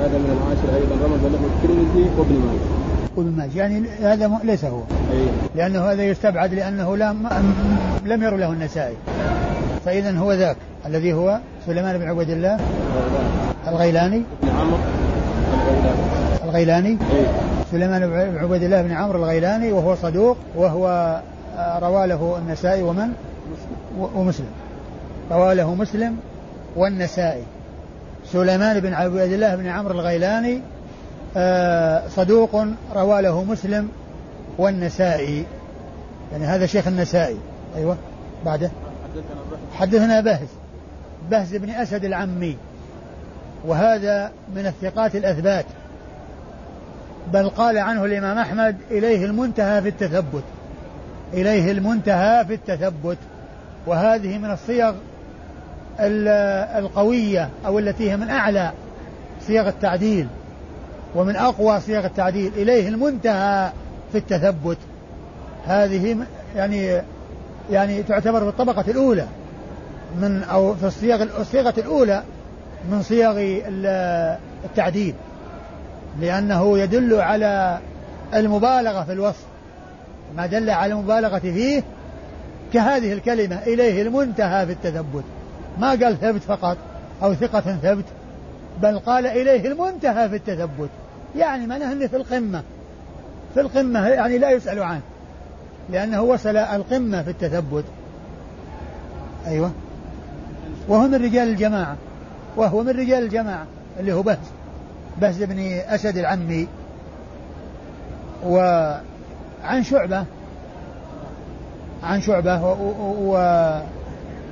هذا 0.00 0.18
من 0.18 0.30
العاشر 0.36 0.68
أيضا 0.76 0.94
رمز 1.04 1.24
له 1.32 1.40
الترمذي 1.52 2.10
وابن 2.18 2.34
ماجه. 2.34 2.68
وابن 3.16 3.32
ماجه. 3.36 3.58
يعني 3.58 3.88
هذا 4.02 4.40
ليس 4.44 4.64
هو. 4.64 4.80
اي 5.12 5.26
لأنه 5.54 5.80
هذا 5.80 6.02
يستبعد 6.02 6.54
لأنه 6.54 6.96
لم 6.96 7.28
لم 8.06 8.22
ير 8.22 8.36
له 8.36 8.52
النسائي. 8.52 8.96
فإذا 9.84 10.18
هو 10.18 10.32
ذاك 10.32 10.56
الذي 10.86 11.12
هو 11.12 11.38
سليمان 11.66 11.98
بن 11.98 12.08
عبيد 12.08 12.30
الله 12.30 12.60
الغيلاني. 13.68 14.22
ابن 14.42 14.48
عمرو. 14.60 14.76
الغيلاني. 16.50 16.88
اي 16.88 17.26
سليمان 17.72 18.06
بن 18.10 18.38
عبيد 18.38 18.62
الله 18.62 18.82
بن 18.82 18.92
عمرو 18.92 19.18
الغيلاني 19.18 19.72
وهو 19.72 19.94
صدوق 19.94 20.36
وهو 20.56 21.20
آه، 21.56 21.78
روى 21.78 22.06
له 22.06 22.38
النسائي 22.38 22.82
ومن؟ 22.82 23.12
ومسلم. 23.98 24.50
روى 25.30 25.54
له 25.54 25.74
مسلم 25.74 26.16
والنسائي. 26.76 27.42
سليمان 28.32 28.80
بن 28.80 28.94
عبيد 28.94 29.32
الله 29.32 29.54
بن 29.54 29.66
عمرو 29.66 29.94
الغيلاني 29.94 30.60
آه، 31.36 32.08
صدوق 32.08 32.66
روى 32.94 33.22
له 33.22 33.44
مسلم 33.44 33.88
والنسائي. 34.58 35.44
يعني 36.32 36.44
هذا 36.44 36.66
شيخ 36.66 36.86
النسائي. 36.86 37.36
أيوه. 37.76 37.96
بعده. 38.46 38.70
حدثنا 39.74 40.20
بهز. 40.20 40.48
بهز 41.30 41.56
بن 41.56 41.70
أسد 41.70 42.04
العمي. 42.04 42.56
وهذا 43.66 44.30
من 44.56 44.66
الثقات 44.66 45.16
الأثبات. 45.16 45.64
بل 47.32 47.48
قال 47.48 47.78
عنه 47.78 48.04
الإمام 48.04 48.38
أحمد 48.38 48.76
إليه 48.90 49.24
المنتهى 49.24 49.82
في 49.82 49.88
التثبت. 49.88 50.42
إليه 51.32 51.70
المنتهى 51.72 52.44
في 52.46 52.54
التثبت. 52.54 53.18
وهذه 53.86 54.38
من 54.38 54.50
الصيغ 54.50 54.92
ال- 56.00 56.28
القوية 56.84 57.48
أو 57.66 57.78
التي 57.78 58.10
هي 58.10 58.16
من 58.16 58.28
أعلى 58.30 58.70
صيغ 59.46 59.68
التعديل 59.68 60.26
ومن 61.14 61.36
أقوى 61.36 61.80
صيغ 61.80 62.04
التعديل. 62.06 62.52
إليه 62.56 62.88
المنتهى 62.88 63.70
في 64.12 64.18
التثبت. 64.18 64.78
هذه 65.66 66.16
يعني 66.56 67.00
يعني 67.70 68.02
تعتبر 68.02 68.40
في 68.40 68.48
الطبقة 68.48 68.84
الأولى 68.88 69.26
من 70.20 70.42
أو 70.42 70.74
في 70.74 70.86
الصيغ 70.86 71.40
الصيغة 71.40 71.74
الأولى 71.78 72.22
من 72.90 73.02
صيغ 73.02 73.32
ال- 73.38 74.36
التعديل. 74.64 75.14
لأنه 76.20 76.78
يدل 76.78 77.14
على 77.14 77.78
المبالغة 78.34 79.04
في 79.04 79.12
الوصف. 79.12 79.44
ما 80.36 80.46
دل 80.46 80.70
على 80.70 80.92
المبالغة 80.92 81.38
فيه 81.38 81.82
كهذه 82.72 83.12
الكلمة 83.12 83.58
إليه 83.62 84.02
المنتهى 84.02 84.66
في 84.66 84.72
التثبت. 84.72 85.24
ما 85.78 85.90
قال 85.90 86.20
ثبت 86.20 86.42
فقط 86.42 86.76
أو 87.22 87.34
ثقة 87.34 87.60
ثبت 87.60 88.04
بل 88.82 88.98
قال 88.98 89.26
إليه 89.26 89.68
المنتهى 89.68 90.28
في 90.28 90.36
التثبت. 90.36 90.90
يعني 91.36 91.66
معناه 91.66 91.92
أنه 91.92 92.06
في 92.06 92.16
القمة. 92.16 92.62
في 93.54 93.60
القمة 93.60 94.08
يعني 94.08 94.38
لا 94.38 94.50
يسأل 94.50 94.82
عنه 94.82 95.00
لأنه 95.90 96.22
وصل 96.22 96.56
القمة 96.56 97.22
في 97.22 97.30
التثبت. 97.30 97.84
أيوة. 99.46 99.70
وهو 100.88 101.08
من 101.08 101.14
رجال 101.14 101.48
الجماعة. 101.48 101.96
وهو 102.56 102.82
من 102.82 102.90
رجال 102.90 103.22
الجماعة 103.22 103.66
اللي 104.00 104.12
هو 104.12 104.22
بهز 104.22 104.59
بهز 105.20 105.42
بن 105.42 105.58
أسد 105.88 106.16
العمي 106.16 106.68
وعن 108.46 109.82
شعبة 109.82 110.24
عن 112.02 112.20
شعبة 112.20 112.64
و 112.64 112.72
و 112.72 113.34
و 113.34 113.80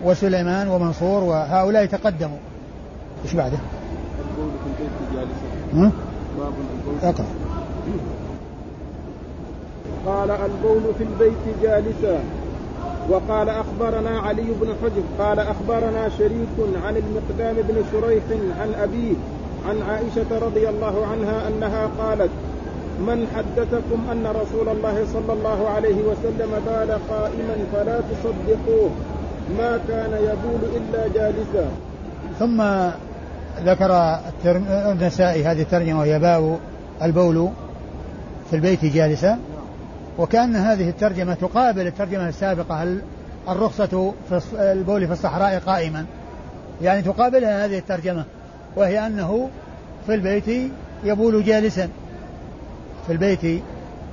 وسليمان 0.05 0.69
ومنصور 0.69 1.25
وهؤلاء 1.25 1.87
تقدموا 1.87 2.39
إيش 3.25 3.35
بعده؟ 3.35 3.59
ها؟ 5.75 5.93
أقرأ 7.03 7.27
قال 10.07 10.31
البول 10.31 10.83
في 10.99 11.05
البيت 11.05 11.63
جالسا 11.63 12.19
وقال 13.11 13.49
أخبرنا 13.49 14.19
علي 14.19 14.43
بن 14.61 14.75
حجر 14.83 15.03
قال 15.19 15.39
أخبرنا 15.39 16.09
شريك 16.09 16.77
عن 16.85 16.97
المقدام 16.97 17.55
بن 17.55 17.85
شريح 17.93 18.23
عن 18.61 18.75
أبيه 18.83 19.15
عن 19.69 19.83
عائشة 19.83 20.39
رضي 20.47 20.69
الله 20.69 21.07
عنها 21.07 21.49
أنها 21.49 21.87
قالت 21.99 22.31
من 23.01 23.27
حدثكم 23.37 24.11
أن 24.13 24.27
رسول 24.27 24.69
الله 24.69 25.05
صلى 25.13 25.33
الله 25.33 25.69
عليه 25.69 25.95
وسلم 25.97 26.51
بال 26.67 26.99
قائما 27.11 27.57
فلا 27.73 28.01
تصدقوه 28.01 28.91
ما 29.59 29.79
كان 29.89 30.11
يبول 30.13 30.71
إلا 30.77 31.09
جالسا 31.15 31.69
ثم 32.39 32.63
ذكر. 33.65 34.19
النسائي 34.93 35.45
هذه 35.45 35.63
الترجمة 35.63 35.99
وهي 35.99 36.19
باب 36.19 36.59
البول 37.03 37.49
في 38.51 38.57
البيت 38.57 38.85
جالسا 38.85 39.39
وكأن 40.19 40.57
هذه 40.57 40.89
الترجمة 40.89 41.35
تقابل 41.35 41.87
الترجمة 41.87 42.29
السابقة 42.29 42.83
ال- 42.83 43.01
الرخصة 43.49 44.13
في 44.29 44.41
البول 44.73 45.07
في 45.07 45.13
الصحراء 45.13 45.59
قائما 45.67 46.05
يعني 46.83 47.03
تقابلها 47.03 47.65
هذه 47.65 47.79
الترجمة 47.79 48.25
وهي 48.79 49.07
أنه 49.07 49.49
في 50.07 50.15
البيت 50.15 50.71
يبول 51.05 51.45
جالسا. 51.45 51.89
في 53.07 53.13
البيت 53.13 53.63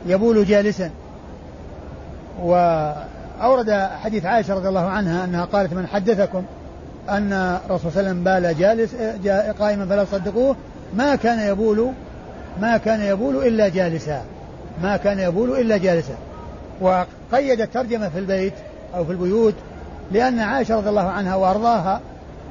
يبول 0.06 0.46
جالسا. 0.46 0.90
وأورد 2.44 3.72
حديث 4.04 4.26
عائشة 4.26 4.54
رضي 4.54 4.68
الله 4.70 4.86
عنها 4.90 5.24
أنها 5.26 5.46
قالت 5.46 5.74
من 5.74 5.88
حدثكم 5.88 6.44
أن 7.10 7.34
الرسول 7.66 7.92
صلى 7.92 8.00
الله 8.00 8.10
عليه 8.10 8.10
وسلم 8.10 8.24
بال 8.24 8.58
جالس 8.60 8.96
جا- 9.24 9.52
قائما 9.60 9.86
فلا 9.86 10.04
تصدقوه 10.04 10.56
ما 10.94 11.16
كان 11.16 11.40
يبول 11.40 11.92
ما 12.62 12.78
كان 12.78 13.02
يبول 13.02 13.48
إلا 13.48 13.68
جالسا. 13.70 14.22
ما 14.84 14.98
كان 14.98 15.20
يبول 15.20 15.52
إلا 15.62 15.78
جالسا. 15.78 16.14
وقيد 16.82 17.62
الترجمة 17.62 18.10
في 18.10 18.20
البيت 18.20 18.54
أو 18.96 19.06
في 19.06 19.12
البيوت 19.12 19.54
لأن 20.12 20.40
عائشة 20.40 20.76
رضي 20.76 20.90
الله 20.90 21.10
عنها 21.10 21.36
وأرضاها 21.36 22.02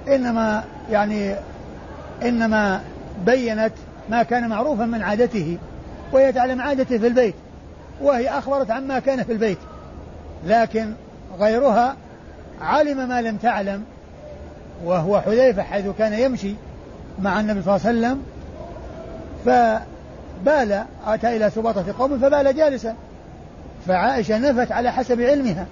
إنما 0.09 0.65
يعني 0.91 1.35
إنما 2.23 2.81
بينت 3.27 3.73
ما 4.11 4.23
كان 4.23 4.49
معروفا 4.49 4.85
من 4.85 5.03
عادته 5.03 5.59
وهي 6.13 6.33
تعلم 6.33 6.61
عادته 6.61 6.99
في 6.99 7.07
البيت 7.07 7.35
وهي 8.01 8.29
أخبرت 8.29 8.71
عما 8.71 8.99
كان 8.99 9.23
في 9.23 9.33
البيت. 9.33 9.59
لكن 10.47 10.93
غيرها 11.39 11.97
علم 12.61 13.09
ما 13.09 13.23
لم 13.23 13.37
تعلم 13.37 13.85
وهو 14.85 15.21
حذيفة 15.21 15.63
حيث 15.63 15.87
كان 15.99 16.13
يمشي 16.13 16.55
مع 17.23 17.41
النبي 17.41 17.63
صلى 17.63 17.77
الله 17.77 17.87
عليه 17.87 17.99
وسلم 17.99 18.23
فبال 19.45 20.85
أتى 21.07 21.37
إلى 21.37 21.51
سباطة 21.51 21.85
قوم 21.99 22.19
فبال 22.19 22.57
جالسا. 22.57 22.95
فعائشة 23.87 24.39
نفت 24.39 24.73
على 24.73 24.93
حسب 24.93 25.21
علمها. 25.21 25.67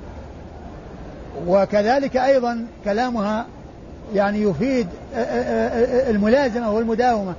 وكذلك 1.47 2.17
أيضا 2.17 2.67
كلامها 2.85 3.47
يعني 4.15 4.43
يفيد 4.43 4.89
الملازمة 6.09 6.73
والمداومة. 6.73 7.35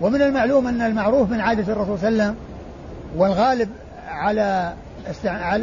ومن 0.00 0.22
المعلوم 0.22 0.66
أن 0.66 0.82
المعروف 0.82 1.30
من 1.30 1.40
عادة 1.40 1.72
الرسول 1.72 1.98
صلى 1.98 2.08
الله 2.08 2.22
عليه 2.22 2.32
وسلم 2.32 2.36
والغالب 3.16 3.68
على 4.08 4.72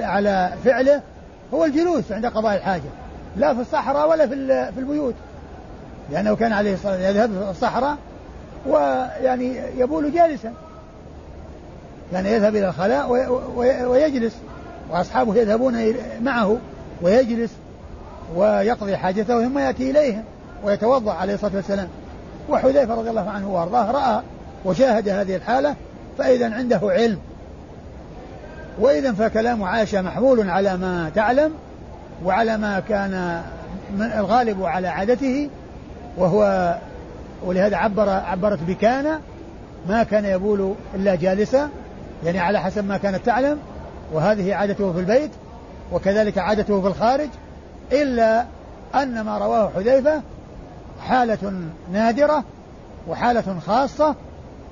على 0.04 0.54
فعله 0.66 1.02
هو 1.54 1.66
الجلوس 1.66 2.12
عند 2.12 2.26
قضاء 2.26 2.56
الحاجة 2.56 2.89
لا 3.38 3.54
في 3.54 3.62
الصحراء 3.62 4.10
ولا 4.10 4.28
في 4.28 4.36
في 4.74 4.80
البيوت. 4.80 5.14
لأنه 6.12 6.36
كان 6.36 6.54
عليه 6.54 6.74
الصلاة 6.74 6.98
يذهب 6.98 7.30
في 7.30 7.50
الصحراء 7.50 7.98
ويعني 8.68 9.56
يبول 9.78 10.14
جالسا. 10.14 10.54
كان 12.12 12.26
يذهب 12.26 12.56
إلى 12.56 12.68
الخلاء 12.68 13.12
ويجلس 13.88 14.36
وأصحابه 14.92 15.36
يذهبون 15.36 15.94
معه 16.22 16.58
ويجلس. 17.02 17.52
ويقضي 18.36 18.98
حاجته 18.98 19.48
ثم 19.48 19.60
يأتي 19.60 19.92
إليهم 19.92 20.24
ويتوضأ 20.64 21.14
عليه 21.14 21.34
الصلاة 21.34 21.56
والسلام. 21.56 21.88
وحذيفة 22.50 22.96
رضي 22.96 23.10
الله 23.10 23.30
عنه 23.30 23.54
وأرضاه 23.54 23.92
رأى 23.92 24.22
وشاهد 24.66 25.10
هذه 25.10 25.36
الحالة 25.36 25.76
فإذا 26.18 26.54
عنده 26.54 26.80
علم. 26.84 27.20
وإذا 28.80 29.12
فكلام 29.12 29.64
عائشة 29.64 30.02
محمول 30.02 30.50
على 30.50 30.78
ما 30.78 31.12
تعلم 31.16 31.52
وعلى 32.26 32.58
ما 32.58 32.80
كان 32.80 33.42
الغالب 34.00 34.64
على 34.64 34.88
عادته 34.88 35.50
وهو 36.18 36.76
ولهذا 37.46 37.78
عبر 37.78 38.10
عبرت 38.10 38.60
بكان 38.68 39.20
ما 39.90 40.04
كان 40.04 40.26
يبول 40.26 40.74
إلا 40.96 41.16
جالسا 41.16 41.70
يعني 42.26 42.40
على 42.40 42.62
حسب 42.62 42.88
ما 42.88 42.98
كانت 42.98 43.26
تعلم 43.26 43.58
وهذه 44.14 44.56
عادته 44.56 44.94
في 44.94 45.00
البيت 45.00 45.32
وكذلك 45.92 46.38
عادته 46.38 46.82
في 46.82 46.88
الخارج 46.88 47.30
إلا 47.92 48.46
أن 48.96 49.22
ما 49.22 49.38
رواه 49.38 49.70
حذيفة 49.76 50.22
حالة 51.02 51.54
نادرة 51.94 52.44
وحالة 53.08 53.60
خاصة 53.68 54.16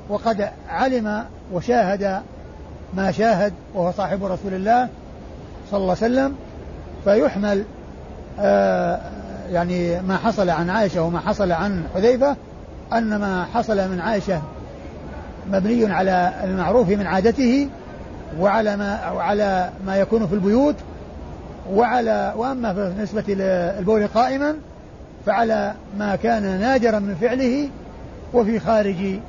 وقد 0.09 0.49
علم 0.70 1.26
وشاهد 1.53 2.22
ما 2.93 3.11
شاهد 3.11 3.53
وهو 3.74 3.91
صاحب 3.91 4.24
رسول 4.26 4.53
الله 4.53 4.88
صلى 5.72 5.78
الله 5.78 5.95
عليه 6.01 6.13
وسلم 6.13 6.36
فيحمل 7.03 7.63
آه 8.39 8.99
يعني 9.51 10.01
ما 10.01 10.17
حصل 10.17 10.49
عن 10.49 10.70
عائشة 10.70 11.01
وما 11.01 11.20
حصل 11.20 11.51
عن 11.51 11.84
حذيفة 11.93 12.36
أن 12.93 13.15
ما 13.15 13.45
حصل 13.53 13.89
من 13.89 13.99
عائشة 13.99 14.41
مبني 15.51 15.93
على 15.93 16.34
المعروف 16.43 16.89
من 16.89 17.07
عادته 17.07 17.70
وعلى 18.39 18.78
ما 18.78 19.11
وعلى 19.11 19.70
ما 19.86 19.97
يكون 19.97 20.28
في 20.28 20.34
البيوت 20.34 20.76
وعلى 21.74 22.34
وأما 22.38 22.74
بالنسبة 22.74 23.24
للبول 23.28 24.07
قائما 24.07 24.55
فعلى 25.26 25.74
ما 25.99 26.15
كان 26.15 26.59
نادرا 26.59 26.99
من 26.99 27.15
فعله 27.22 27.70
وفي 28.34 28.59
خارج 28.59 29.20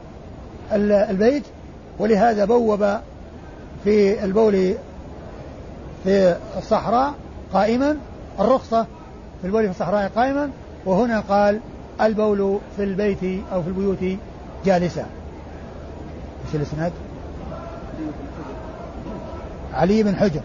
البيت. 0.72 1.42
ولهذا 1.98 2.44
بوب 2.44 2.86
في 3.84 4.24
البول 4.24 4.74
في 6.04 6.36
الصحراء 6.58 7.14
قائما 7.52 7.96
الرخصة 8.40 8.82
في 9.40 9.46
البول 9.46 9.64
في 9.64 9.70
الصحراء 9.70 10.10
قائما. 10.16 10.50
وهنا 10.86 11.20
قال 11.20 11.60
البول 12.00 12.58
في 12.76 12.84
البيت 12.84 13.42
أو 13.52 13.62
في 13.62 13.68
البيوت 13.68 14.18
جالسا 14.64 15.06
إيش 16.46 16.54
الإسناد؟ 16.54 16.92
علي 19.74 20.02
بن 20.02 20.16
حجر. 20.16 20.40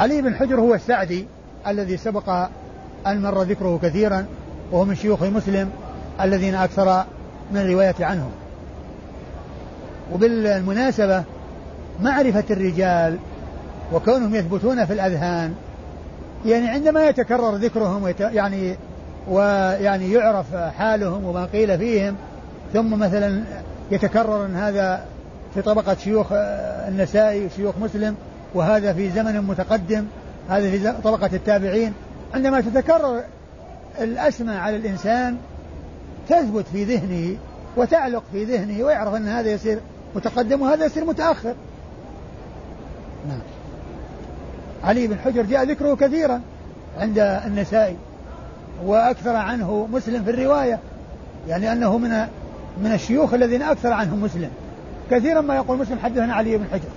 علي 0.00 0.22
بن 0.22 0.34
حجر 0.34 0.60
هو 0.60 0.74
السعدي 0.74 1.26
الذي 1.66 1.96
سبق 1.96 2.28
أن 3.06 3.22
مر 3.22 3.42
ذكره 3.42 3.78
كثيرا 3.82 4.26
وهو 4.72 4.84
من 4.84 4.94
شيوخ 4.94 5.22
مسلم 5.22 5.70
الذين 6.20 6.54
أكثر 6.54 7.04
من 7.52 7.60
الرواية 7.60 7.94
عنهم 8.00 8.30
وبالمناسبة 10.12 11.24
معرفة 12.00 12.44
الرجال 12.50 13.18
وكونهم 13.92 14.34
يثبتون 14.34 14.84
في 14.84 14.92
الأذهان 14.92 15.54
يعني 16.46 16.68
عندما 16.68 17.08
يتكرر 17.08 17.54
ذكرهم 17.54 18.02
ويت... 18.02 18.20
يعني 18.20 18.76
ويعني 19.28 20.12
يعرف 20.12 20.56
حالهم 20.56 21.24
وما 21.24 21.44
قيل 21.44 21.78
فيهم 21.78 22.16
ثم 22.72 22.98
مثلا 22.98 23.42
يتكرر 23.90 24.46
إن 24.46 24.56
هذا 24.56 25.04
في 25.54 25.62
طبقة 25.62 25.94
شيوخ 25.94 26.26
النسائي 26.88 27.46
وشيوخ 27.46 27.74
مسلم 27.78 28.16
وهذا 28.54 28.92
في 28.92 29.10
زمن 29.10 29.42
متقدم 29.42 30.04
هذا 30.48 30.70
في 30.70 30.92
طبقة 31.04 31.30
التابعين 31.32 31.92
عندما 32.34 32.60
تتكرر 32.60 33.22
الأسماء 34.00 34.56
على 34.56 34.76
الإنسان 34.76 35.36
تثبت 36.28 36.64
في 36.72 36.84
ذهنه 36.84 37.36
وتعلق 37.76 38.22
في 38.32 38.44
ذهنه 38.44 38.84
ويعرف 38.84 39.14
أن 39.14 39.28
هذا 39.28 39.50
يصير 39.52 39.78
متقدم 40.16 40.62
وهذا 40.62 40.84
يصير 40.84 41.04
متأخر. 41.04 41.54
نعم. 43.28 43.40
علي 44.84 45.06
بن 45.06 45.18
حجر 45.18 45.42
جاء 45.42 45.64
ذكره 45.64 45.94
كثيرا 45.94 46.40
عند 46.98 47.18
النسائي 47.18 47.96
وأكثر 48.84 49.36
عنه 49.36 49.88
مسلم 49.92 50.24
في 50.24 50.30
الرواية 50.30 50.78
يعني 51.48 51.72
أنه 51.72 51.98
من 51.98 52.26
من 52.82 52.92
الشيوخ 52.92 53.34
الذين 53.34 53.62
أكثر 53.62 53.92
عنهم 53.92 54.22
مسلم. 54.22 54.50
كثيرا 55.10 55.40
ما 55.40 55.54
يقول 55.56 55.78
مسلم 55.78 55.98
حدثنا 55.98 56.34
علي 56.34 56.58
بن 56.58 56.64
حجر. 56.72 56.88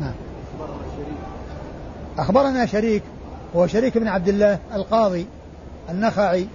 نعم 0.00 0.12
أخبرنا 2.18 2.66
شريك 2.66 3.02
هو 3.56 3.66
شريك 3.66 3.98
بن 3.98 4.08
عبد 4.08 4.28
الله 4.28 4.58
القاضي 4.74 5.26
النخعي 5.90 6.46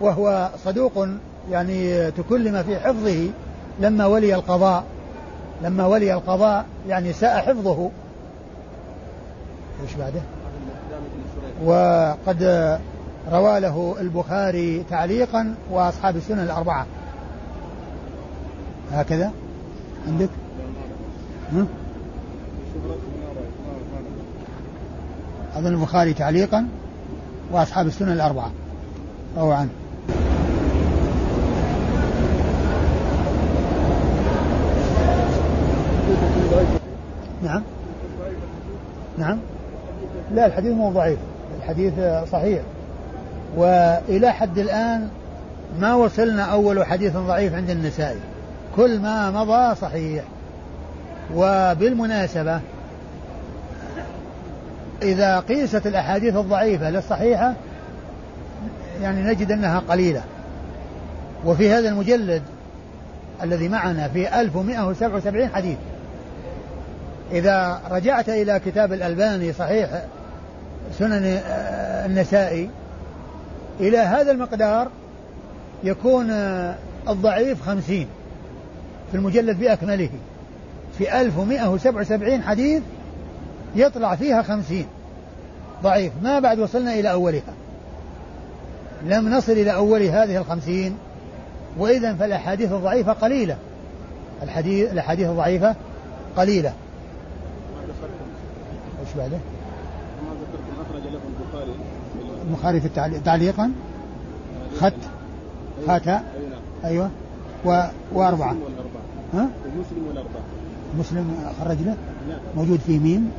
وهو 0.00 0.50
صدوق 0.64 1.08
يعني 1.50 2.10
تكلم 2.10 2.62
في 2.62 2.78
حفظه 2.78 3.28
لما 3.80 4.06
ولي 4.06 4.34
القضاء 4.34 4.84
لما 5.62 5.86
ولي 5.86 6.14
القضاء 6.14 6.66
يعني 6.88 7.12
ساء 7.12 7.40
حفظه 7.40 7.90
إيش 9.82 9.94
بعده؟ 9.94 10.20
وقد 11.64 12.42
روى 13.32 13.60
له 13.60 13.96
البخاري 14.00 14.84
تعليقا 14.90 15.54
وأصحاب 15.70 16.16
السنن 16.16 16.38
الأربعة 16.38 16.86
هكذا 18.92 19.32
عندك؟ 20.06 20.28
ها؟ 21.52 21.66
أظن 25.56 25.66
البخاري 25.66 26.14
تعليقا 26.14 26.66
وأصحاب 27.52 27.86
السنن 27.86 28.12
الأربعة. 28.12 28.50
روى 29.38 29.54
عنه. 29.54 29.68
نعم. 37.42 37.62
نعم. 39.18 39.38
لا 40.34 40.46
الحديث 40.46 40.72
مو 40.72 40.90
ضعيف. 40.90 41.18
الحديث 41.58 41.92
صحيح. 42.32 42.60
وإلى 43.56 44.32
حد 44.32 44.58
الآن 44.58 45.08
ما 45.80 45.94
وصلنا 45.94 46.42
أول 46.42 46.86
حديث 46.86 47.16
ضعيف 47.16 47.54
عند 47.54 47.70
النسائي. 47.70 48.18
كل 48.76 49.00
ما 49.00 49.30
مضى 49.30 49.74
صحيح. 49.74 50.24
وبالمناسبة 51.34 52.60
إذا 55.04 55.40
قيست 55.40 55.86
الأحاديث 55.86 56.36
الضعيفة 56.36 56.90
للصحيحة 56.90 57.54
يعني 59.02 59.22
نجد 59.22 59.52
أنها 59.52 59.78
قليلة. 59.78 60.22
وفي 61.44 61.70
هذا 61.70 61.88
المجلد 61.88 62.42
الذي 63.42 63.68
معنا 63.68 64.08
في 64.08 64.40
1177 64.40 65.48
حديث. 65.48 65.76
إذا 67.32 67.80
رجعت 67.90 68.28
إلى 68.28 68.60
كتاب 68.66 68.92
الألباني 68.92 69.52
صحيح 69.52 69.88
سنن 70.98 71.40
النسائي 72.06 72.70
إلى 73.80 73.98
هذا 73.98 74.30
المقدار 74.30 74.88
يكون 75.84 76.30
الضعيف 77.08 77.62
خمسين 77.62 78.06
في 79.10 79.16
المجلد 79.16 79.58
بأكمله. 79.58 80.10
في 80.98 81.20
1177 81.20 82.42
حديث 82.42 82.82
يطلع 83.76 84.14
فيها 84.14 84.42
خمسين. 84.42 84.86
ضعيف 85.82 86.12
ما 86.22 86.38
بعد 86.38 86.58
وصلنا 86.58 86.94
إلى 86.94 87.10
أولها 87.10 87.54
لم 89.06 89.28
نصل 89.28 89.52
إلى 89.52 89.74
أول 89.74 90.02
هذه 90.02 90.36
الخمسين 90.36 90.96
وإذا 91.78 92.14
فالأحاديث 92.14 92.72
الضعيفة 92.72 93.12
قليلة 93.12 93.56
الحديث 94.42 94.92
الأحاديث 94.92 95.28
الضعيفة 95.28 95.74
قليلة 96.36 96.72
إيش 99.00 99.08
بعده؟ 99.16 99.38
البخاري 102.48 102.80
في 102.80 102.86
التعليق 102.86 103.22
تعليقا 103.22 103.72
خاتة 105.86 106.12
نعم. 106.12 106.22
أيوة 106.84 107.10
و... 107.64 107.82
وأربعة 108.12 108.56
ها؟ 109.34 109.48
ومسلم 109.66 110.06
والأربعة 110.08 110.42
مسلم 110.98 111.52
خرج 111.60 111.76
له؟ 111.78 111.96
نعم 112.28 112.38
موجود 112.56 112.80
فيه 112.86 112.98
ميم 112.98 113.30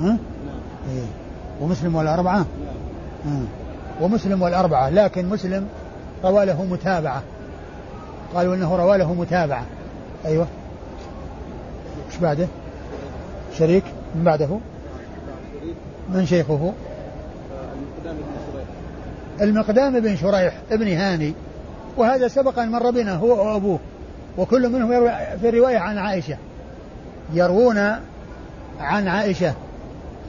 ها؟ 0.00 0.06
نعم. 0.06 0.18
إيه. 0.90 1.21
ومسلم 1.62 1.94
والأربعة؟ 1.94 2.46
ومسلم 4.00 4.42
والأربعة 4.42 4.90
لكن 4.90 5.28
مسلم 5.28 5.66
روى 6.24 6.44
له 6.44 6.64
متابعة. 6.64 7.22
قالوا 8.34 8.54
إنه 8.54 8.76
روى 8.76 8.98
له 8.98 9.14
متابعة. 9.14 9.64
أيوه. 10.24 10.46
إيش 12.10 12.16
بعده؟ 12.16 12.46
شريك. 13.58 13.84
من 14.14 14.24
بعده؟ 14.24 14.58
من 16.08 16.26
شيخه؟ 16.26 16.72
المقدام 19.40 20.00
بن 20.00 20.16
شريح 20.16 20.54
ابن 20.70 20.88
هاني. 20.88 21.34
وهذا 21.96 22.28
سبق 22.28 22.58
أن 22.58 22.70
مر 22.70 22.90
بنا 22.90 23.16
هو 23.16 23.52
وأبوه. 23.52 23.78
وكل 24.38 24.68
منهم 24.68 24.92
يروي 24.92 25.10
في 25.40 25.48
الروايه 25.48 25.78
عن 25.78 25.98
عائشة. 25.98 26.36
يروون 27.32 27.78
عن 28.80 29.08
عائشة. 29.08 29.54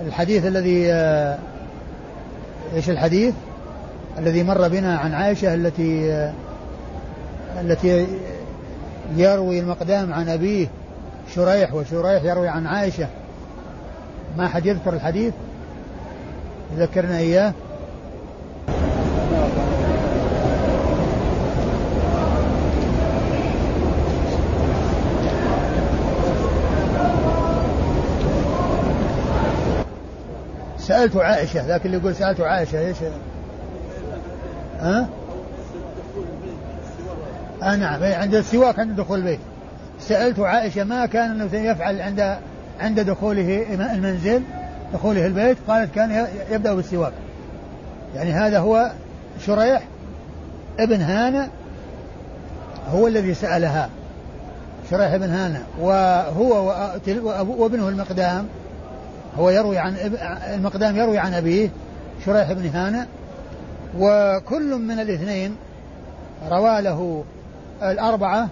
الحديث 0.01 0.45
الذي 0.45 0.91
آه، 0.91 1.37
إيش 2.75 2.89
الحديث؟ 2.89 3.33
الذي 4.17 4.43
مر 4.43 4.67
بنا 4.67 4.97
عن 4.97 5.13
عائشة 5.13 5.53
التي 5.53 6.13
آه، 6.13 6.33
التي 7.61 8.07
يروي 9.15 9.59
المقدام 9.59 10.13
عن 10.13 10.29
أبيه 10.29 10.67
شريح 11.35 11.73
وشريح 11.73 12.23
يروي 12.23 12.47
عن 12.47 12.67
عائشة. 12.67 13.07
ما 14.37 14.47
حد 14.47 14.65
يذكر 14.65 14.93
الحديث؟ 14.93 15.33
ذكرنا 16.77 17.17
إياه. 17.17 17.53
سألت 31.03 31.15
عائشة 31.15 31.67
ذاك 31.67 31.85
اللي 31.85 31.97
يقول 31.97 32.15
سألت 32.15 32.41
عائشة 32.41 32.79
إيش؟ 32.79 32.97
ها؟ 34.79 35.07
آه 37.63 37.75
نعم. 37.75 38.03
عند 38.03 38.35
السواك 38.35 38.79
عند 38.79 38.95
دخول 38.95 39.19
البيت. 39.19 39.39
سألت 39.99 40.39
عائشة 40.39 40.83
ما 40.83 41.05
كان 41.05 41.31
النبي 41.31 41.57
يفعل 41.57 42.01
عند 42.01 42.37
عند 42.79 42.99
دخوله 42.99 43.65
المنزل 43.93 44.43
دخوله 44.93 45.25
البيت؟ 45.25 45.57
قالت 45.67 45.95
كان 45.95 46.27
يبدأ 46.51 46.73
بالسواك. 46.73 47.13
يعني 48.15 48.31
هذا 48.31 48.59
هو 48.59 48.91
شريح 49.45 49.83
ابن 50.79 51.01
هانة 51.01 51.49
هو 52.91 53.07
الذي 53.07 53.33
سألها. 53.33 53.89
شريح 54.91 55.11
ابن 55.11 55.29
هانة. 55.29 55.63
وهو 55.79 56.75
وابنه 57.57 57.89
المقدام. 57.89 58.47
هو 59.39 59.49
يروي 59.49 59.77
عن 59.77 59.95
المقدام 60.53 60.97
يروي 60.97 61.17
عن 61.17 61.33
أبيه 61.33 61.69
شريح 62.25 62.51
بن 62.51 62.67
هانة 62.67 63.07
وكل 63.99 64.75
من 64.75 64.99
الاثنين 64.99 65.55
روى 66.49 66.81
له 66.81 67.23
الأربعة 67.81 68.49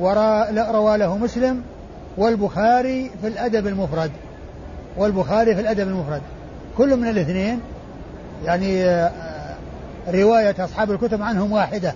وروى 0.00 0.98
له 0.98 1.16
مسلم 1.16 1.62
والبخاري 2.16 3.10
في 3.20 3.26
الأدب 3.28 3.66
المفرد 3.66 4.10
والبخاري 4.96 5.54
في 5.54 5.60
الأدب 5.60 5.88
المفرد. 5.88 6.22
كل 6.78 6.96
من 6.96 7.08
الاثنين 7.08 7.60
يعني 8.44 8.84
آه، 8.84 9.10
رواية 10.08 10.54
أصحاب 10.58 10.90
الكتب 10.90 11.22
عنهم 11.22 11.52
واحدة. 11.52 11.94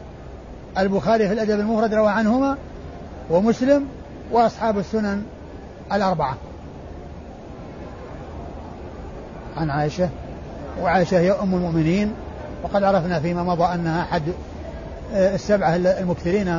البخاري 0.78 1.28
في 1.28 1.34
الأدب 1.34 1.60
المفرد 1.60 1.94
روى 1.94 2.10
عنهما 2.10 2.56
ومسلم 3.30 3.86
وأصحاب 4.32 4.78
السنن 4.78 5.22
الأربعة. 5.92 6.36
عن 9.56 9.70
عائشة 9.70 10.08
وعائشة 10.82 11.18
هي 11.18 11.32
أم 11.32 11.54
المؤمنين 11.54 12.12
وقد 12.62 12.82
عرفنا 12.82 13.20
فيما 13.20 13.42
مضى 13.42 13.74
أنها 13.74 14.02
أحد 14.02 14.22
السبعة 15.12 15.76
المكثرين 15.76 16.56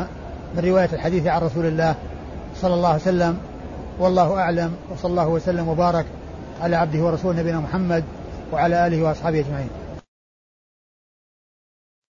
من 0.55 0.63
رواية 0.65 0.89
الحديث 0.93 1.27
عن 1.27 1.41
رسول 1.41 1.65
الله 1.65 1.95
صلى 2.61 2.73
الله 2.73 2.87
عليه 2.87 3.01
وسلم 3.01 3.37
والله 3.99 4.39
أعلم 4.39 4.71
وصلى 4.93 5.11
الله 5.11 5.27
وسلم 5.27 5.67
وبارك 5.67 6.05
على 6.61 6.75
عبده 6.75 6.99
ورسوله 6.99 7.39
نبينا 7.39 7.59
محمد 7.59 8.03
وعلى 8.53 8.87
آله 8.87 9.03
وأصحابه 9.03 9.39
أجمعين. 9.39 9.69